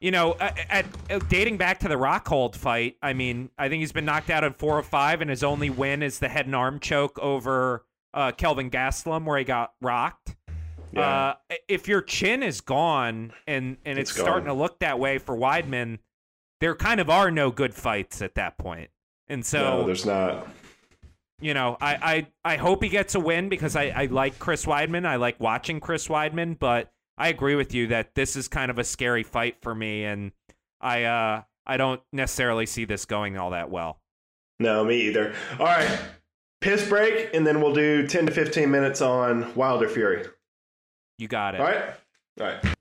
You 0.00 0.10
know, 0.10 0.34
at, 0.40 0.58
at, 0.68 0.86
at- 1.10 1.28
dating 1.28 1.58
back 1.58 1.78
to 1.80 1.88
the 1.88 1.94
Rockhold 1.94 2.56
fight, 2.56 2.96
I 3.02 3.12
mean, 3.12 3.50
I 3.56 3.68
think 3.68 3.80
he's 3.80 3.92
been 3.92 4.04
knocked 4.04 4.30
out 4.30 4.42
in 4.42 4.52
four 4.54 4.78
of 4.80 4.86
five, 4.86 5.20
and 5.20 5.30
his 5.30 5.44
only 5.44 5.70
win 5.70 6.02
is 6.02 6.18
the 6.18 6.28
head 6.28 6.46
and 6.46 6.56
arm 6.56 6.80
choke 6.80 7.18
over 7.20 7.84
uh, 8.12 8.32
Kelvin 8.32 8.68
Gastelum, 8.70 9.24
where 9.24 9.38
he 9.38 9.44
got 9.44 9.74
rocked. 9.80 10.34
Yeah. 10.92 11.00
Uh, 11.00 11.34
if 11.68 11.86
your 11.88 12.02
chin 12.02 12.42
is 12.42 12.60
gone 12.60 13.32
and 13.46 13.78
and 13.86 13.98
it's, 13.98 14.10
It's 14.10 14.18
gone. 14.18 14.26
starting 14.26 14.46
to 14.46 14.52
look 14.52 14.80
that 14.80 14.98
way 14.98 15.16
for 15.18 15.34
Weidman, 15.36 16.00
there 16.60 16.74
kind 16.74 17.00
of 17.00 17.08
are 17.08 17.30
no 17.30 17.50
good 17.50 17.72
fights 17.74 18.20
at 18.20 18.34
that 18.34 18.58
point. 18.58 18.90
And 19.28 19.46
so, 19.46 19.78
no, 19.80 19.86
there's 19.86 20.04
not. 20.04 20.46
You 21.42 21.54
know, 21.54 21.76
I, 21.80 22.26
I 22.44 22.52
I 22.54 22.56
hope 22.56 22.82
he 22.82 22.88
gets 22.88 23.14
a 23.14 23.20
win 23.20 23.48
because 23.48 23.76
I, 23.76 23.92
I 23.94 24.06
like 24.06 24.38
Chris 24.38 24.64
Weidman. 24.64 25.04
I 25.04 25.16
like 25.16 25.40
watching 25.40 25.80
Chris 25.80 26.08
Weidman, 26.08 26.58
but 26.58 26.92
I 27.18 27.28
agree 27.28 27.56
with 27.56 27.74
you 27.74 27.88
that 27.88 28.14
this 28.14 28.36
is 28.36 28.48
kind 28.48 28.70
of 28.70 28.78
a 28.78 28.84
scary 28.84 29.22
fight 29.22 29.56
for 29.60 29.74
me, 29.74 30.04
and 30.04 30.32
I 30.80 31.04
uh 31.04 31.42
I 31.66 31.76
don't 31.76 32.00
necessarily 32.12 32.66
see 32.66 32.84
this 32.84 33.04
going 33.04 33.36
all 33.36 33.50
that 33.50 33.70
well. 33.70 34.00
No, 34.58 34.84
me 34.84 35.02
either. 35.02 35.34
All 35.58 35.66
right, 35.66 36.00
piss 36.60 36.88
break, 36.88 37.34
and 37.34 37.46
then 37.46 37.60
we'll 37.60 37.74
do 37.74 38.06
10 38.06 38.26
to 38.26 38.32
15 38.32 38.70
minutes 38.70 39.02
on 39.02 39.54
Wilder 39.54 39.88
Fury. 39.88 40.26
You 41.18 41.28
got 41.28 41.54
it. 41.54 41.60
All 41.60 41.66
right? 41.66 41.82
All 42.40 42.46
right. 42.46 42.76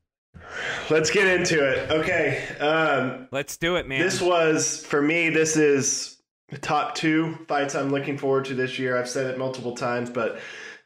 Let's 0.90 1.10
get 1.10 1.28
into 1.28 1.66
it. 1.66 1.90
Okay. 1.92 2.44
Um, 2.60 3.28
Let's 3.32 3.58
do 3.58 3.76
it, 3.76 3.88
man. 3.88 4.02
This 4.02 4.22
was 4.22 4.86
for 4.86 5.02
me. 5.02 5.30
This 5.30 5.56
is 5.58 6.21
top 6.60 6.96
two 6.96 7.36
fights 7.48 7.76
I'm 7.76 7.92
looking 7.92 8.18
forward 8.18 8.46
to 8.46 8.54
this 8.54 8.78
year. 8.78 8.98
I've 8.98 9.10
said 9.10 9.28
it 9.28 9.38
multiple 9.38 9.76
times, 9.76 10.10
but 10.10 10.40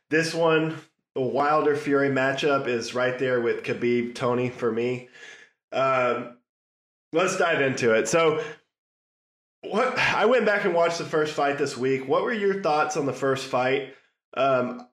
this 0.09 0.33
one, 0.33 0.77
the 1.15 1.21
Wilder 1.21 1.75
Fury 1.75 2.09
matchup, 2.09 2.67
is 2.67 2.93
right 2.93 3.17
there 3.17 3.41
with 3.41 3.63
Khabib 3.63 4.15
Tony 4.15 4.49
for 4.49 4.71
me. 4.71 5.09
Um, 5.71 6.37
let's 7.11 7.37
dive 7.37 7.61
into 7.61 7.93
it. 7.93 8.07
So, 8.07 8.43
what 9.63 9.97
I 9.97 10.25
went 10.25 10.45
back 10.45 10.65
and 10.65 10.75
watched 10.75 10.99
the 10.99 11.05
first 11.05 11.33
fight 11.33 11.57
this 11.57 11.75
week. 11.75 12.07
What 12.07 12.23
were 12.23 12.33
your 12.33 12.61
thoughts 12.61 12.97
on 12.97 13.07
the 13.07 13.13
first 13.13 13.47
fight? 13.47 13.95
Um, 14.37 14.87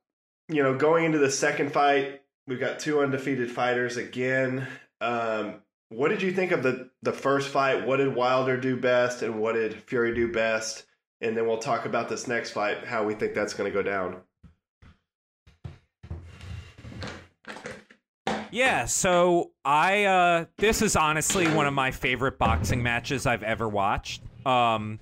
you 0.49 0.63
know, 0.63 0.77
going 0.77 1.05
into 1.05 1.19
the 1.19 1.31
second 1.31 1.73
fight, 1.73 2.23
we've 2.47 2.61
got 2.61 2.79
two 2.79 3.01
undefeated 3.01 3.51
fighters 3.51 3.99
again. 3.99 4.67
Um, 5.01 5.63
what 5.93 6.09
did 6.09 6.23
you 6.23 6.33
think 6.33 6.53
of 6.53 6.63
the 6.63 6.91
the 7.03 7.13
first 7.13 7.49
fight? 7.49 7.87
What 7.87 7.99
did 7.99 8.15
Wilder 8.15 8.57
do 8.57 8.77
best, 8.77 9.23
and 9.23 9.41
what 9.41 9.55
did 9.55 9.75
Fury 9.75 10.15
do 10.15 10.31
best? 10.33 10.85
And 11.21 11.37
then 11.37 11.47
we'll 11.47 11.59
talk 11.59 11.87
about 11.87 12.09
this 12.09 12.27
next 12.27 12.51
fight, 12.51 12.85
how 12.85 13.05
we 13.05 13.15
think 13.15 13.35
that's 13.35 13.55
going 13.55 13.71
to 13.71 13.75
go 13.75 13.83
down. 13.83 14.23
Yeah, 18.53 18.85
so 18.85 19.53
I 19.65 20.05
uh 20.05 20.45
this 20.59 20.83
is 20.83 20.95
honestly 20.95 21.49
one 21.49 21.67
of 21.67 21.73
my 21.73 21.91
favorite 21.91 22.39
boxing 22.39 22.83
matches 22.83 23.25
I've 23.25 23.43
ever 23.43 23.67
watched. 23.67 24.23
Um 24.47 25.01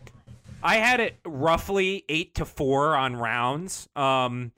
I 0.62 0.76
had 0.76 1.00
it 1.00 1.18
roughly 1.24 2.04
8 2.08 2.34
to 2.36 2.44
4 2.44 2.96
on 2.96 3.16
rounds. 3.16 3.88
Um 3.96 4.52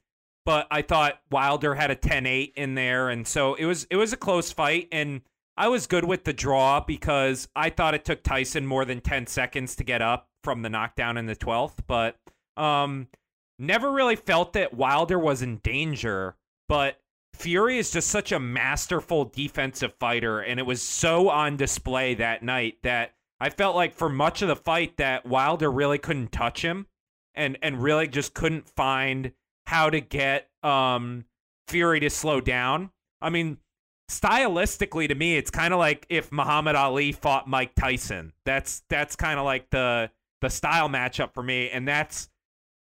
but 0.45 0.67
I 0.71 0.83
thought 0.83 1.21
Wilder 1.31 1.75
had 1.75 1.91
a 1.91 1.97
10-8 1.97 2.53
in 2.55 2.75
there 2.75 3.09
and 3.09 3.27
so 3.27 3.55
it 3.55 3.65
was 3.65 3.87
it 3.91 3.97
was 3.97 4.13
a 4.13 4.17
close 4.19 4.53
fight 4.53 4.89
and 4.93 5.23
I 5.63 5.69
was 5.69 5.87
good 5.87 6.05
with 6.05 6.25
the 6.25 6.33
draw 6.33 6.81
because 6.81 7.47
I 7.55 7.71
thought 7.71 7.95
it 7.95 8.05
took 8.05 8.25
Tyson 8.25 8.67
more 8.67 8.85
than 8.85 9.01
10 9.01 9.29
seconds 9.29 9.77
to 9.77 9.85
get 9.85 10.03
up 10.03 10.27
from 10.43 10.63
the 10.63 10.69
knockdown 10.69 11.17
in 11.17 11.27
the 11.27 11.37
12th, 11.37 11.77
but 11.87 12.17
um 12.57 13.07
never 13.61 13.93
really 13.93 14.17
felt 14.17 14.55
that 14.55 14.75
Wilder 14.75 15.21
was 15.21 15.41
in 15.41 15.59
danger, 15.59 16.35
but 16.69 16.97
Fury 17.35 17.79
is 17.79 17.93
just 17.93 18.09
such 18.09 18.33
a 18.33 18.41
masterful 18.41 19.27
defensive 19.27 19.95
fighter 20.01 20.41
and 20.41 20.59
it 20.59 20.65
was 20.65 20.83
so 20.83 21.29
on 21.29 21.57
display 21.57 22.15
that 22.15 22.43
night 22.43 22.79
that 22.83 23.13
I 23.41 23.49
felt 23.51 23.77
like 23.77 23.95
for 23.95 24.09
much 24.09 24.43
of 24.43 24.49
the 24.49 24.57
fight 24.57 24.97
that 24.97 25.27
Wilder 25.27 25.71
really 25.71 25.99
couldn't 25.99 26.33
touch 26.33 26.63
him 26.63 26.89
and 27.37 27.57
and 27.63 27.81
really 27.81 28.09
just 28.09 28.35
couldn't 28.35 28.69
find 28.69 29.31
how 29.69 29.91
to 29.91 30.01
get 30.01 30.49
um 30.65 31.25
Fury 31.69 32.01
to 32.01 32.11
slow 32.11 32.41
down. 32.41 32.91
I 33.21 33.31
mean, 33.31 33.59
stylistically 34.21 35.09
to 35.09 35.15
me, 35.15 35.37
it's 35.37 35.51
kind 35.51 35.73
of 35.73 35.79
like 35.79 36.07
if 36.09 36.31
Muhammad 36.31 36.77
Ali 36.77 37.13
fought 37.13 37.49
Mike 37.49 37.75
Tyson. 37.75 38.33
That's 38.45 38.83
that's 38.89 39.17
kind 39.17 39.39
of 39.39 39.45
like 39.45 39.71
the 39.71 40.11
the 40.41 40.51
style 40.51 40.89
matchup 40.89 41.35
for 41.35 41.43
me, 41.43 41.71
and 41.71 41.87
that's 41.87 42.29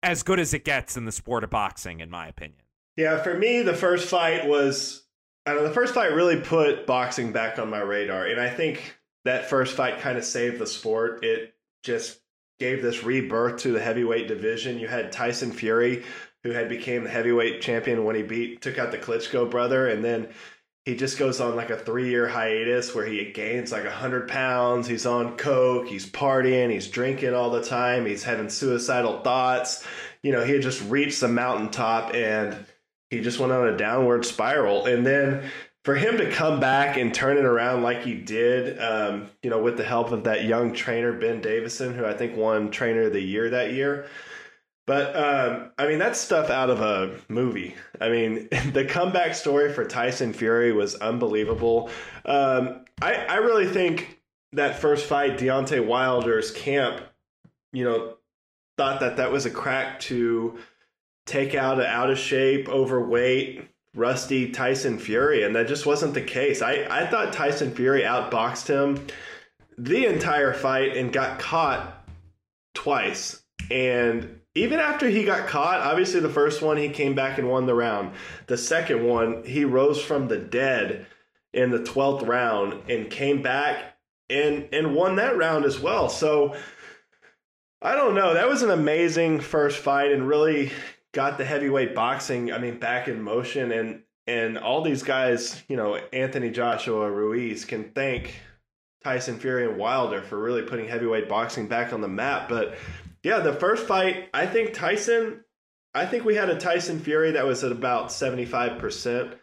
as 0.03 0.23
good 0.23 0.39
as 0.39 0.55
it 0.55 0.65
gets 0.65 0.97
in 0.97 1.05
the 1.05 1.13
sport 1.13 1.45
of 1.45 1.51
boxing, 1.51 2.01
in 2.01 2.11
my 2.11 2.29
opinion. 2.29 2.63
Yeah, 2.97 3.23
for 3.23 3.35
me, 3.35 3.63
the 3.63 3.75
first 3.75 4.09
fight 4.09 4.47
was 4.47 5.05
I 5.47 5.53
don't 5.53 5.63
know, 5.63 5.69
the 5.69 5.75
first 5.75 5.95
fight 5.95 6.13
really 6.13 6.41
put 6.41 6.87
boxing 6.87 7.33
back 7.33 7.59
on 7.59 7.71
my 7.71 7.81
radar, 7.81 8.27
and 8.27 8.41
I 8.41 8.51
think 8.51 8.99
that 9.25 9.49
first 9.49 9.75
fight 9.75 10.01
kind 10.01 10.19
of 10.19 10.25
saved 10.25 10.59
the 10.59 10.67
sport. 10.67 11.25
It 11.25 11.55
just 11.83 12.21
gave 12.59 12.83
this 12.83 13.05
rebirth 13.05 13.61
to 13.63 13.73
the 13.73 13.81
heavyweight 13.81 14.29
division. 14.29 14.79
You 14.79 14.89
had 14.89 15.13
Tyson 15.13 15.53
Fury, 15.53 16.05
who 16.43 16.51
had 16.51 16.69
became 16.69 17.05
the 17.05 17.11
heavyweight 17.11 17.61
champion 17.61 18.05
when 18.05 18.17
he 18.17 18.23
beat 18.23 18.61
took 18.63 18.79
out 18.79 18.91
the 18.91 18.99
Klitschko 18.99 19.51
brother, 19.51 19.89
and 19.89 20.05
then 20.05 20.29
he 20.89 20.95
just 20.95 21.19
goes 21.19 21.39
on 21.39 21.55
like 21.55 21.69
a 21.69 21.77
three 21.77 22.09
year 22.09 22.27
hiatus 22.27 22.95
where 22.95 23.05
he 23.05 23.23
gains 23.31 23.71
like 23.71 23.85
100 23.85 24.27
pounds. 24.27 24.89
He's 24.89 25.05
on 25.05 25.37
coke, 25.37 25.87
he's 25.87 26.11
partying, 26.11 26.71
he's 26.71 26.89
drinking 26.89 27.35
all 27.35 27.51
the 27.51 27.63
time, 27.63 28.07
he's 28.07 28.23
having 28.23 28.49
suicidal 28.49 29.21
thoughts. 29.21 29.87
You 30.23 30.33
know, 30.33 30.43
he 30.43 30.55
had 30.55 30.63
just 30.63 30.83
reached 30.89 31.21
the 31.21 31.29
mountaintop 31.29 32.15
and 32.15 32.65
he 33.11 33.21
just 33.21 33.39
went 33.39 33.53
on 33.53 33.69
a 33.69 33.77
downward 33.77 34.25
spiral. 34.25 34.87
And 34.87 35.05
then 35.05 35.51
for 35.85 35.95
him 35.95 36.17
to 36.17 36.31
come 36.31 36.59
back 36.59 36.97
and 36.97 37.13
turn 37.13 37.37
it 37.37 37.45
around 37.45 37.83
like 37.83 38.03
he 38.03 38.15
did, 38.15 38.81
um, 38.81 39.29
you 39.43 39.51
know, 39.51 39.61
with 39.61 39.77
the 39.77 39.85
help 39.85 40.11
of 40.11 40.25
that 40.25 40.45
young 40.45 40.73
trainer, 40.73 41.13
Ben 41.13 41.43
Davison, 41.43 41.93
who 41.93 42.07
I 42.07 42.15
think 42.15 42.35
won 42.35 42.71
Trainer 42.71 43.03
of 43.03 43.13
the 43.13 43.21
Year 43.21 43.51
that 43.51 43.75
year 43.75 44.07
but 44.89 45.15
um, 45.15 45.71
I 45.77 45.87
mean, 45.87 45.99
that's 45.99 46.19
stuff 46.19 46.49
out 46.49 46.71
of 46.71 46.81
a 46.81 47.21
movie. 47.29 47.75
I 48.01 48.09
mean, 48.09 48.49
the 48.73 48.87
comeback 48.87 49.35
story 49.35 49.71
for 49.71 49.85
Tyson 49.85 50.33
Fury 50.33 50.73
was 50.73 50.95
unbelievable. 50.95 51.91
Um, 52.25 52.87
I, 53.03 53.17
I 53.17 53.37
really 53.37 53.67
think 53.67 54.19
that 54.55 54.79
first 54.79 55.05
fight, 55.05 55.37
Deontay 55.37 55.87
Wilder's 55.87 56.51
camp, 56.53 57.03
you 57.71 57.85
know, 57.85 58.15
thought 58.79 59.01
that 59.01 59.19
that 59.19 59.31
was 59.31 59.45
a 59.45 59.51
crack 59.51 60.01
to 60.01 60.59
take 61.27 61.55
out 61.55 61.79
an 61.79 61.85
out 61.85 62.09
of 62.09 62.19
shape, 62.19 62.67
overweight, 62.71 63.69
rusty 63.95 64.53
Tyson 64.53 64.99
Fury, 64.99 65.43
and 65.43 65.55
that 65.55 65.69
just 65.69 65.85
wasn't 65.85 66.15
the 66.15 66.23
case. 66.23 66.63
I, 66.63 66.87
I 66.89 67.07
thought 67.07 67.35
Tyson 67.35 67.75
Fury 67.75 68.05
outboxed 68.05 68.69
him 68.69 69.07
the 69.77 70.07
entire 70.07 70.55
fight 70.55 70.97
and 70.97 71.13
got 71.13 71.39
caught 71.39 72.09
twice. 72.73 73.43
And 73.71 74.38
even 74.59 74.79
after 74.79 75.09
he 75.09 75.25
got 75.25 75.47
caught, 75.47 75.81
obviously 75.81 76.21
the 76.21 76.29
first 76.29 76.63
one 76.63 76.77
he 76.77 76.89
came 76.89 77.15
back 77.15 77.39
and 77.39 77.49
won 77.49 77.67
the 77.67 77.75
round. 77.75 78.13
The 78.47 78.59
second 78.59 79.05
one, 79.05 79.45
he 79.45 79.65
rose 79.65 80.03
from 80.03 80.29
the 80.29 80.39
dead 80.39 81.07
in 81.53 81.71
the 81.71 81.79
12th 81.79 82.27
round 82.27 82.91
and 82.91 83.11
came 83.11 83.43
back 83.43 83.97
and 84.31 84.69
and 84.73 84.95
won 84.95 85.17
that 85.17 85.37
round 85.37 85.65
as 85.65 85.79
well. 85.79 86.09
So 86.09 86.55
I 87.81 87.95
don't 87.95 88.15
know. 88.15 88.35
That 88.35 88.49
was 88.49 88.63
an 88.63 88.71
amazing 88.71 89.41
first 89.41 89.79
fight 89.79 90.13
and 90.13 90.29
really 90.29 90.73
got 91.13 91.39
the 91.39 91.45
heavyweight 91.45 91.95
boxing, 91.95 92.53
I 92.53 92.59
mean, 92.59 92.79
back 92.79 93.09
in 93.09 93.23
motion 93.23 93.73
and 93.73 94.03
and 94.27 94.59
all 94.59 94.83
these 94.83 95.03
guys, 95.03 95.63
you 95.69 95.77
know, 95.77 95.97
Anthony 96.13 96.51
Joshua 96.51 97.11
Ruiz 97.11 97.65
can 97.65 97.93
thank 97.95 98.35
Tyson 99.03 99.39
Fury 99.39 99.67
and 99.67 99.79
Wilder 99.79 100.21
for 100.21 100.39
really 100.39 100.63
putting 100.63 100.87
heavyweight 100.87 101.31
boxing 101.31 101.67
back 101.67 101.95
on 101.95 102.03
the 102.03 102.09
map, 102.09 102.49
but 102.49 102.77
yeah, 103.29 103.41
the 103.41 103.53
first 103.53 103.87
fight, 103.87 104.31
I 104.33 104.47
think 104.47 104.73
Tyson, 104.73 105.45
I 105.93 106.07
think 106.07 106.25
we 106.25 106.35
had 106.35 106.49
a 106.49 106.59
Tyson 106.59 106.99
Fury 106.99 107.33
that 107.33 107.45
was 107.47 107.63
at 107.63 107.71
about 107.71 108.09
75% 108.09 109.35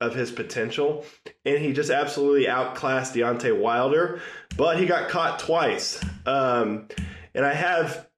of 0.00 0.14
his 0.14 0.30
potential. 0.30 1.04
And 1.44 1.58
he 1.58 1.72
just 1.72 1.90
absolutely 1.90 2.46
outclassed 2.46 3.14
Deontay 3.14 3.58
Wilder, 3.58 4.20
but 4.56 4.78
he 4.78 4.86
got 4.86 5.08
caught 5.08 5.40
twice. 5.40 6.00
Um, 6.24 6.86
and 7.34 7.44
I 7.44 7.52
have, 7.52 8.08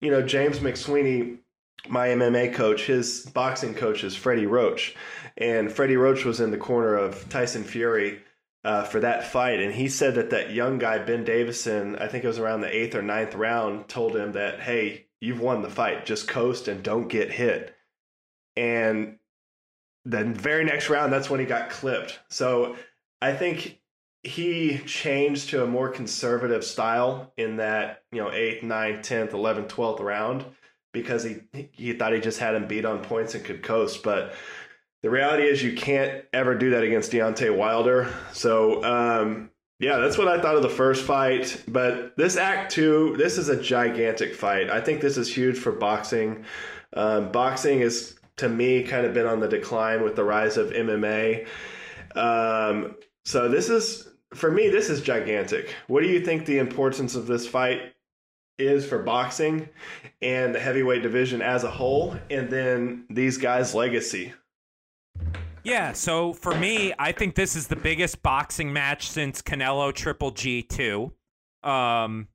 you 0.00 0.10
know, 0.10 0.22
James 0.22 0.60
McSweeney, 0.60 1.40
my 1.86 2.08
MMA 2.08 2.54
coach, 2.54 2.86
his 2.86 3.26
boxing 3.34 3.74
coach 3.74 4.02
is 4.02 4.16
Freddie 4.16 4.46
Roach. 4.46 4.96
And 5.36 5.70
Freddie 5.70 5.98
Roach 5.98 6.24
was 6.24 6.40
in 6.40 6.50
the 6.50 6.56
corner 6.56 6.94
of 6.94 7.28
Tyson 7.28 7.64
Fury 7.64 8.20
uh, 8.64 8.84
for 8.84 9.00
that 9.00 9.24
fight, 9.24 9.60
and 9.60 9.72
he 9.72 9.88
said 9.88 10.14
that 10.16 10.30
that 10.30 10.52
young 10.52 10.78
guy 10.78 10.98
Ben 10.98 11.24
Davison, 11.24 11.96
I 11.96 12.08
think 12.08 12.24
it 12.24 12.28
was 12.28 12.38
around 12.38 12.60
the 12.60 12.74
eighth 12.74 12.94
or 12.94 13.02
ninth 13.02 13.34
round, 13.34 13.88
told 13.88 14.14
him 14.14 14.32
that, 14.32 14.60
"Hey, 14.60 15.06
you've 15.20 15.40
won 15.40 15.62
the 15.62 15.70
fight. 15.70 16.04
Just 16.04 16.28
coast 16.28 16.68
and 16.68 16.82
don't 16.82 17.08
get 17.08 17.30
hit." 17.32 17.74
And 18.56 19.18
the 20.04 20.24
very 20.24 20.64
next 20.64 20.90
round, 20.90 21.12
that's 21.12 21.30
when 21.30 21.40
he 21.40 21.46
got 21.46 21.70
clipped. 21.70 22.20
So 22.28 22.76
I 23.22 23.32
think 23.32 23.80
he 24.22 24.78
changed 24.78 25.50
to 25.50 25.62
a 25.62 25.66
more 25.66 25.88
conservative 25.88 26.64
style 26.64 27.32
in 27.38 27.56
that 27.56 28.02
you 28.12 28.22
know 28.22 28.30
eighth, 28.30 28.62
ninth, 28.62 29.02
tenth, 29.02 29.32
eleventh, 29.32 29.68
twelfth 29.68 30.00
round 30.00 30.44
because 30.92 31.24
he 31.24 31.40
he 31.72 31.92
thought 31.94 32.12
he 32.12 32.20
just 32.20 32.40
had 32.40 32.54
him 32.54 32.66
beat 32.66 32.84
on 32.84 33.02
points 33.02 33.34
and 33.34 33.44
could 33.44 33.62
coast, 33.62 34.02
but 34.02 34.34
the 35.02 35.10
reality 35.10 35.44
is 35.44 35.62
you 35.62 35.74
can't 35.74 36.24
ever 36.32 36.54
do 36.54 36.70
that 36.70 36.82
against 36.82 37.12
Deontay 37.12 37.56
Wilder. 37.56 38.12
So, 38.32 38.84
um, 38.84 39.50
yeah, 39.78 39.96
that's 39.96 40.18
what 40.18 40.28
I 40.28 40.40
thought 40.40 40.56
of 40.56 40.62
the 40.62 40.68
first 40.68 41.04
fight. 41.04 41.62
But 41.66 42.16
this 42.16 42.36
act 42.36 42.72
two, 42.72 43.14
this 43.16 43.38
is 43.38 43.48
a 43.48 43.60
gigantic 43.60 44.34
fight. 44.34 44.68
I 44.68 44.80
think 44.80 45.00
this 45.00 45.16
is 45.16 45.34
huge 45.34 45.58
for 45.58 45.72
boxing. 45.72 46.44
Um, 46.94 47.32
boxing 47.32 47.80
is, 47.80 48.18
to 48.36 48.48
me, 48.48 48.82
kind 48.82 49.06
of 49.06 49.14
been 49.14 49.26
on 49.26 49.40
the 49.40 49.48
decline 49.48 50.02
with 50.02 50.16
the 50.16 50.24
rise 50.24 50.58
of 50.58 50.70
MMA. 50.70 51.46
Um, 52.14 52.96
so 53.24 53.48
this 53.48 53.70
is, 53.70 54.06
for 54.34 54.50
me, 54.50 54.68
this 54.68 54.90
is 54.90 55.00
gigantic. 55.00 55.74
What 55.86 56.02
do 56.02 56.08
you 56.08 56.22
think 56.22 56.44
the 56.44 56.58
importance 56.58 57.14
of 57.14 57.26
this 57.26 57.46
fight 57.46 57.94
is 58.58 58.84
for 58.84 58.98
boxing 58.98 59.66
and 60.20 60.54
the 60.54 60.60
heavyweight 60.60 61.02
division 61.02 61.40
as 61.40 61.64
a 61.64 61.70
whole, 61.70 62.16
and 62.28 62.50
then 62.50 63.06
these 63.08 63.38
guys' 63.38 63.74
legacy? 63.74 64.34
Yeah, 65.64 65.92
so 65.92 66.32
for 66.32 66.54
me, 66.54 66.92
I 66.98 67.12
think 67.12 67.34
this 67.34 67.56
is 67.56 67.68
the 67.68 67.76
biggest 67.76 68.22
boxing 68.22 68.72
match 68.72 69.08
since 69.08 69.42
Canelo 69.42 69.94
Triple 69.94 70.30
G 70.30 70.62
two, 70.62 71.12
um, 71.62 72.28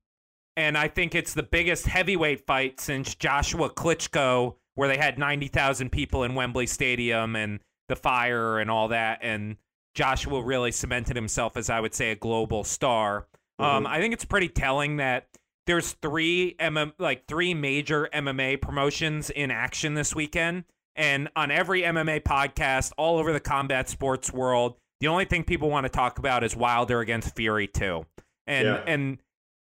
and 0.55 0.78
I 0.78 0.88
think 0.88 1.15
it's 1.15 1.34
the 1.34 1.43
biggest 1.43 1.88
heavyweight 1.88 2.45
fight 2.45 2.80
since 2.80 3.15
Joshua 3.15 3.69
Klitschko, 3.69 4.55
where 4.76 4.88
they 4.88 4.97
had 4.97 5.17
ninety 5.17 5.47
thousand 5.47 5.91
people 5.91 6.23
in 6.23 6.36
Wembley 6.36 6.67
Stadium 6.67 7.36
and 7.36 7.59
the 7.89 7.95
fire 7.95 8.59
and 8.59 8.69
all 8.69 8.89
that, 8.89 9.19
and 9.21 9.57
Joshua 9.95 10.43
really 10.43 10.71
cemented 10.71 11.15
himself 11.15 11.57
as 11.57 11.69
I 11.69 11.80
would 11.80 11.93
say 11.93 12.11
a 12.11 12.15
global 12.15 12.63
star. 12.63 13.28
Um, 13.57 13.65
mm-hmm. 13.65 13.76
Um, 13.78 13.88
I 13.88 13.99
think 13.99 14.13
it's 14.13 14.26
pretty 14.26 14.49
telling 14.49 14.97
that 14.97 15.28
there's 15.65 15.93
three 15.93 16.55
MM, 16.59 16.93
like 16.99 17.26
three 17.28 17.53
major 17.53 18.09
MMA 18.13 18.61
promotions 18.61 19.30
in 19.30 19.49
action 19.49 19.95
this 19.95 20.13
weekend 20.13 20.65
and 20.96 21.30
on 21.36 21.52
every 21.52 21.82
MMA 21.82 22.24
podcast 22.24 22.91
all 22.98 23.18
over 23.18 23.34
the 23.34 23.39
combat 23.39 23.89
sports 23.89 24.32
world, 24.32 24.76
the 25.00 25.08
only 25.08 25.26
thing 25.26 25.43
people 25.43 25.70
want 25.70 25.86
to 25.86 25.89
talk 25.89 26.20
about 26.20 26.43
is 26.43 26.56
Wilder 26.56 27.00
against 27.00 27.36
Fury 27.36 27.68
two. 27.68 28.06
And 28.48 28.68
yeah. 28.68 28.84
and 28.88 29.18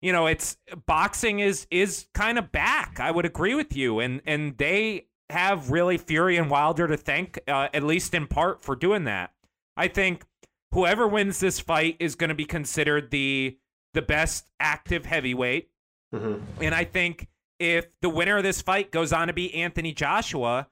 you 0.01 0.13
know, 0.13 0.27
it's 0.27 0.57
boxing 0.85 1.39
is 1.39 1.67
is 1.69 2.07
kind 2.13 2.37
of 2.37 2.51
back. 2.51 2.99
I 2.99 3.11
would 3.11 3.25
agree 3.25 3.55
with 3.55 3.75
you, 3.75 3.99
and 3.99 4.21
and 4.25 4.57
they 4.57 5.07
have 5.29 5.69
really 5.69 5.97
Fury 5.97 6.37
and 6.37 6.49
Wilder 6.49 6.87
to 6.87 6.97
thank, 6.97 7.39
uh, 7.47 7.67
at 7.73 7.83
least 7.83 8.13
in 8.13 8.27
part, 8.27 8.63
for 8.63 8.75
doing 8.75 9.03
that. 9.03 9.31
I 9.77 9.87
think 9.87 10.25
whoever 10.71 11.07
wins 11.07 11.39
this 11.39 11.59
fight 11.59 11.97
is 11.99 12.15
going 12.15 12.29
to 12.29 12.35
be 12.35 12.45
considered 12.45 13.11
the 13.11 13.57
the 13.93 14.01
best 14.01 14.49
active 14.59 15.05
heavyweight, 15.05 15.69
mm-hmm. 16.13 16.43
and 16.61 16.73
I 16.73 16.85
think 16.85 17.27
if 17.59 17.87
the 18.01 18.09
winner 18.09 18.37
of 18.37 18.43
this 18.43 18.61
fight 18.61 18.91
goes 18.91 19.11
on 19.11 19.27
to 19.27 19.33
be 19.33 19.53
Anthony 19.53 19.91
Joshua, 19.91 20.67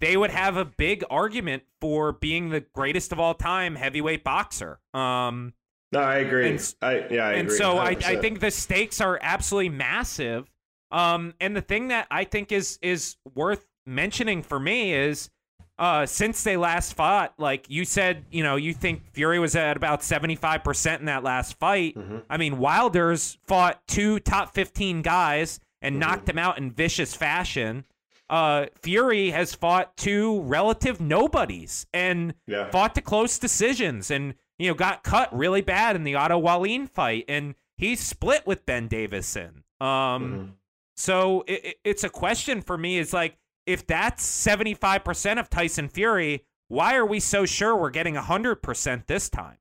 they 0.00 0.16
would 0.16 0.30
have 0.30 0.56
a 0.56 0.64
big 0.64 1.04
argument 1.10 1.62
for 1.80 2.12
being 2.12 2.50
the 2.50 2.60
greatest 2.60 3.12
of 3.12 3.20
all 3.20 3.34
time 3.34 3.74
heavyweight 3.76 4.24
boxer. 4.24 4.78
Um, 4.94 5.54
no, 5.92 6.00
I 6.00 6.16
agree. 6.16 6.48
And, 6.50 6.74
I 6.82 7.06
yeah, 7.10 7.26
I 7.26 7.32
and 7.32 7.46
agree. 7.48 7.56
so 7.56 7.78
I, 7.78 7.90
I 8.04 8.16
think 8.16 8.40
the 8.40 8.50
stakes 8.50 9.00
are 9.00 9.18
absolutely 9.22 9.70
massive. 9.70 10.50
Um, 10.90 11.34
and 11.40 11.56
the 11.56 11.60
thing 11.62 11.88
that 11.88 12.06
I 12.10 12.24
think 12.24 12.52
is 12.52 12.78
is 12.82 13.16
worth 13.34 13.66
mentioning 13.86 14.42
for 14.42 14.60
me 14.60 14.92
is 14.94 15.30
uh, 15.78 16.04
since 16.06 16.42
they 16.42 16.56
last 16.56 16.94
fought, 16.94 17.34
like 17.38 17.70
you 17.70 17.84
said, 17.84 18.24
you 18.30 18.42
know, 18.42 18.56
you 18.56 18.74
think 18.74 19.02
Fury 19.12 19.38
was 19.38 19.54
at 19.54 19.76
about 19.76 20.00
75% 20.00 20.98
in 20.98 21.04
that 21.04 21.22
last 21.22 21.58
fight. 21.58 21.94
Mm-hmm. 21.94 22.18
I 22.28 22.36
mean, 22.36 22.58
Wilder's 22.58 23.38
fought 23.46 23.80
two 23.86 24.18
top 24.20 24.52
15 24.54 25.02
guys 25.02 25.60
and 25.80 25.92
Mm-hmm. 25.94 26.00
knocked 26.00 26.26
them 26.26 26.38
out 26.38 26.58
in 26.58 26.72
vicious 26.72 27.14
fashion. 27.14 27.84
Uh, 28.30 28.66
Fury 28.82 29.30
has 29.30 29.54
fought 29.54 29.96
two 29.96 30.40
relative 30.42 31.00
nobodies 31.00 31.86
and 31.94 32.34
Yeah. 32.46 32.70
fought 32.70 32.94
to 32.96 33.00
close 33.00 33.38
decisions 33.38 34.10
and, 34.10 34.34
you 34.58 34.68
know, 34.68 34.74
got 34.74 35.02
cut 35.02 35.34
really 35.36 35.60
bad 35.62 35.96
in 35.96 36.04
the 36.04 36.14
Otto 36.14 36.38
Wallin 36.38 36.86
fight. 36.86 37.24
And 37.28 37.54
he 37.76 37.94
split 37.96 38.46
with 38.46 38.66
Ben 38.66 38.88
Davison. 38.88 39.64
Um, 39.80 39.86
Mhm. 39.88 40.52
so 40.96 41.44
it, 41.46 41.64
it- 41.64 41.80
it's 41.84 42.04
a 42.04 42.10
question 42.10 42.60
for 42.62 42.76
me 42.76 42.98
is 42.98 43.12
like, 43.12 43.36
if 43.66 43.86
that's 43.86 44.24
75% 44.24 45.38
of 45.38 45.48
Tyson 45.50 45.88
Fury, 45.88 46.44
why 46.68 46.96
are 46.96 47.06
we 47.06 47.20
so 47.20 47.44
sure 47.46 47.76
we're 47.76 47.90
getting 47.90 48.16
100% 48.16 49.06
this 49.06 49.28
time? 49.28 49.57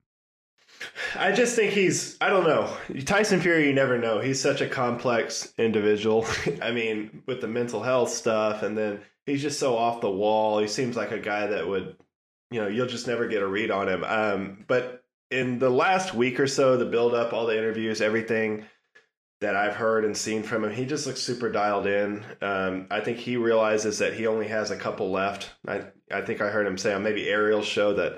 I 1.15 1.31
just 1.31 1.55
think 1.55 1.73
he's 1.73 2.17
I 2.21 2.29
don't 2.29 2.45
know. 2.45 2.75
Tyson 3.05 3.41
Fury 3.41 3.67
you 3.67 3.73
never 3.73 3.97
know. 3.97 4.19
He's 4.19 4.41
such 4.41 4.61
a 4.61 4.67
complex 4.67 5.53
individual. 5.57 6.25
I 6.61 6.71
mean, 6.71 7.23
with 7.25 7.41
the 7.41 7.47
mental 7.47 7.81
health 7.81 8.09
stuff 8.09 8.63
and 8.63 8.77
then 8.77 9.01
he's 9.25 9.41
just 9.41 9.59
so 9.59 9.77
off 9.77 10.01
the 10.01 10.09
wall. 10.09 10.59
He 10.59 10.67
seems 10.67 10.95
like 10.95 11.11
a 11.11 11.19
guy 11.19 11.47
that 11.47 11.67
would 11.67 11.95
you 12.51 12.61
know, 12.61 12.67
you'll 12.67 12.87
just 12.87 13.07
never 13.07 13.27
get 13.27 13.41
a 13.41 13.47
read 13.47 13.71
on 13.71 13.89
him. 13.89 14.03
Um 14.03 14.65
but 14.67 15.03
in 15.29 15.59
the 15.59 15.69
last 15.69 16.13
week 16.13 16.39
or 16.39 16.47
so, 16.47 16.77
the 16.77 16.85
build 16.85 17.13
up, 17.13 17.33
all 17.33 17.45
the 17.45 17.57
interviews, 17.57 18.01
everything 18.01 18.65
that 19.39 19.55
I've 19.55 19.75
heard 19.75 20.03
and 20.03 20.17
seen 20.17 20.41
from 20.41 20.63
him, 20.63 20.71
he 20.71 20.85
just 20.85 21.05
looks 21.05 21.21
super 21.21 21.51
dialed 21.51 21.85
in. 21.85 22.23
Um, 22.41 22.87
I 22.89 23.01
think 23.01 23.17
he 23.19 23.37
realizes 23.37 23.99
that 23.99 24.13
he 24.13 24.25
only 24.25 24.47
has 24.47 24.71
a 24.71 24.77
couple 24.77 25.11
left. 25.11 25.51
I 25.67 25.83
I 26.11 26.21
think 26.21 26.41
I 26.41 26.49
heard 26.49 26.65
him 26.65 26.77
say 26.77 26.93
on 26.93 27.03
maybe 27.03 27.29
Ariel's 27.29 27.67
show 27.67 27.93
that 27.93 28.17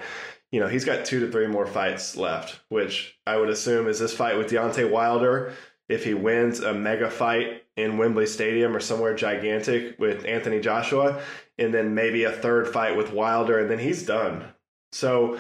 you 0.51 0.59
know, 0.59 0.67
he's 0.67 0.85
got 0.85 1.05
two 1.05 1.19
to 1.19 1.31
three 1.31 1.47
more 1.47 1.67
fights 1.67 2.15
left, 2.15 2.59
which 2.69 3.19
I 3.27 3.37
would 3.37 3.49
assume 3.49 3.87
is 3.87 3.99
this 3.99 4.13
fight 4.13 4.37
with 4.37 4.49
Deontay 4.49 4.89
Wilder. 4.89 5.53
If 5.87 6.03
he 6.03 6.13
wins 6.13 6.59
a 6.59 6.73
mega 6.73 7.09
fight 7.09 7.63
in 7.75 7.97
Wembley 7.97 8.27
Stadium 8.27 8.75
or 8.75 8.79
somewhere 8.79 9.15
gigantic 9.15 9.97
with 9.99 10.25
Anthony 10.25 10.59
Joshua, 10.59 11.21
and 11.57 11.73
then 11.73 11.95
maybe 11.95 12.23
a 12.23 12.31
third 12.31 12.67
fight 12.67 12.95
with 12.95 13.11
Wilder, 13.11 13.59
and 13.59 13.69
then 13.69 13.79
he's 13.79 14.05
done. 14.05 14.43
So 14.91 15.39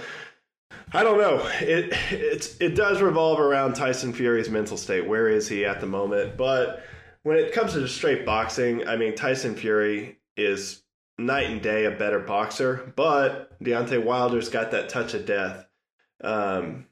I 0.91 1.03
don't 1.03 1.19
know. 1.19 1.47
It 1.61 1.93
it's 2.11 2.57
it 2.59 2.75
does 2.75 3.01
revolve 3.01 3.39
around 3.39 3.73
Tyson 3.73 4.11
Fury's 4.11 4.49
mental 4.49 4.77
state. 4.77 5.07
Where 5.07 5.27
is 5.27 5.47
he 5.47 5.65
at 5.65 5.81
the 5.81 5.87
moment? 5.87 6.35
But 6.35 6.83
when 7.23 7.37
it 7.37 7.53
comes 7.53 7.73
to 7.73 7.81
just 7.81 7.95
straight 7.95 8.25
boxing, 8.25 8.87
I 8.87 8.95
mean 8.95 9.15
Tyson 9.15 9.55
Fury 9.55 10.19
is 10.35 10.83
night 11.19 11.49
and 11.49 11.61
day 11.61 11.85
a 11.85 11.91
better 11.91 12.19
boxer, 12.19 12.93
but 12.95 13.61
Deontay 13.63 14.03
Wilder's 14.03 14.49
got 14.49 14.71
that 14.71 14.89
touch 14.89 15.13
of 15.13 15.25
death. 15.25 15.65
Um, 16.21 16.87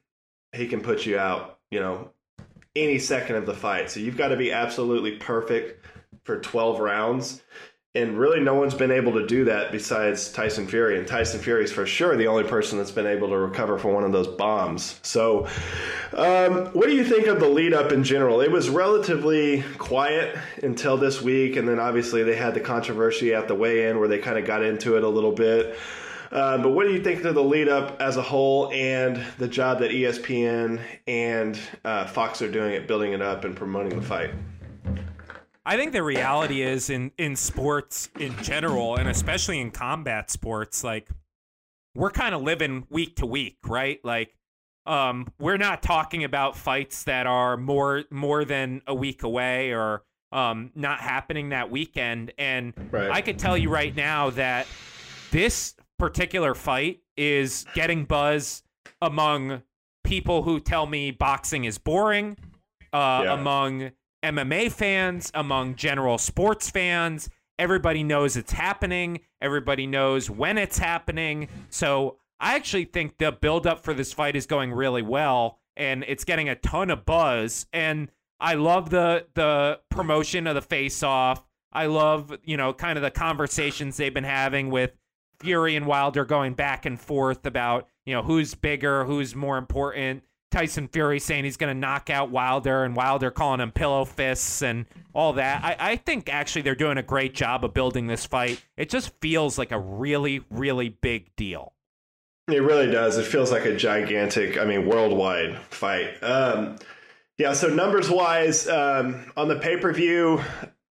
he 0.53 0.67
can 0.67 0.81
put 0.81 1.05
you 1.05 1.17
out, 1.17 1.59
you 1.71 1.79
know, 1.79 2.11
any 2.75 2.99
second 2.99 3.35
of 3.35 3.45
the 3.45 3.53
fight. 3.53 3.89
So 3.89 3.99
you've 3.99 4.17
got 4.17 4.29
to 4.29 4.37
be 4.37 4.51
absolutely 4.51 5.17
perfect 5.17 5.85
for 6.23 6.39
12 6.39 6.79
rounds. 6.79 7.41
And 7.97 8.15
really, 8.15 8.39
no 8.39 8.53
one's 8.53 8.75
been 8.75 8.91
able 8.91 9.13
to 9.13 9.25
do 9.25 9.45
that 9.45 9.71
besides 9.71 10.31
Tyson 10.31 10.67
Fury. 10.67 10.99
And 10.99 11.07
Tyson 11.07 11.39
Fury 11.39 11.63
is 11.63 11.71
for 11.71 11.87
sure 11.87 12.15
the 12.15 12.27
only 12.27 12.43
person 12.43 12.77
that's 12.77 12.91
been 12.91 13.07
able 13.07 13.27
to 13.29 13.37
recover 13.37 13.79
from 13.79 13.93
one 13.93 14.03
of 14.03 14.11
those 14.11 14.27
bombs. 14.27 14.99
So, 15.01 15.47
um, 16.13 16.67
what 16.67 16.85
do 16.85 16.93
you 16.93 17.03
think 17.03 17.25
of 17.25 17.39
the 17.39 17.49
lead 17.49 17.73
up 17.73 17.91
in 17.91 18.03
general? 18.03 18.41
It 18.41 18.51
was 18.51 18.69
relatively 18.69 19.63
quiet 19.79 20.37
until 20.61 20.97
this 20.97 21.23
week. 21.23 21.55
And 21.55 21.67
then 21.67 21.79
obviously, 21.79 22.21
they 22.21 22.35
had 22.35 22.53
the 22.53 22.59
controversy 22.59 23.33
at 23.33 23.47
the 23.47 23.55
weigh 23.55 23.89
in 23.89 23.97
where 23.97 24.07
they 24.07 24.19
kind 24.19 24.37
of 24.37 24.45
got 24.45 24.63
into 24.63 24.95
it 24.95 25.03
a 25.03 25.09
little 25.09 25.31
bit. 25.31 25.75
Uh, 26.31 26.59
but 26.59 26.69
what 26.69 26.85
do 26.85 26.93
you 26.93 27.01
think 27.01 27.23
of 27.23 27.33
the 27.33 27.43
lead 27.43 27.67
up 27.67 27.99
as 27.99 28.17
a 28.17 28.21
whole 28.21 28.71
and 28.71 29.25
the 29.39 29.47
job 29.47 29.79
that 29.79 29.89
ESPN 29.89 30.79
and 31.07 31.59
uh, 31.83 32.05
Fox 32.05 32.43
are 32.43 32.51
doing 32.51 32.75
at 32.75 32.87
building 32.87 33.13
it 33.13 33.23
up 33.23 33.43
and 33.43 33.55
promoting 33.55 33.97
the 33.97 34.05
fight? 34.05 34.31
I 35.67 35.75
think 35.75 35.91
the 35.91 36.01
reality 36.01 36.61
is 36.61 36.89
in 36.89 37.11
in 37.17 37.35
sports 37.35 38.09
in 38.17 38.33
general, 38.41 38.95
and 38.95 39.09
especially 39.09 39.59
in 39.59 39.69
combat 39.71 40.31
sports, 40.31 40.81
like 40.81 41.09
we're 41.93 42.09
kind 42.11 42.33
of 42.33 42.41
living 42.41 42.87
week 42.89 43.17
to 43.17 43.25
week, 43.25 43.57
right? 43.65 43.99
Like, 44.03 44.33
um, 44.85 45.27
we're 45.39 45.57
not 45.57 45.83
talking 45.83 46.23
about 46.23 46.55
fights 46.55 47.03
that 47.03 47.27
are 47.27 47.57
more 47.57 48.05
more 48.09 48.45
than 48.45 48.81
a 48.87 48.95
week 48.95 49.23
away 49.23 49.71
or 49.73 50.03
um, 50.31 50.71
not 50.73 50.99
happening 51.01 51.49
that 51.49 51.69
weekend. 51.69 52.31
And 52.37 52.73
Right. 52.89 53.09
I 53.11 53.21
could 53.21 53.37
tell 53.37 53.57
you 53.57 53.69
right 53.69 53.93
now 53.95 54.29
that 54.31 54.67
this 55.31 55.75
particular 55.99 56.55
fight 56.55 57.01
is 57.17 57.65
getting 57.73 58.05
buzz 58.05 58.63
among 59.01 59.63
people 60.05 60.43
who 60.43 60.61
tell 60.61 60.85
me 60.85 61.11
boxing 61.11 61.65
is 61.65 61.77
boring, 61.77 62.37
uh, 62.93 63.23
Yeah. 63.25 63.33
among 63.33 63.91
MMA 64.27 64.69
fans, 64.71 65.31
among 65.33 65.75
general 65.75 66.17
sports 66.17 66.69
fans. 66.69 67.29
Everybody 67.57 68.03
knows 68.03 68.35
it's 68.35 68.51
happening. 68.51 69.21
Everybody 69.41 69.87
knows 69.87 70.29
when 70.29 70.57
it's 70.57 70.77
happening. 70.77 71.47
So 71.69 72.17
I 72.39 72.55
actually 72.55 72.85
think 72.85 73.17
the 73.17 73.31
build-up 73.31 73.83
for 73.83 73.93
this 73.93 74.11
fight 74.11 74.35
is 74.35 74.45
going 74.45 74.73
really 74.73 75.01
well, 75.01 75.59
and 75.77 76.03
it's 76.07 76.25
getting 76.25 76.49
a 76.49 76.55
ton 76.55 76.89
of 76.89 77.05
buzz. 77.05 77.67
And 77.71 78.11
I 78.39 78.55
love 78.55 78.89
the 78.89 79.27
the 79.33 79.79
promotion 79.89 80.45
of 80.45 80.55
the 80.55 80.61
face-off. 80.61 81.45
I 81.71 81.85
love 81.85 82.37
you 82.43 82.57
know 82.57 82.73
kind 82.73 82.97
of 82.97 83.03
the 83.03 83.11
conversations 83.11 83.95
they've 83.95 84.13
been 84.13 84.25
having 84.25 84.69
with 84.69 84.91
Fury 85.39 85.77
and 85.77 85.85
Wilder 85.85 86.25
going 86.25 86.53
back 86.53 86.85
and 86.85 86.99
forth 86.99 87.45
about 87.45 87.87
you 88.05 88.13
know 88.13 88.23
who's 88.23 88.55
bigger, 88.55 89.05
who's 89.05 89.35
more 89.35 89.57
important. 89.57 90.23
Tyson 90.51 90.87
Fury 90.87 91.19
saying 91.19 91.43
he's 91.43 91.57
going 91.57 91.73
to 91.73 91.79
knock 91.79 92.09
out 92.09 92.29
Wilder, 92.29 92.83
and 92.83 92.95
Wilder 92.95 93.31
calling 93.31 93.59
him 93.59 93.71
pillow 93.71 94.05
fists 94.05 94.61
and 94.61 94.85
all 95.13 95.33
that. 95.33 95.63
I, 95.63 95.91
I 95.91 95.95
think 95.97 96.29
actually 96.29 96.61
they're 96.61 96.75
doing 96.75 96.97
a 96.97 97.03
great 97.03 97.33
job 97.33 97.65
of 97.65 97.73
building 97.73 98.07
this 98.07 98.25
fight. 98.25 98.63
It 98.77 98.89
just 98.89 99.11
feels 99.19 99.57
like 99.57 99.71
a 99.71 99.79
really, 99.79 100.41
really 100.49 100.89
big 100.89 101.35
deal. 101.35 101.73
It 102.47 102.63
really 102.63 102.89
does. 102.89 103.17
It 103.17 103.25
feels 103.25 103.51
like 103.51 103.65
a 103.65 103.75
gigantic, 103.75 104.57
I 104.57 104.63
mean, 104.63 104.87
worldwide 104.87 105.57
fight. 105.69 106.23
Um, 106.23 106.77
yeah. 107.37 107.51
So 107.51 107.67
numbers 107.67 108.09
wise, 108.09 108.69
um, 108.69 109.31
on 109.35 109.49
the 109.49 109.57
pay 109.57 109.75
per 109.77 109.91
view, 109.91 110.41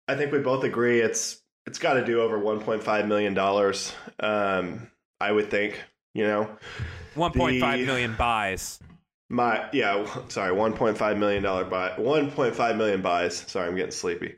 I 0.06 0.14
think 0.14 0.30
we 0.30 0.38
both 0.38 0.62
agree 0.62 1.00
it's 1.00 1.42
it's 1.66 1.78
got 1.78 1.94
to 1.94 2.04
do 2.04 2.20
over 2.20 2.38
1.5 2.38 3.08
million 3.08 3.34
dollars. 3.34 3.92
Um, 4.20 4.90
I 5.20 5.32
would 5.32 5.50
think. 5.50 5.82
You 6.14 6.24
know, 6.24 6.50
1.5 7.14 7.86
million 7.86 8.16
buys. 8.16 8.80
My 9.30 9.64
yeah. 9.72 10.04
Sorry, 10.28 10.54
1.5 10.54 11.18
million 11.18 11.42
dollar 11.42 11.64
buy. 11.64 11.90
1.5 11.96 12.76
million 12.76 13.00
buys. 13.00 13.36
Sorry, 13.36 13.66
I'm 13.66 13.76
getting 13.76 13.92
sleepy. 13.92 14.34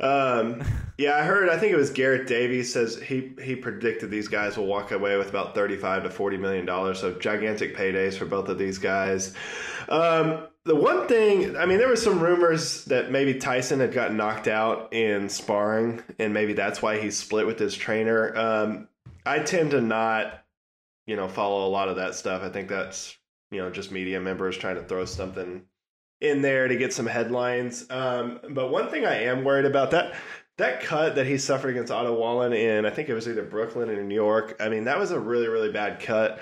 Um, 0.00 0.62
yeah, 0.98 1.16
I 1.16 1.22
heard. 1.22 1.48
I 1.48 1.58
think 1.58 1.72
it 1.72 1.76
was 1.76 1.90
Garrett 1.90 2.26
Davies 2.26 2.72
says 2.72 2.96
he 2.96 3.32
he 3.40 3.54
predicted 3.54 4.10
these 4.10 4.26
guys 4.26 4.56
will 4.56 4.66
walk 4.66 4.90
away 4.90 5.16
with 5.16 5.28
about 5.28 5.54
35 5.54 6.04
to 6.04 6.10
40 6.10 6.36
million 6.38 6.64
dollars. 6.66 6.98
So 6.98 7.12
gigantic 7.12 7.76
paydays 7.76 8.14
for 8.14 8.24
both 8.24 8.48
of 8.48 8.58
these 8.58 8.78
guys. 8.78 9.34
Um, 9.88 10.48
the 10.64 10.74
one 10.74 11.08
thing, 11.08 11.56
I 11.56 11.64
mean, 11.64 11.78
there 11.78 11.88
were 11.88 11.96
some 11.96 12.20
rumors 12.20 12.84
that 12.86 13.10
maybe 13.10 13.34
Tyson 13.34 13.80
had 13.80 13.92
gotten 13.92 14.16
knocked 14.16 14.46
out 14.46 14.92
in 14.92 15.28
sparring, 15.28 16.02
and 16.18 16.34
maybe 16.34 16.52
that's 16.52 16.82
why 16.82 17.00
he 17.00 17.10
split 17.10 17.46
with 17.46 17.58
his 17.58 17.74
trainer. 17.74 18.36
Um, 18.36 18.88
I 19.24 19.38
tend 19.38 19.70
to 19.70 19.80
not, 19.80 20.44
you 21.06 21.16
know, 21.16 21.28
follow 21.28 21.66
a 21.66 21.70
lot 21.70 21.88
of 21.88 21.96
that 21.96 22.14
stuff. 22.14 22.42
I 22.42 22.50
think 22.50 22.68
that's 22.68 23.16
you 23.50 23.58
know 23.58 23.70
just 23.70 23.90
media 23.90 24.20
members 24.20 24.56
trying 24.56 24.76
to 24.76 24.82
throw 24.82 25.04
something 25.04 25.62
in 26.20 26.42
there 26.42 26.68
to 26.68 26.76
get 26.76 26.92
some 26.92 27.06
headlines. 27.06 27.86
Um, 27.90 28.40
but 28.50 28.70
one 28.70 28.90
thing 28.90 29.06
I 29.06 29.24
am 29.24 29.44
worried 29.44 29.64
about 29.64 29.90
that 29.92 30.14
that 30.58 30.82
cut 30.82 31.14
that 31.14 31.26
he 31.26 31.38
suffered 31.38 31.70
against 31.70 31.90
Otto 31.90 32.14
Wallin 32.14 32.52
in 32.52 32.86
I 32.86 32.90
think 32.90 33.08
it 33.08 33.14
was 33.14 33.28
either 33.28 33.42
Brooklyn 33.42 33.88
or 33.90 34.02
New 34.02 34.14
York. 34.14 34.56
I 34.60 34.68
mean, 34.68 34.84
that 34.84 34.98
was 34.98 35.10
a 35.10 35.18
really 35.18 35.48
really 35.48 35.72
bad 35.72 36.00
cut, 36.00 36.40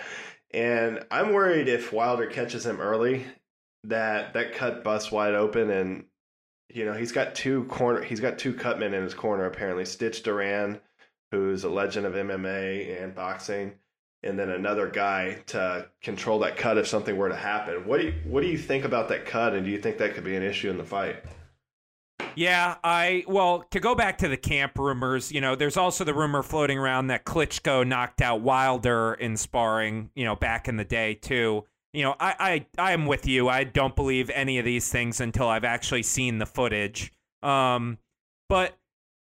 and 0.52 1.04
I'm 1.10 1.32
worried 1.32 1.68
if 1.68 1.92
Wilder 1.92 2.26
catches 2.26 2.66
him 2.66 2.80
early 2.80 3.26
that 3.84 4.34
that 4.34 4.54
cut 4.54 4.82
busts 4.84 5.12
wide 5.12 5.34
open 5.34 5.70
and 5.70 6.04
you 6.68 6.84
know 6.84 6.92
he's 6.92 7.12
got 7.12 7.34
two 7.34 7.64
corner 7.64 8.02
he's 8.02 8.20
got 8.20 8.38
two 8.38 8.52
cutmen 8.52 8.92
in 8.92 9.02
his 9.02 9.14
corner 9.14 9.46
apparently 9.46 9.84
Stitch 9.84 10.22
Duran 10.22 10.80
who's 11.30 11.64
a 11.64 11.68
legend 11.68 12.06
of 12.06 12.14
MMA 12.14 13.02
and 13.02 13.14
boxing 13.14 13.74
and 14.22 14.38
then 14.38 14.50
another 14.50 14.88
guy 14.88 15.38
to 15.46 15.86
control 16.02 16.40
that 16.40 16.56
cut 16.56 16.78
if 16.78 16.86
something 16.86 17.16
were 17.16 17.28
to 17.28 17.36
happen. 17.36 17.86
What 17.86 18.00
do 18.00 18.06
you 18.06 18.14
what 18.24 18.42
do 18.42 18.48
you 18.48 18.58
think 18.58 18.84
about 18.84 19.08
that 19.08 19.26
cut, 19.26 19.54
and 19.54 19.64
do 19.64 19.70
you 19.70 19.80
think 19.80 19.98
that 19.98 20.14
could 20.14 20.24
be 20.24 20.36
an 20.36 20.42
issue 20.42 20.70
in 20.70 20.78
the 20.78 20.84
fight? 20.84 21.22
Yeah, 22.34 22.76
I 22.84 23.24
well 23.26 23.64
to 23.70 23.80
go 23.80 23.94
back 23.94 24.18
to 24.18 24.28
the 24.28 24.36
camp 24.36 24.78
rumors. 24.78 25.32
You 25.32 25.40
know, 25.40 25.54
there's 25.54 25.76
also 25.76 26.04
the 26.04 26.14
rumor 26.14 26.42
floating 26.42 26.78
around 26.78 27.08
that 27.08 27.24
Klitschko 27.24 27.86
knocked 27.86 28.22
out 28.22 28.40
Wilder 28.40 29.14
in 29.14 29.36
sparring. 29.36 30.10
You 30.14 30.24
know, 30.24 30.36
back 30.36 30.68
in 30.68 30.76
the 30.76 30.84
day 30.84 31.14
too. 31.14 31.64
You 31.92 32.04
know, 32.04 32.16
I 32.20 32.66
I 32.78 32.90
I 32.90 32.92
am 32.92 33.06
with 33.06 33.26
you. 33.26 33.48
I 33.48 33.64
don't 33.64 33.96
believe 33.96 34.30
any 34.30 34.58
of 34.58 34.64
these 34.64 34.90
things 34.90 35.20
until 35.20 35.48
I've 35.48 35.64
actually 35.64 36.04
seen 36.04 36.38
the 36.38 36.46
footage. 36.46 37.12
Um, 37.42 37.98
but 38.48 38.77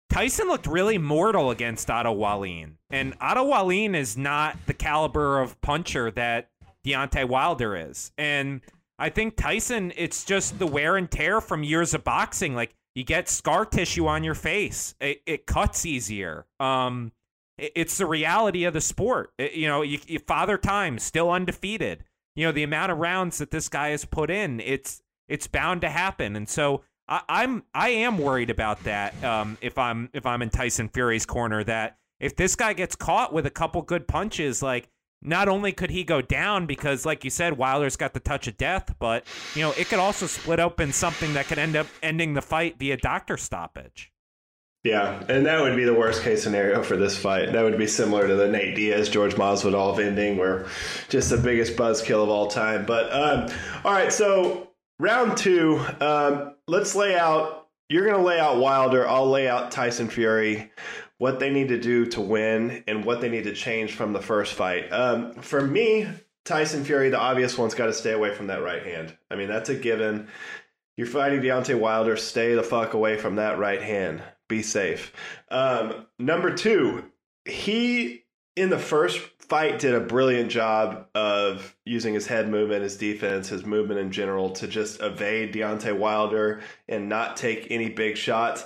Tyson 0.09 0.47
looked 0.47 0.67
really 0.67 0.97
mortal 0.97 1.51
against 1.51 1.89
Otto 1.89 2.11
Wallin. 2.11 2.77
And 2.89 3.15
Otto 3.19 3.43
Wallin 3.43 3.95
is 3.95 4.17
not 4.17 4.57
the 4.65 4.73
caliber 4.73 5.41
of 5.41 5.59
puncher 5.61 6.11
that 6.11 6.49
Deontay 6.85 7.27
Wilder 7.27 7.75
is. 7.75 8.11
And 8.17 8.61
I 8.97 9.09
think 9.09 9.35
Tyson, 9.35 9.91
it's 9.97 10.23
just 10.23 10.59
the 10.59 10.67
wear 10.67 10.95
and 10.95 11.09
tear 11.09 11.41
from 11.41 11.63
years 11.63 11.93
of 11.93 12.03
boxing. 12.03 12.55
Like 12.55 12.75
you 12.93 13.03
get 13.03 13.27
scar 13.27 13.65
tissue 13.65 14.07
on 14.07 14.23
your 14.23 14.35
face, 14.35 14.95
it, 15.01 15.21
it 15.25 15.45
cuts 15.45 15.85
easier. 15.85 16.45
Um, 16.59 17.11
it, 17.57 17.73
it's 17.75 17.97
the 17.97 18.05
reality 18.05 18.63
of 18.63 18.73
the 18.73 18.81
sport. 18.81 19.33
It, 19.37 19.53
you 19.53 19.67
know, 19.67 19.81
you, 19.81 19.99
you, 20.07 20.19
father 20.19 20.57
time 20.57 20.99
still 20.99 21.31
undefeated. 21.31 22.03
You 22.35 22.45
know 22.45 22.51
the 22.51 22.63
amount 22.63 22.91
of 22.91 22.97
rounds 22.97 23.37
that 23.37 23.51
this 23.51 23.69
guy 23.69 23.89
has 23.89 24.05
put 24.05 24.29
in. 24.29 24.59
It's 24.59 25.01
it's 25.27 25.47
bound 25.47 25.81
to 25.81 25.89
happen. 25.89 26.35
And 26.35 26.47
so 26.47 26.83
I, 27.07 27.21
I'm 27.27 27.63
I 27.73 27.89
am 27.89 28.17
worried 28.17 28.49
about 28.49 28.83
that. 28.83 29.21
Um, 29.23 29.57
if 29.61 29.77
I'm 29.77 30.09
if 30.13 30.25
I'm 30.25 30.41
in 30.41 30.49
Tyson 30.49 30.89
Fury's 30.89 31.25
corner, 31.25 31.63
that 31.63 31.97
if 32.19 32.35
this 32.35 32.55
guy 32.55 32.73
gets 32.73 32.95
caught 32.95 33.33
with 33.33 33.45
a 33.45 33.51
couple 33.51 33.81
good 33.81 34.07
punches, 34.07 34.63
like 34.63 34.89
not 35.21 35.47
only 35.47 35.71
could 35.71 35.89
he 35.89 36.03
go 36.03 36.21
down 36.21 36.65
because, 36.65 37.05
like 37.05 37.23
you 37.23 37.29
said, 37.29 37.57
Wilder's 37.57 37.95
got 37.95 38.13
the 38.13 38.19
touch 38.19 38.47
of 38.47 38.57
death, 38.57 38.95
but 38.99 39.25
you 39.55 39.61
know 39.61 39.71
it 39.77 39.89
could 39.89 39.99
also 39.99 40.27
split 40.27 40.59
open 40.59 40.93
something 40.93 41.33
that 41.33 41.47
could 41.47 41.59
end 41.59 41.75
up 41.75 41.87
ending 42.01 42.33
the 42.33 42.41
fight 42.41 42.77
via 42.79 42.97
doctor 42.97 43.37
stoppage. 43.37 44.11
Yeah, 44.83 45.23
and 45.29 45.47
that 45.47 45.61
would 45.61 45.75
be 45.75 45.83
the 45.83 45.95
worst 45.95 46.21
case 46.21 46.43
scenario 46.43 46.83
for 46.83 46.95
this 46.95 47.17
fight. 47.17 47.51
That 47.53 47.63
would 47.63 47.75
be 47.75 47.87
similar 47.87 48.27
to 48.27 48.35
the 48.35 48.47
Nate 48.47 48.75
Diaz 48.75 49.09
George 49.09 49.33
Masvidal 49.33 49.99
ending, 49.99 50.37
where 50.37 50.67
just 51.09 51.31
the 51.31 51.37
biggest 51.37 51.75
buzzkill 51.75 52.21
of 52.21 52.29
all 52.29 52.47
time. 52.47 52.85
But 52.85 53.11
um, 53.11 53.57
all 53.83 53.91
right, 53.91 54.13
so 54.13 54.69
round 54.99 55.37
two, 55.37 55.83
um, 55.99 56.54
let's 56.67 56.95
lay 56.95 57.15
out. 57.15 57.67
You're 57.89 58.05
going 58.05 58.17
to 58.17 58.23
lay 58.23 58.39
out 58.39 58.57
Wilder. 58.57 59.07
I'll 59.07 59.29
lay 59.29 59.47
out 59.47 59.71
Tyson 59.71 60.09
Fury 60.09 60.71
what 61.17 61.39
they 61.39 61.49
need 61.49 61.69
to 61.69 61.79
do 61.79 62.05
to 62.07 62.21
win 62.21 62.83
and 62.87 63.05
what 63.05 63.21
they 63.21 63.29
need 63.29 63.45
to 63.45 63.53
change 63.53 63.93
from 63.93 64.13
the 64.13 64.21
first 64.21 64.53
fight. 64.53 64.91
Um, 64.91 65.33
for 65.35 65.61
me, 65.61 66.07
Tyson 66.43 66.83
Fury, 66.83 67.09
the 67.09 67.19
obvious 67.19 67.57
one's 67.57 67.73
got 67.73 67.85
to 67.85 67.93
stay 67.93 68.11
away 68.11 68.33
from 68.33 68.47
that 68.47 68.63
right 68.63 68.83
hand. 68.83 69.15
I 69.31 69.35
mean, 69.35 69.47
that's 69.47 69.69
a 69.69 69.75
given. 69.75 70.27
You're 70.97 71.07
fighting 71.07 71.41
Deontay 71.41 71.79
Wilder, 71.79 72.15
stay 72.17 72.53
the 72.53 72.63
fuck 72.63 72.93
away 72.93 73.17
from 73.17 73.35
that 73.35 73.59
right 73.59 73.81
hand. 73.81 74.21
Be 74.47 74.61
safe. 74.61 75.13
Um, 75.49 76.05
number 76.19 76.53
two, 76.53 77.05
he 77.45 78.25
in 78.55 78.69
the 78.69 78.79
first 78.79 79.21
fight 79.49 79.79
did 79.79 79.93
a 79.93 79.99
brilliant 79.99 80.49
job 80.49 81.07
of 81.15 81.75
using 81.85 82.13
his 82.13 82.27
head 82.27 82.49
movement, 82.49 82.83
his 82.83 82.97
defense, 82.97 83.49
his 83.49 83.65
movement 83.65 83.99
in 83.99 84.11
general 84.11 84.51
to 84.51 84.67
just 84.67 85.01
evade 85.01 85.53
Deontay 85.53 85.97
Wilder 85.97 86.61
and 86.87 87.09
not 87.09 87.37
take 87.37 87.67
any 87.69 87.89
big 87.89 88.17
shots. 88.17 88.65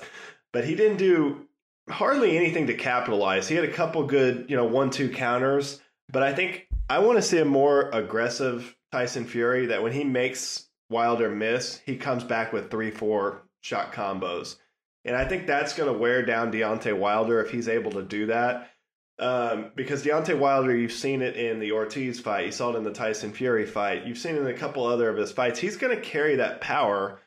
But 0.51 0.65
he 0.65 0.75
didn't 0.75 0.97
do 0.97 1.47
hardly 1.89 2.37
anything 2.37 2.67
to 2.67 2.73
capitalize. 2.73 3.47
He 3.47 3.55
had 3.55 3.65
a 3.65 3.71
couple 3.71 4.05
good, 4.05 4.45
you 4.49 4.55
know, 4.55 4.65
one 4.65 4.89
two 4.89 5.09
counters, 5.09 5.81
but 6.11 6.23
I 6.23 6.33
think 6.33 6.67
I 6.89 6.99
want 6.99 7.17
to 7.17 7.21
see 7.21 7.39
a 7.39 7.45
more 7.45 7.89
aggressive 7.89 8.75
Tyson 8.91 9.25
Fury 9.25 9.67
that 9.67 9.83
when 9.83 9.91
he 9.91 10.03
makes 10.03 10.67
Wilder 10.89 11.29
miss, 11.29 11.79
he 11.85 11.97
comes 11.97 12.23
back 12.23 12.51
with 12.51 12.71
three, 12.71 12.91
four 12.91 13.43
shot 13.61 13.93
combos. 13.93 14.55
And 15.05 15.15
I 15.15 15.25
think 15.25 15.45
that's 15.45 15.73
going 15.73 15.91
to 15.91 15.97
wear 15.97 16.25
down 16.25 16.51
Deontay 16.51 16.97
Wilder 16.97 17.41
if 17.41 17.51
he's 17.51 17.69
able 17.69 17.91
to 17.91 18.01
do 18.01 18.27
that. 18.27 18.71
Um, 19.19 19.71
because 19.75 20.03
Deontay 20.03 20.39
Wilder, 20.39 20.75
you've 20.75 20.93
seen 20.93 21.21
it 21.21 21.35
in 21.35 21.59
the 21.59 21.73
Ortiz 21.73 22.19
fight, 22.19 22.45
you 22.45 22.51
saw 22.51 22.73
it 22.73 22.77
in 22.77 22.83
the 22.83 22.93
Tyson 22.93 23.33
Fury 23.33 23.65
fight, 23.65 24.05
you've 24.05 24.17
seen 24.17 24.35
it 24.35 24.39
in 24.39 24.47
a 24.47 24.53
couple 24.53 24.85
other 24.85 25.09
of 25.09 25.17
his 25.17 25.31
fights. 25.31 25.59
He's 25.59 25.75
going 25.75 25.95
to 25.95 26.01
carry 26.01 26.37
that 26.37 26.61
power 26.61 27.19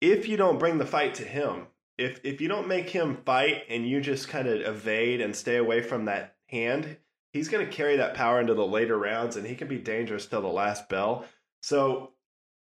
if 0.00 0.28
you 0.28 0.36
don't 0.36 0.58
bring 0.58 0.78
the 0.78 0.86
fight 0.86 1.14
to 1.14 1.24
him 1.24 1.68
if 1.98 2.20
if 2.24 2.40
you 2.40 2.48
don't 2.48 2.68
make 2.68 2.90
him 2.90 3.18
fight 3.24 3.64
and 3.68 3.86
you 3.86 4.00
just 4.00 4.28
kind 4.28 4.48
of 4.48 4.60
evade 4.60 5.20
and 5.20 5.34
stay 5.34 5.56
away 5.56 5.82
from 5.82 6.06
that 6.06 6.36
hand, 6.48 6.96
he's 7.32 7.48
going 7.48 7.64
to 7.64 7.72
carry 7.72 7.96
that 7.96 8.14
power 8.14 8.40
into 8.40 8.54
the 8.54 8.66
later 8.66 8.98
rounds 8.98 9.36
and 9.36 9.46
he 9.46 9.54
can 9.54 9.68
be 9.68 9.78
dangerous 9.78 10.26
till 10.26 10.42
the 10.42 10.48
last 10.48 10.88
bell. 10.88 11.24
So 11.62 12.12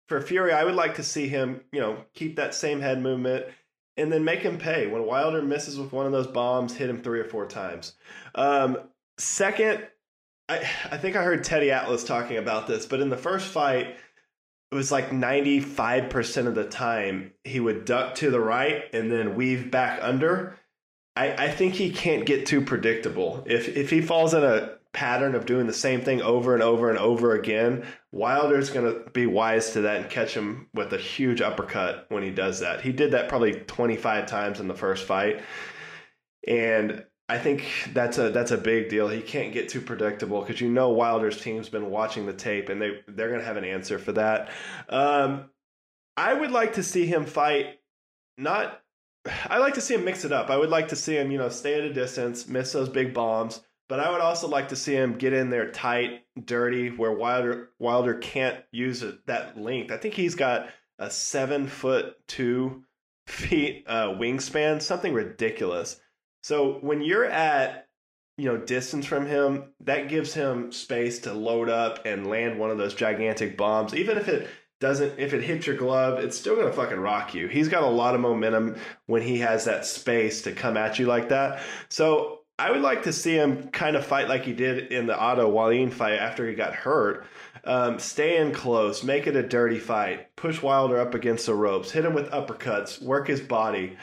for 0.09 0.21
Fury, 0.21 0.53
I 0.53 0.65
would 0.65 0.75
like 0.75 0.97
to 0.97 1.03
see 1.03 1.29
him, 1.29 1.63
you 1.73 1.81
know, 1.81 2.05
keep 2.15 2.37
that 2.37 2.55
same 2.55 2.81
head 2.81 3.01
movement 3.01 3.47
and 4.01 4.13
then 4.13 4.25
make 4.25 4.41
him 4.41 4.59
pay. 4.59 4.87
When 4.87 5.05
Wilder 5.05 5.43
misses 5.43 5.79
with 5.79 5.93
one 5.93 6.07
of 6.07 6.13
those 6.13 6.27
bombs, 6.27 6.75
hit 6.75 6.91
him 6.91 7.03
three 7.03 7.21
or 7.21 7.25
four 7.25 7.47
times. 7.47 7.95
Um, 8.35 8.79
second, 9.19 9.87
I 10.49 10.59
I 10.91 10.97
think 10.97 11.17
I 11.17 11.23
heard 11.23 11.45
Teddy 11.45 11.71
Atlas 11.71 12.05
talking 12.05 12.39
about 12.39 12.67
this, 12.67 12.87
but 12.87 13.01
in 13.01 13.11
the 13.11 13.17
first 13.17 13.47
fight 13.47 13.97
it 14.71 14.75
was 14.75 14.93
like 14.93 15.11
95% 15.11 16.47
of 16.47 16.55
the 16.55 16.65
time 16.65 17.33
he 17.43 17.59
would 17.59 17.85
duck 17.85 18.15
to 18.17 18.31
the 18.31 18.41
right 18.41 18.85
and 18.93 19.11
then 19.11 19.35
weave 19.35 19.71
back 19.71 19.99
under. 20.01 20.57
I, 21.17 21.47
I 21.47 21.51
think 21.51 21.75
he 21.75 21.91
can't 21.91 22.25
get 22.25 22.47
too 22.47 22.61
predictable. 22.61 23.43
If 23.47 23.77
if 23.77 23.91
he 23.91 24.01
falls 24.01 24.33
in 24.33 24.45
a 24.45 24.77
pattern 24.93 25.35
of 25.35 25.47
doing 25.47 25.67
the 25.67 25.73
same 25.73 26.01
thing 26.01 26.21
over 26.21 26.55
and 26.55 26.63
over 26.63 26.91
and 26.91 26.99
over 26.99 27.35
again, 27.35 27.87
Wilder's 28.13 28.71
going 28.71 28.93
to 28.93 29.11
be 29.11 29.27
wise 29.27 29.71
to 29.71 29.83
that 29.83 30.01
and 30.01 30.11
catch 30.11 30.35
him 30.35 30.69
with 30.75 30.93
a 30.93 30.99
huge 30.99 31.41
uppercut 31.41 32.07
when 32.09 32.23
he 32.23 32.31
does 32.31 32.61
that. 32.61 32.81
He 32.81 32.93
did 32.93 33.13
that 33.13 33.29
probably 33.29 33.53
25 33.53 34.27
times 34.27 34.61
in 34.61 34.69
the 34.69 34.75
first 34.75 35.07
fight. 35.07 35.43
And 36.47 37.05
I 37.29 37.39
think 37.39 37.91
that's 37.93 38.19
a 38.19 38.31
that's 38.31 38.51
a 38.51 38.59
big 38.59 38.89
deal. 38.89 39.07
He 39.07 39.21
can't 39.21 39.53
get 39.53 39.69
too 39.69 39.81
predictable 39.81 40.41
because 40.41 40.61
you 40.61 40.69
know 40.69 40.91
Wilder's 40.91 41.41
team's 41.41 41.69
been 41.69 41.89
watching 41.89 42.27
the 42.27 42.33
tape 42.33 42.69
and 42.69 42.83
they 42.83 43.03
they're 43.07 43.31
gonna 43.31 43.45
have 43.45 43.57
an 43.57 43.65
answer 43.65 44.01
for 44.01 44.11
that. 44.13 44.51
Um, 44.89 45.49
I 46.17 46.35
would 46.35 46.51
like 46.51 46.73
to 46.75 46.83
see 46.83 47.07
him 47.07 47.25
fight. 47.25 47.79
Not, 48.37 48.83
I 49.47 49.59
like 49.59 49.75
to 49.75 49.81
see 49.81 49.95
him 49.95 50.05
mix 50.05 50.25
it 50.25 50.33
up. 50.33 50.51
I 50.51 50.57
would 50.57 50.71
like 50.71 50.89
to 50.89 50.97
see 50.97 51.17
him, 51.17 51.31
you 51.31 51.39
know, 51.39 51.49
stay 51.51 51.75
at 51.75 51.85
a 51.85 51.93
distance, 51.93 52.49
miss 52.49 52.73
those 52.73 52.89
big 52.89 53.15
bombs. 53.15 53.61
But 53.91 53.99
I 53.99 54.09
would 54.09 54.21
also 54.21 54.47
like 54.47 54.69
to 54.69 54.77
see 54.77 54.95
him 54.95 55.19
get 55.19 55.33
in 55.33 55.51
there 55.51 55.73
tight, 55.73 56.23
dirty, 56.45 56.91
where 56.91 57.11
Wilder 57.11 57.71
Wilder 57.81 58.15
can't 58.15 58.57
use 58.71 59.03
it, 59.03 59.27
that 59.27 59.61
length. 59.61 59.91
I 59.91 59.97
think 59.97 60.15
he's 60.15 60.37
got 60.37 60.69
a 61.01 61.11
seven 61.11 61.67
foot 61.67 62.15
two 62.29 62.85
feet 63.27 63.85
uh, 63.89 64.11
wingspan, 64.11 64.81
something 64.81 65.13
ridiculous. 65.13 66.01
So 66.45 66.79
when 66.83 67.03
you're 67.03 67.25
at 67.25 67.89
you 68.39 68.45
know 68.45 68.59
distance 68.59 69.07
from 69.07 69.27
him, 69.27 69.73
that 69.81 70.09
gives 70.09 70.35
him 70.35 70.71
space 70.71 71.19
to 71.23 71.33
load 71.35 71.69
up 71.69 72.07
and 72.07 72.29
land 72.29 72.61
one 72.61 72.71
of 72.71 72.79
those 72.79 72.95
gigantic 72.95 73.57
bombs. 73.57 73.93
Even 73.93 74.19
if 74.19 74.29
it 74.29 74.49
doesn't 74.79 75.19
if 75.19 75.35
it 75.35 75.43
hits 75.43 75.67
your 75.67 75.77
glove, 75.77 76.21
it's 76.21 76.39
still 76.39 76.55
gonna 76.55 76.73
fucking 76.73 77.01
rock 77.01 77.35
you. 77.35 77.49
He's 77.49 77.69
got 77.69 77.83
a 77.83 77.89
lot 77.89 78.15
of 78.15 78.21
momentum 78.21 78.77
when 79.07 79.23
he 79.23 79.41
has 79.41 79.65
that 79.65 79.85
space 79.85 80.43
to 80.43 80.53
come 80.53 80.77
at 80.77 81.01
you 81.01 81.07
like 81.07 81.31
that. 81.31 81.61
So 81.89 82.40
I 82.61 82.71
would 82.71 82.83
like 82.83 83.05
to 83.05 83.13
see 83.15 83.35
him 83.35 83.69
kind 83.69 83.97
of 83.97 84.05
fight 84.05 84.29
like 84.29 84.45
he 84.45 84.53
did 84.53 84.93
in 84.93 85.07
the 85.07 85.19
Otto 85.19 85.49
Wallin 85.49 85.91
fight 85.91 86.19
after 86.19 86.47
he 86.47 86.55
got 86.55 86.75
hurt. 86.75 87.25
Um, 87.65 87.99
stay 87.99 88.37
in 88.37 88.53
close, 88.53 89.03
make 89.03 89.27
it 89.27 89.35
a 89.35 89.43
dirty 89.43 89.79
fight, 89.79 90.37
push 90.37 90.61
Wilder 90.61 91.01
up 91.01 91.15
against 91.15 91.47
the 91.47 91.55
ropes, 91.55 91.91
hit 91.91 92.05
him 92.05 92.13
with 92.13 92.31
uppercuts, 92.31 93.01
work 93.01 93.29
his 93.29 93.41
body. 93.41 93.97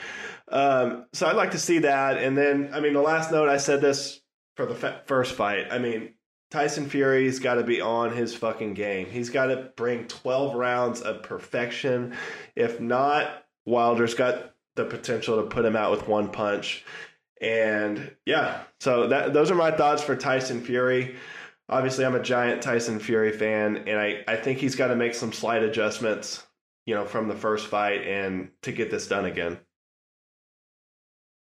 Um, 0.47 1.05
so 1.13 1.27
I'd 1.27 1.35
like 1.35 1.51
to 1.51 1.59
see 1.59 1.79
that. 1.79 2.17
And 2.17 2.35
then, 2.35 2.71
I 2.73 2.79
mean, 2.79 2.93
the 2.93 3.01
last 3.01 3.31
note 3.31 3.47
I 3.47 3.57
said 3.57 3.79
this 3.79 4.21
for 4.55 4.65
the 4.65 5.01
first 5.05 5.35
fight. 5.35 5.67
I 5.69 5.77
mean, 5.77 6.15
Tyson 6.49 6.89
Fury's 6.89 7.37
got 7.37 7.55
to 7.55 7.63
be 7.63 7.79
on 7.79 8.11
his 8.11 8.33
fucking 8.33 8.73
game. 8.73 9.05
He's 9.05 9.29
got 9.29 9.47
to 9.47 9.71
bring 9.75 10.07
12 10.07 10.55
rounds 10.55 11.01
of 11.01 11.21
perfection. 11.21 12.15
If 12.55 12.79
not, 12.79 13.45
Wilder's 13.65 14.15
got 14.15 14.55
the 14.73 14.85
potential 14.85 15.43
to 15.43 15.47
put 15.47 15.63
him 15.63 15.75
out 15.75 15.91
with 15.91 16.07
one 16.07 16.29
punch. 16.29 16.83
And 17.41 18.15
yeah, 18.25 18.63
so 18.79 19.07
that 19.07 19.33
those 19.33 19.51
are 19.51 19.55
my 19.55 19.71
thoughts 19.71 20.01
for 20.01 20.15
Tyson 20.15 20.61
Fury. 20.61 21.15
Obviously, 21.69 22.05
I'm 22.05 22.15
a 22.15 22.23
giant 22.23 22.61
Tyson 22.61 22.99
Fury 22.99 23.31
fan, 23.31 23.83
and 23.88 23.99
I, 23.99 24.23
I 24.27 24.38
think 24.38 24.59
he's 24.59 24.75
got 24.75 24.88
to 24.88 24.95
make 24.95 25.13
some 25.13 25.33
slight 25.33 25.63
adjustments, 25.63 26.45
you 26.85 26.95
know, 26.95 27.05
from 27.05 27.27
the 27.27 27.35
first 27.35 27.67
fight 27.67 28.07
and 28.07 28.49
to 28.61 28.71
get 28.71 28.89
this 28.89 29.07
done 29.07 29.25
again. 29.25 29.59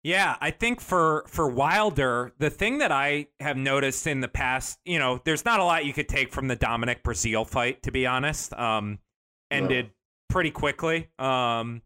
Yeah, 0.03 0.37
I 0.41 0.53
think 0.53 0.81
for 0.81 1.25
for 1.27 1.49
Wilder, 1.49 2.33
the 2.39 2.51
thing 2.51 2.79
that 2.79 2.93
I 2.93 3.27
have 3.41 3.57
noticed 3.57 4.07
in 4.07 4.21
the 4.21 4.29
past, 4.29 4.79
you 4.85 4.99
know, 4.99 5.21
there's 5.25 5.45
not 5.45 5.59
a 5.59 5.65
lot 5.65 5.85
you 5.85 5.93
could 5.93 6.09
take 6.09 6.33
from 6.33 6.47
the 6.47 6.57
Dominic 6.57 7.03
Breazeale 7.03 7.49
fight, 7.49 7.83
to 7.83 7.91
be 7.91 8.07
honest. 8.07 8.53
Um, 8.53 9.01
ended 9.51 9.87
no. 9.87 9.91
pretty 10.31 10.53
quickly. 10.53 11.09
Um, 11.19 11.83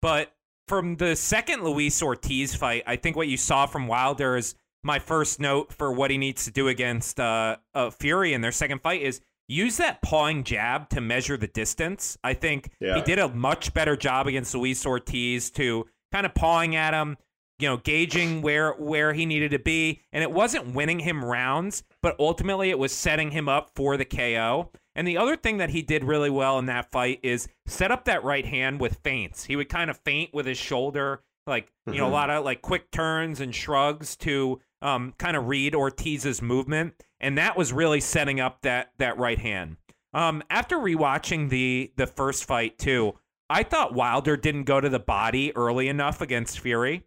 but 0.00 0.31
from 0.68 0.96
the 0.96 1.16
second 1.16 1.64
Luis 1.64 2.02
Ortiz 2.02 2.54
fight, 2.54 2.82
I 2.86 2.96
think 2.96 3.16
what 3.16 3.28
you 3.28 3.36
saw 3.36 3.66
from 3.66 3.86
Wilder 3.86 4.36
is 4.36 4.54
my 4.82 4.98
first 4.98 5.40
note 5.40 5.72
for 5.72 5.92
what 5.92 6.10
he 6.10 6.18
needs 6.18 6.44
to 6.44 6.50
do 6.50 6.68
against 6.68 7.20
uh, 7.20 7.56
uh, 7.74 7.90
Fury 7.90 8.32
in 8.34 8.40
their 8.40 8.52
second 8.52 8.82
fight 8.82 9.02
is 9.02 9.20
use 9.48 9.76
that 9.76 10.02
pawing 10.02 10.44
jab 10.44 10.88
to 10.90 11.00
measure 11.00 11.36
the 11.36 11.46
distance. 11.46 12.18
I 12.24 12.34
think 12.34 12.70
yeah. 12.80 12.96
he 12.96 13.02
did 13.02 13.18
a 13.18 13.28
much 13.28 13.74
better 13.74 13.96
job 13.96 14.26
against 14.26 14.54
Luis 14.54 14.84
Ortiz 14.84 15.50
to 15.52 15.86
kind 16.10 16.26
of 16.26 16.34
pawing 16.34 16.74
at 16.76 16.94
him 16.94 17.16
you 17.62 17.68
know, 17.68 17.76
gauging 17.76 18.42
where 18.42 18.72
where 18.72 19.12
he 19.12 19.24
needed 19.24 19.52
to 19.52 19.58
be, 19.58 20.00
and 20.12 20.22
it 20.22 20.32
wasn't 20.32 20.74
winning 20.74 20.98
him 20.98 21.24
rounds, 21.24 21.84
but 22.02 22.16
ultimately 22.18 22.70
it 22.70 22.78
was 22.78 22.92
setting 22.92 23.30
him 23.30 23.48
up 23.48 23.70
for 23.76 23.96
the 23.96 24.04
KO. 24.04 24.70
And 24.94 25.06
the 25.08 25.16
other 25.16 25.36
thing 25.36 25.56
that 25.56 25.70
he 25.70 25.80
did 25.82 26.04
really 26.04 26.30
well 26.30 26.58
in 26.58 26.66
that 26.66 26.90
fight 26.92 27.20
is 27.22 27.48
set 27.66 27.90
up 27.90 28.04
that 28.04 28.24
right 28.24 28.44
hand 28.44 28.80
with 28.80 28.98
feints. 29.02 29.44
He 29.44 29.56
would 29.56 29.68
kind 29.68 29.90
of 29.90 29.98
feint 29.98 30.34
with 30.34 30.46
his 30.46 30.58
shoulder 30.58 31.22
like 31.46 31.72
you 31.86 31.94
know 31.98 32.06
a 32.06 32.10
Mhm. 32.10 32.12
lot 32.12 32.30
of 32.30 32.44
like 32.44 32.62
quick 32.62 32.90
turns 32.92 33.40
and 33.40 33.54
shrugs 33.54 34.16
to 34.18 34.60
um, 34.80 35.14
kind 35.18 35.36
of 35.36 35.46
read 35.48 35.74
Ortiz's 35.74 36.42
movement, 36.42 36.94
and 37.20 37.38
that 37.38 37.56
was 37.56 37.72
really 37.72 38.00
setting 38.00 38.38
up 38.40 38.60
that 38.62 38.92
that 38.98 39.16
right 39.16 39.38
hand. 39.38 39.76
Um, 40.12 40.42
after 40.50 40.76
rewatching 40.76 41.48
the 41.48 41.92
the 41.96 42.06
first 42.06 42.44
fight 42.44 42.78
too, 42.78 43.14
I 43.48 43.62
thought 43.62 43.94
Wilder 43.94 44.36
didn't 44.36 44.64
go 44.64 44.80
to 44.80 44.88
the 44.88 44.98
body 45.00 45.54
early 45.56 45.88
enough 45.88 46.20
against 46.20 46.60
Fury. 46.60 47.04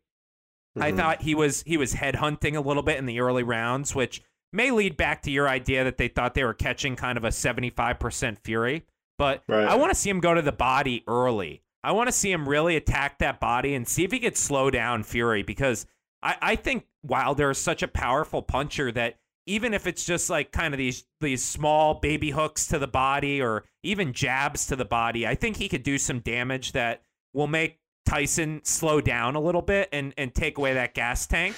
I 0.80 0.92
Mhm. 0.92 0.98
thought 0.98 1.22
he 1.22 1.36
was 1.36 1.64
he 1.66 1.78
was 1.78 1.94
headhunting 1.96 2.56
a 2.56 2.62
little 2.62 2.84
bit 2.84 2.98
in 2.98 3.06
the 3.06 3.20
early 3.22 3.44
rounds, 3.44 3.94
which 3.96 4.22
may 4.56 4.72
lead 4.72 4.98
back 4.98 5.22
to 5.24 5.32
your 5.32 5.48
idea 5.48 5.84
that 5.84 5.98
they 5.98 6.08
thought 6.08 6.34
they 6.34 6.44
were 6.44 6.54
catching 6.54 6.96
kind 6.96 7.18
of 7.18 7.24
a 7.24 7.30
75% 7.30 8.40
Fury. 8.40 8.86
But 9.18 9.44
Right. 9.48 9.68
I 9.68 9.76
want 9.76 9.92
to 9.92 9.96
see 9.96 10.10
him 10.10 10.20
go 10.20 10.34
to 10.34 10.42
the 10.42 10.52
body 10.52 11.04
early. 11.08 11.62
I 11.84 11.92
want 11.92 12.08
to 12.08 12.12
see 12.12 12.32
him 12.32 12.50
really 12.50 12.76
attack 12.76 13.20
that 13.20 13.40
body 13.40 13.76
and 13.76 13.88
see 13.88 14.04
if 14.04 14.12
he 14.12 14.20
could 14.20 14.36
slow 14.36 14.72
down 14.72 15.04
Fury 15.04 15.44
because 15.44 15.86
I, 16.24 16.36
I 16.42 16.56
think 16.56 16.86
Wilder 17.04 17.52
is 17.52 17.60
such 17.60 17.84
a 17.84 17.88
powerful 17.88 18.42
puncher 18.42 18.92
that 18.92 19.20
even 19.46 19.74
if 19.74 19.86
it's 19.86 20.04
just 20.04 20.30
like 20.30 20.52
kind 20.52 20.74
of 20.74 20.80
these 20.80 21.06
these 21.22 21.44
small 21.44 21.94
baby 21.94 22.32
hooks 22.32 22.66
to 22.68 22.80
the 22.80 22.88
body 22.88 23.42
or 23.42 23.66
even 23.84 24.14
jabs 24.14 24.66
to 24.68 24.76
the 24.76 24.86
body, 24.86 25.28
I 25.28 25.36
think 25.36 25.58
he 25.58 25.70
could 25.70 25.84
do 25.84 26.00
some 26.00 26.20
damage 26.20 26.72
that 26.72 27.04
will 27.34 27.48
make 27.48 27.80
Tyson 28.08 28.62
slow 28.64 29.02
down 29.02 29.36
a 29.36 29.40
little 29.40 29.62
bit 29.62 29.90
and 29.92 30.14
and 30.18 30.34
take 30.34 30.58
away 30.58 30.74
that 30.74 30.96
gas 30.96 31.28
tank. 31.28 31.56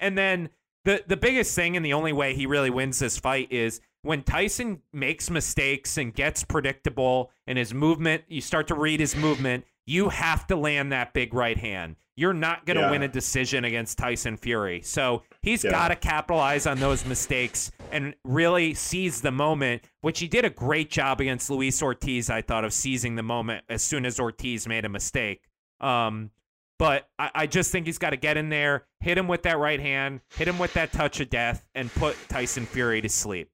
And 0.00 0.16
then 0.16 0.48
the 0.86 1.04
the 1.06 1.16
biggest 1.16 1.54
thing 1.54 1.76
and 1.76 1.84
the 1.84 1.92
only 1.92 2.12
way 2.14 2.34
he 2.34 2.46
really 2.46 2.70
wins 2.70 2.98
this 3.00 3.18
fight 3.18 3.52
is 3.52 3.80
when 4.02 4.22
Tyson 4.22 4.80
makes 4.92 5.28
mistakes 5.30 5.98
and 5.98 6.14
gets 6.14 6.44
predictable 6.44 7.30
and 7.46 7.58
his 7.58 7.74
movement, 7.74 8.22
you 8.28 8.40
start 8.40 8.68
to 8.68 8.74
read 8.74 9.00
his 9.00 9.16
movement, 9.16 9.64
you 9.84 10.08
have 10.10 10.46
to 10.46 10.54
land 10.56 10.92
that 10.92 11.12
big 11.12 11.34
right 11.34 11.58
hand. 11.58 11.96
You're 12.14 12.32
not 12.32 12.64
going 12.66 12.76
to 12.76 12.82
Yeah. 12.84 12.90
win 12.92 13.02
a 13.02 13.08
decision 13.08 13.64
against 13.64 13.98
Tyson 13.98 14.36
Fury. 14.36 14.80
So 14.82 15.24
he's 15.42 15.64
Yeah. 15.64 15.72
got 15.72 15.88
to 15.88 15.96
capitalize 15.96 16.66
on 16.66 16.78
those 16.78 17.04
mistakes 17.04 17.72
and 17.90 18.14
really 18.24 18.72
seize 18.74 19.20
the 19.22 19.32
moment, 19.32 19.82
which 20.02 20.20
he 20.20 20.28
did 20.28 20.44
a 20.44 20.50
great 20.50 20.88
job 20.88 21.20
against 21.20 21.50
Luis 21.50 21.82
Ortiz, 21.82 22.30
I 22.30 22.42
thought, 22.42 22.64
of 22.64 22.72
seizing 22.72 23.16
the 23.16 23.22
moment 23.24 23.64
as 23.68 23.82
soon 23.82 24.06
as 24.06 24.18
Ortiz 24.20 24.66
made 24.68 24.84
a 24.84 24.88
mistake. 24.88 25.42
Um, 25.80 26.30
but 26.78 27.08
I, 27.18 27.30
I 27.34 27.46
just 27.46 27.72
think 27.72 27.86
he's 27.86 27.98
got 27.98 28.10
to 28.10 28.16
get 28.16 28.36
in 28.36 28.48
there, 28.48 28.86
hit 29.00 29.18
him 29.18 29.28
with 29.28 29.42
that 29.42 29.58
right 29.58 29.80
hand, 29.80 30.20
hit 30.34 30.48
him 30.48 30.58
with 30.58 30.74
that 30.74 30.92
touch 30.92 31.20
of 31.20 31.30
death, 31.30 31.66
and 31.74 31.92
put 31.94 32.16
Tyson 32.28 32.66
Fury 32.66 33.00
to 33.00 33.08
sleep. 33.08 33.50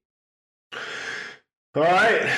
All 1.75 1.83
right, 1.83 2.31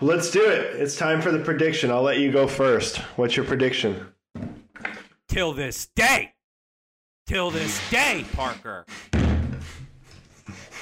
let's 0.00 0.30
do 0.30 0.44
it. 0.48 0.76
It's 0.76 0.96
time 0.96 1.20
for 1.20 1.32
the 1.32 1.40
prediction. 1.40 1.90
I'll 1.90 2.02
let 2.02 2.18
you 2.18 2.30
go 2.30 2.46
first. 2.46 2.98
What's 3.16 3.36
your 3.36 3.46
prediction? 3.46 4.06
Till 5.28 5.52
this 5.52 5.86
day. 5.86 6.34
Till 7.26 7.50
this 7.50 7.90
day, 7.90 8.24
Parker. 8.34 8.86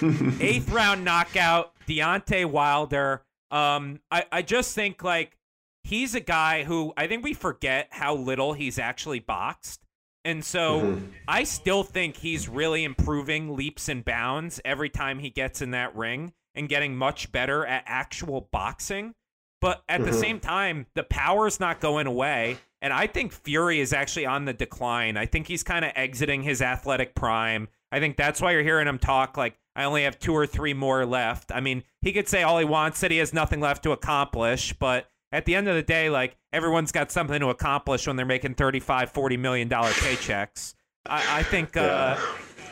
Eighth 0.40 0.70
round 0.70 1.04
knockout, 1.04 1.72
Deontay 1.88 2.44
Wilder. 2.44 3.22
Um, 3.50 4.00
I, 4.10 4.24
I 4.30 4.42
just 4.42 4.74
think 4.74 5.02
like 5.02 5.38
he's 5.84 6.14
a 6.14 6.20
guy 6.20 6.64
who 6.64 6.92
I 6.96 7.06
think 7.06 7.22
we 7.22 7.34
forget 7.34 7.88
how 7.90 8.14
little 8.14 8.54
he's 8.54 8.78
actually 8.78 9.20
boxed. 9.20 9.84
And 10.24 10.44
so 10.44 10.80
Mhm. 10.80 11.12
I 11.28 11.44
still 11.44 11.84
think 11.84 12.16
he's 12.16 12.48
really 12.48 12.82
improving 12.82 13.54
leaps 13.54 13.88
and 13.88 14.04
bounds 14.04 14.60
every 14.64 14.88
time 14.88 15.18
he 15.18 15.30
gets 15.30 15.60
in 15.60 15.70
that 15.72 15.94
ring 15.94 16.32
and 16.54 16.68
getting 16.68 16.96
much 16.96 17.30
better 17.30 17.66
at 17.66 17.84
actual 17.86 18.48
boxing. 18.50 19.14
But 19.60 19.82
at 19.88 20.04
the 20.04 20.10
Mhm. 20.10 20.20
same 20.20 20.40
time, 20.40 20.86
the 20.94 21.04
power's 21.04 21.60
not 21.60 21.80
going 21.80 22.06
away. 22.06 22.58
And 22.82 22.92
I 22.92 23.06
think 23.06 23.32
Fury 23.32 23.80
is 23.80 23.92
actually 23.92 24.26
on 24.26 24.44
the 24.44 24.52
decline. 24.52 25.16
I 25.16 25.26
think 25.26 25.46
he's 25.46 25.62
kind 25.62 25.84
of 25.84 25.92
exiting 25.94 26.42
his 26.42 26.60
athletic 26.60 27.14
prime. 27.14 27.68
I 27.90 28.00
think 28.00 28.16
that's 28.16 28.40
why 28.40 28.52
you're 28.52 28.62
hearing 28.62 28.88
him 28.88 28.98
talk 28.98 29.36
like, 29.36 29.58
I 29.76 29.84
only 29.84 30.04
have 30.04 30.18
two 30.18 30.34
or 30.34 30.46
three 30.46 30.74
more 30.74 31.04
left. 31.06 31.50
I 31.52 31.60
mean, 31.60 31.82
he 32.00 32.12
could 32.12 32.28
say 32.28 32.42
all 32.42 32.58
he 32.58 32.64
wants 32.64 33.00
that 33.00 33.10
he 33.10 33.16
has 33.18 33.32
nothing 33.32 33.60
left 33.60 33.82
to 33.84 33.92
accomplish, 33.92 34.72
but 34.74 35.10
at 35.34 35.44
the 35.44 35.54
end 35.54 35.68
of 35.68 35.74
the 35.74 35.82
day, 35.82 36.08
like 36.10 36.36
everyone's 36.52 36.92
got 36.92 37.10
something 37.10 37.40
to 37.40 37.48
accomplish 37.48 38.06
when 38.06 38.16
they're 38.16 38.24
making 38.24 38.54
35, 38.54 39.10
40 39.10 39.36
million 39.36 39.68
dollar 39.68 39.90
paychecks. 39.90 40.74
I, 41.06 41.40
I 41.40 41.42
think 41.42 41.76
uh, 41.76 42.16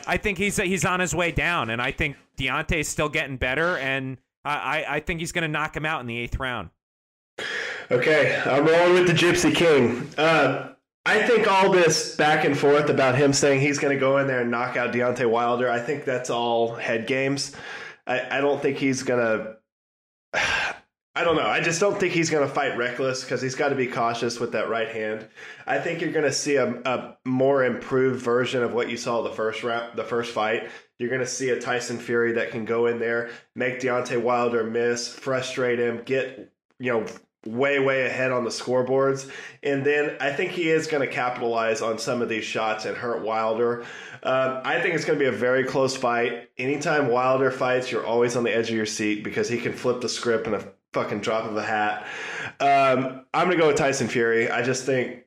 I 0.07 0.17
think 0.17 0.37
he's 0.37 0.57
he's 0.57 0.85
on 0.85 0.99
his 0.99 1.13
way 1.13 1.31
down, 1.31 1.69
and 1.69 1.81
I 1.81 1.91
think 1.91 2.15
Deontay's 2.37 2.87
still 2.87 3.09
getting 3.09 3.37
better, 3.37 3.77
and 3.77 4.17
I, 4.45 4.53
I- 4.55 4.95
I 4.95 4.99
think 5.01 5.19
he's 5.19 5.31
going 5.31 5.43
to 5.43 5.47
knock 5.47 5.75
him 5.77 5.85
out 5.85 6.01
in 6.01 6.07
the 6.07 6.17
eighth 6.17 6.39
round. 6.39 6.69
Okay, 7.91 8.41
I'm 8.45 8.65
rolling 8.65 8.93
with 8.93 9.07
the 9.07 9.13
Gypsy 9.13 9.53
King. 9.53 10.09
Uh, 10.17 10.69
I 11.05 11.21
think 11.27 11.51
all 11.51 11.69
this 11.69 12.15
back 12.15 12.45
and 12.45 12.57
forth 12.57 12.89
about 12.89 13.15
him 13.15 13.33
saying 13.33 13.59
he's 13.59 13.77
going 13.77 13.93
to 13.93 13.99
go 13.99 14.17
in 14.19 14.27
there 14.27 14.39
and 14.41 14.49
knock 14.49 14.77
out 14.77 14.93
Deontay 14.93 15.29
Wilder, 15.29 15.69
I 15.69 15.79
think 15.79 16.05
that's 16.05 16.29
all 16.29 16.75
head 16.75 17.07
games. 17.07 17.53
I, 18.07 18.37
I 18.37 18.41
don't 18.41 18.61
think 18.61 18.77
he's 18.77 19.03
going 19.03 19.19
to. 19.19 19.57
I 21.15 21.23
don't 21.23 21.35
know. 21.35 21.45
I 21.45 21.59
just 21.59 21.79
don't 21.79 21.99
think 21.99 22.13
he's 22.13 22.31
going 22.31 22.47
to 22.47 22.51
fight 22.51 22.75
reckless 22.75 23.23
because 23.23 23.39
he's 23.39 23.53
got 23.53 23.69
to 23.69 23.75
be 23.75 23.85
cautious 23.85 24.39
with 24.39 24.53
that 24.53 24.67
right 24.67 24.89
hand. 24.89 25.27
I 25.67 25.77
think 25.77 26.01
you're 26.01 26.11
going 26.11 26.25
to 26.25 26.33
see 26.33 26.55
a, 26.55 26.67
a 26.85 27.17
more 27.23 27.63
improved 27.63 28.19
version 28.19 28.63
of 28.63 28.73
what 28.73 28.89
you 28.89 28.97
saw 28.97 29.21
the 29.21 29.29
first 29.29 29.63
round, 29.63 29.95
the 29.95 30.03
first 30.03 30.31
fight. 30.31 30.69
You're 30.97 31.09
going 31.09 31.21
to 31.21 31.27
see 31.27 31.51
a 31.51 31.59
Tyson 31.59 31.99
Fury 31.99 32.31
that 32.33 32.49
can 32.49 32.65
go 32.65 32.87
in 32.87 32.97
there, 32.97 33.29
make 33.53 33.79
Deontay 33.79 34.23
Wilder 34.23 34.63
miss, 34.63 35.07
frustrate 35.07 35.79
him, 35.79 36.01
get 36.03 36.51
you 36.79 36.91
know 36.91 37.05
way 37.45 37.77
way 37.77 38.05
ahead 38.05 38.31
on 38.31 38.45
the 38.45 38.49
scoreboards 38.49 39.29
and 39.63 39.85
then 39.85 40.15
i 40.21 40.31
think 40.31 40.51
he 40.51 40.69
is 40.69 40.87
going 40.87 41.05
to 41.05 41.13
capitalize 41.13 41.81
on 41.81 41.99
some 41.99 42.21
of 42.21 42.29
these 42.29 42.45
shots 42.45 42.85
and 42.85 42.95
hurt 42.95 43.21
wilder 43.21 43.81
um, 44.23 44.61
i 44.63 44.79
think 44.79 44.95
it's 44.95 45.03
going 45.03 45.19
to 45.19 45.23
be 45.23 45.27
a 45.27 45.37
very 45.37 45.65
close 45.65 45.93
fight 45.93 46.49
anytime 46.57 47.09
wilder 47.09 47.51
fights 47.51 47.91
you're 47.91 48.05
always 48.05 48.37
on 48.37 48.45
the 48.45 48.55
edge 48.55 48.69
of 48.69 48.75
your 48.77 48.85
seat 48.85 49.25
because 49.25 49.49
he 49.49 49.57
can 49.57 49.73
flip 49.73 49.99
the 49.99 50.07
script 50.07 50.47
in 50.47 50.53
a 50.53 50.65
fucking 50.93 51.19
drop 51.19 51.45
of 51.45 51.57
a 51.57 51.63
hat 51.63 52.05
um, 52.59 53.25
i'm 53.33 53.49
to 53.49 53.57
go 53.57 53.67
with 53.67 53.75
tyson 53.77 54.07
fury 54.07 54.49
i 54.49 54.61
just 54.61 54.85
think 54.85 55.23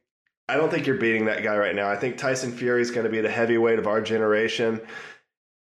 i 0.48 0.56
don't 0.56 0.70
think 0.70 0.86
you're 0.86 0.96
beating 0.96 1.26
that 1.26 1.42
guy 1.42 1.56
right 1.56 1.74
now 1.74 1.88
i 1.88 1.96
think 1.96 2.16
tyson 2.16 2.52
fury 2.52 2.80
is 2.80 2.90
to 3.04 3.10
be 3.10 3.20
the 3.20 3.30
heavyweight 3.30 3.78
of 3.78 3.86
our 3.86 4.00
generation 4.00 4.80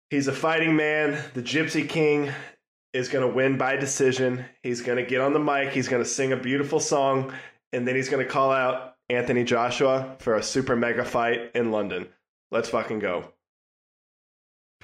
he's 0.09 0.27
a 0.27 0.33
fighting 0.33 0.75
man 0.75 1.17
the 1.33 1.41
gypsy 1.41 1.87
king 1.87 2.31
is 2.93 3.09
to 3.27 3.33
win 3.33 3.57
by 3.57 3.75
decision. 3.75 4.45
He's 4.61 4.81
to 4.97 5.05
get 5.05 5.19
on 5.19 5.33
the 5.33 5.39
mic. 5.39 5.73
He's 5.73 5.87
to 6.03 6.09
sing 6.09 6.31
a 6.31 6.37
beautiful 6.37 6.79
song, 6.79 7.33
and 7.73 7.87
then 7.87 7.95
he's 7.95 8.09
to 8.23 8.31
call 8.31 8.51
out 8.51 8.95
Anthony 9.09 9.43
Joshua 9.43 10.15
for 10.19 10.35
a 10.35 10.43
super 10.43 10.75
mega 10.75 11.03
fight 11.03 11.51
in 11.55 11.71
London. 11.71 12.07
Let's 12.51 12.69
fucking 12.69 12.99
go. 12.99 13.33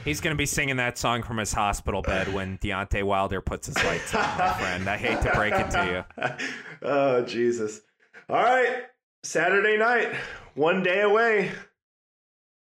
He's 0.06 0.22
to 0.22 0.38
be 0.38 0.46
singing 0.46 0.78
that 0.78 0.98
song 0.98 1.24
from 1.24 1.38
his 1.38 1.52
hospital 1.52 2.02
bed 2.02 2.34
when 2.34 2.58
Deontay 2.60 3.04
Wilder 3.04 3.42
puts 3.42 3.68
his 3.68 3.76
lights 3.84 4.16
on, 4.16 4.22
my 4.38 4.54
friend. 4.54 4.90
I 4.90 4.98
hate 4.98 5.22
to 5.22 5.32
break 5.36 5.54
it 5.54 5.70
to 5.72 6.06
you. 6.18 6.48
oh, 6.82 7.22
Jesus. 7.24 7.82
All 8.30 8.42
right. 8.42 8.84
Saturday 9.24 9.78
night, 9.78 10.14
one 10.56 10.84
day 10.84 11.02
away. 11.02 11.52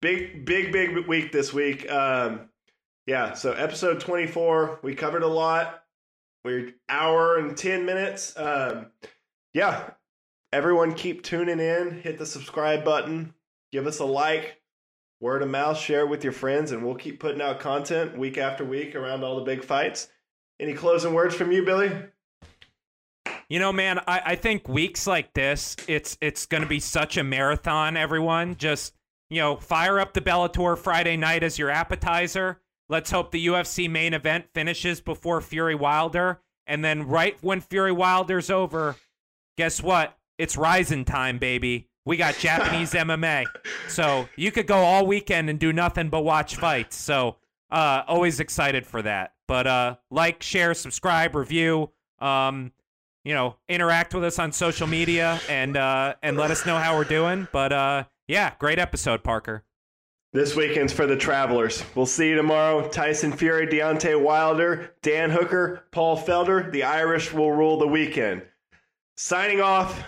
Big, 0.01 0.45
big, 0.45 0.71
big 0.71 1.07
week 1.07 1.33
this 1.33 1.53
week. 1.53 1.91
Um, 1.91 2.49
yeah, 3.05 3.33
so 3.33 3.51
episode 3.51 3.99
24, 3.99 4.79
we 4.81 4.95
covered 4.95 5.23
a 5.23 5.27
lot. 5.27 5.83
We're 6.45 6.73
hour 6.87 7.37
and 7.37 7.57
10 7.57 7.85
minutes. 7.85 8.33
Um, 8.37 8.87
yeah, 9.53 9.89
everyone 10.53 10.93
keep 10.93 11.23
tuning 11.23 11.59
in. 11.59 11.99
Hit 12.01 12.17
the 12.17 12.25
subscribe 12.25 12.85
button. 12.85 13.33
Give 13.71 13.87
us 13.87 13.99
a 13.99 14.05
like. 14.05 14.61
Word 15.21 15.41
of 15.41 15.49
mouth, 15.49 15.77
share 15.77 16.01
it 16.01 16.09
with 16.09 16.23
your 16.23 16.33
friends, 16.33 16.71
and 16.71 16.85
we'll 16.85 16.95
keep 16.95 17.19
putting 17.19 17.41
out 17.41 17.59
content 17.59 18.17
week 18.17 18.37
after 18.37 18.65
week 18.65 18.95
around 18.95 19.23
all 19.23 19.37
the 19.37 19.43
big 19.43 19.63
fights. 19.63 20.09
Any 20.59 20.73
closing 20.73 21.13
words 21.13 21.35
from 21.35 21.51
you, 21.51 21.63
Billy? 21.63 21.91
You 23.47 23.59
know, 23.59 23.71
man, 23.71 23.99
I, 24.07 24.21
I 24.25 24.35
think 24.35 24.67
weeks 24.67 25.05
like 25.05 25.33
this, 25.33 25.75
it's 25.87 26.17
it's 26.19 26.45
to 26.63 26.65
be 26.65 26.79
such 26.79 27.17
a 27.17 27.23
marathon. 27.23 27.95
Everyone, 27.95 28.55
just 28.55 28.93
you 29.29 29.41
know, 29.41 29.55
fire 29.55 29.99
up 29.99 30.13
the 30.13 30.21
Bellator 30.21 30.77
Friday 30.77 31.17
night 31.17 31.43
as 31.43 31.57
your 31.57 31.69
appetizer. 31.69 32.61
Let's 32.87 33.11
hope 33.11 33.31
the 33.31 33.47
UFC 33.47 33.89
main 33.89 34.13
event 34.13 34.45
finishes 34.53 35.01
before 35.01 35.41
Fury 35.41 35.75
Wilder, 35.75 36.41
and 36.67 36.83
then 36.83 37.07
right 37.07 37.37
when 37.41 37.61
Fury 37.61 37.91
Wilder's 37.91 38.49
over, 38.49 38.95
guess 39.57 39.81
what? 39.81 40.17
It's 40.37 40.57
Rizin 40.57 41.05
time, 41.05 41.37
baby. 41.39 41.87
We 42.05 42.17
got 42.17 42.37
Japanese 42.37 42.91
MMA, 42.93 43.45
so 43.87 44.29
you 44.35 44.51
could 44.51 44.67
go 44.67 44.77
all 44.77 45.07
weekend 45.07 45.49
and 45.49 45.59
do 45.59 45.73
nothing 45.73 46.09
but 46.09 46.21
watch 46.21 46.55
fights. 46.55 46.95
So, 46.95 47.37
uh, 47.71 48.03
always 48.07 48.39
excited 48.39 48.85
for 48.85 49.01
that. 49.01 49.33
But 49.47 49.67
uh, 49.67 49.95
like, 50.11 50.41
share, 50.41 50.73
subscribe, 50.73 51.35
review. 51.35 51.91
Um, 52.19 52.71
you 53.23 53.33
know, 53.33 53.57
interact 53.67 54.13
with 54.13 54.23
us 54.23 54.39
on 54.39 54.51
social 54.51 54.87
media 54.87 55.41
and 55.49 55.75
uh, 55.75 56.13
and 56.21 56.37
let 56.37 56.51
us 56.51 56.65
know 56.65 56.77
how 56.77 56.95
we're 56.95 57.03
doing. 57.03 57.47
But 57.51 57.73
uh, 57.73 58.03
yeah, 58.27 58.53
great 58.59 58.79
episode, 58.79 59.23
Parker. 59.23 59.63
This 60.31 60.55
weekend's 60.55 60.93
for 60.93 61.07
the 61.07 61.15
travelers. 61.15 61.83
We'll 61.95 62.05
see 62.05 62.29
you 62.29 62.35
tomorrow. 62.35 62.87
Tyson 62.89 63.31
Fury, 63.31 63.67
Deontay 63.67 64.21
Wilder, 64.21 64.93
Dan 65.01 65.29
Hooker, 65.29 65.85
Paul 65.91 66.17
Felder. 66.17 66.71
The 66.71 66.83
Irish 66.83 67.33
will 67.33 67.51
rule 67.51 67.79
the 67.79 67.87
weekend. 67.87 68.43
Signing 69.15 69.61
off. 69.61 70.03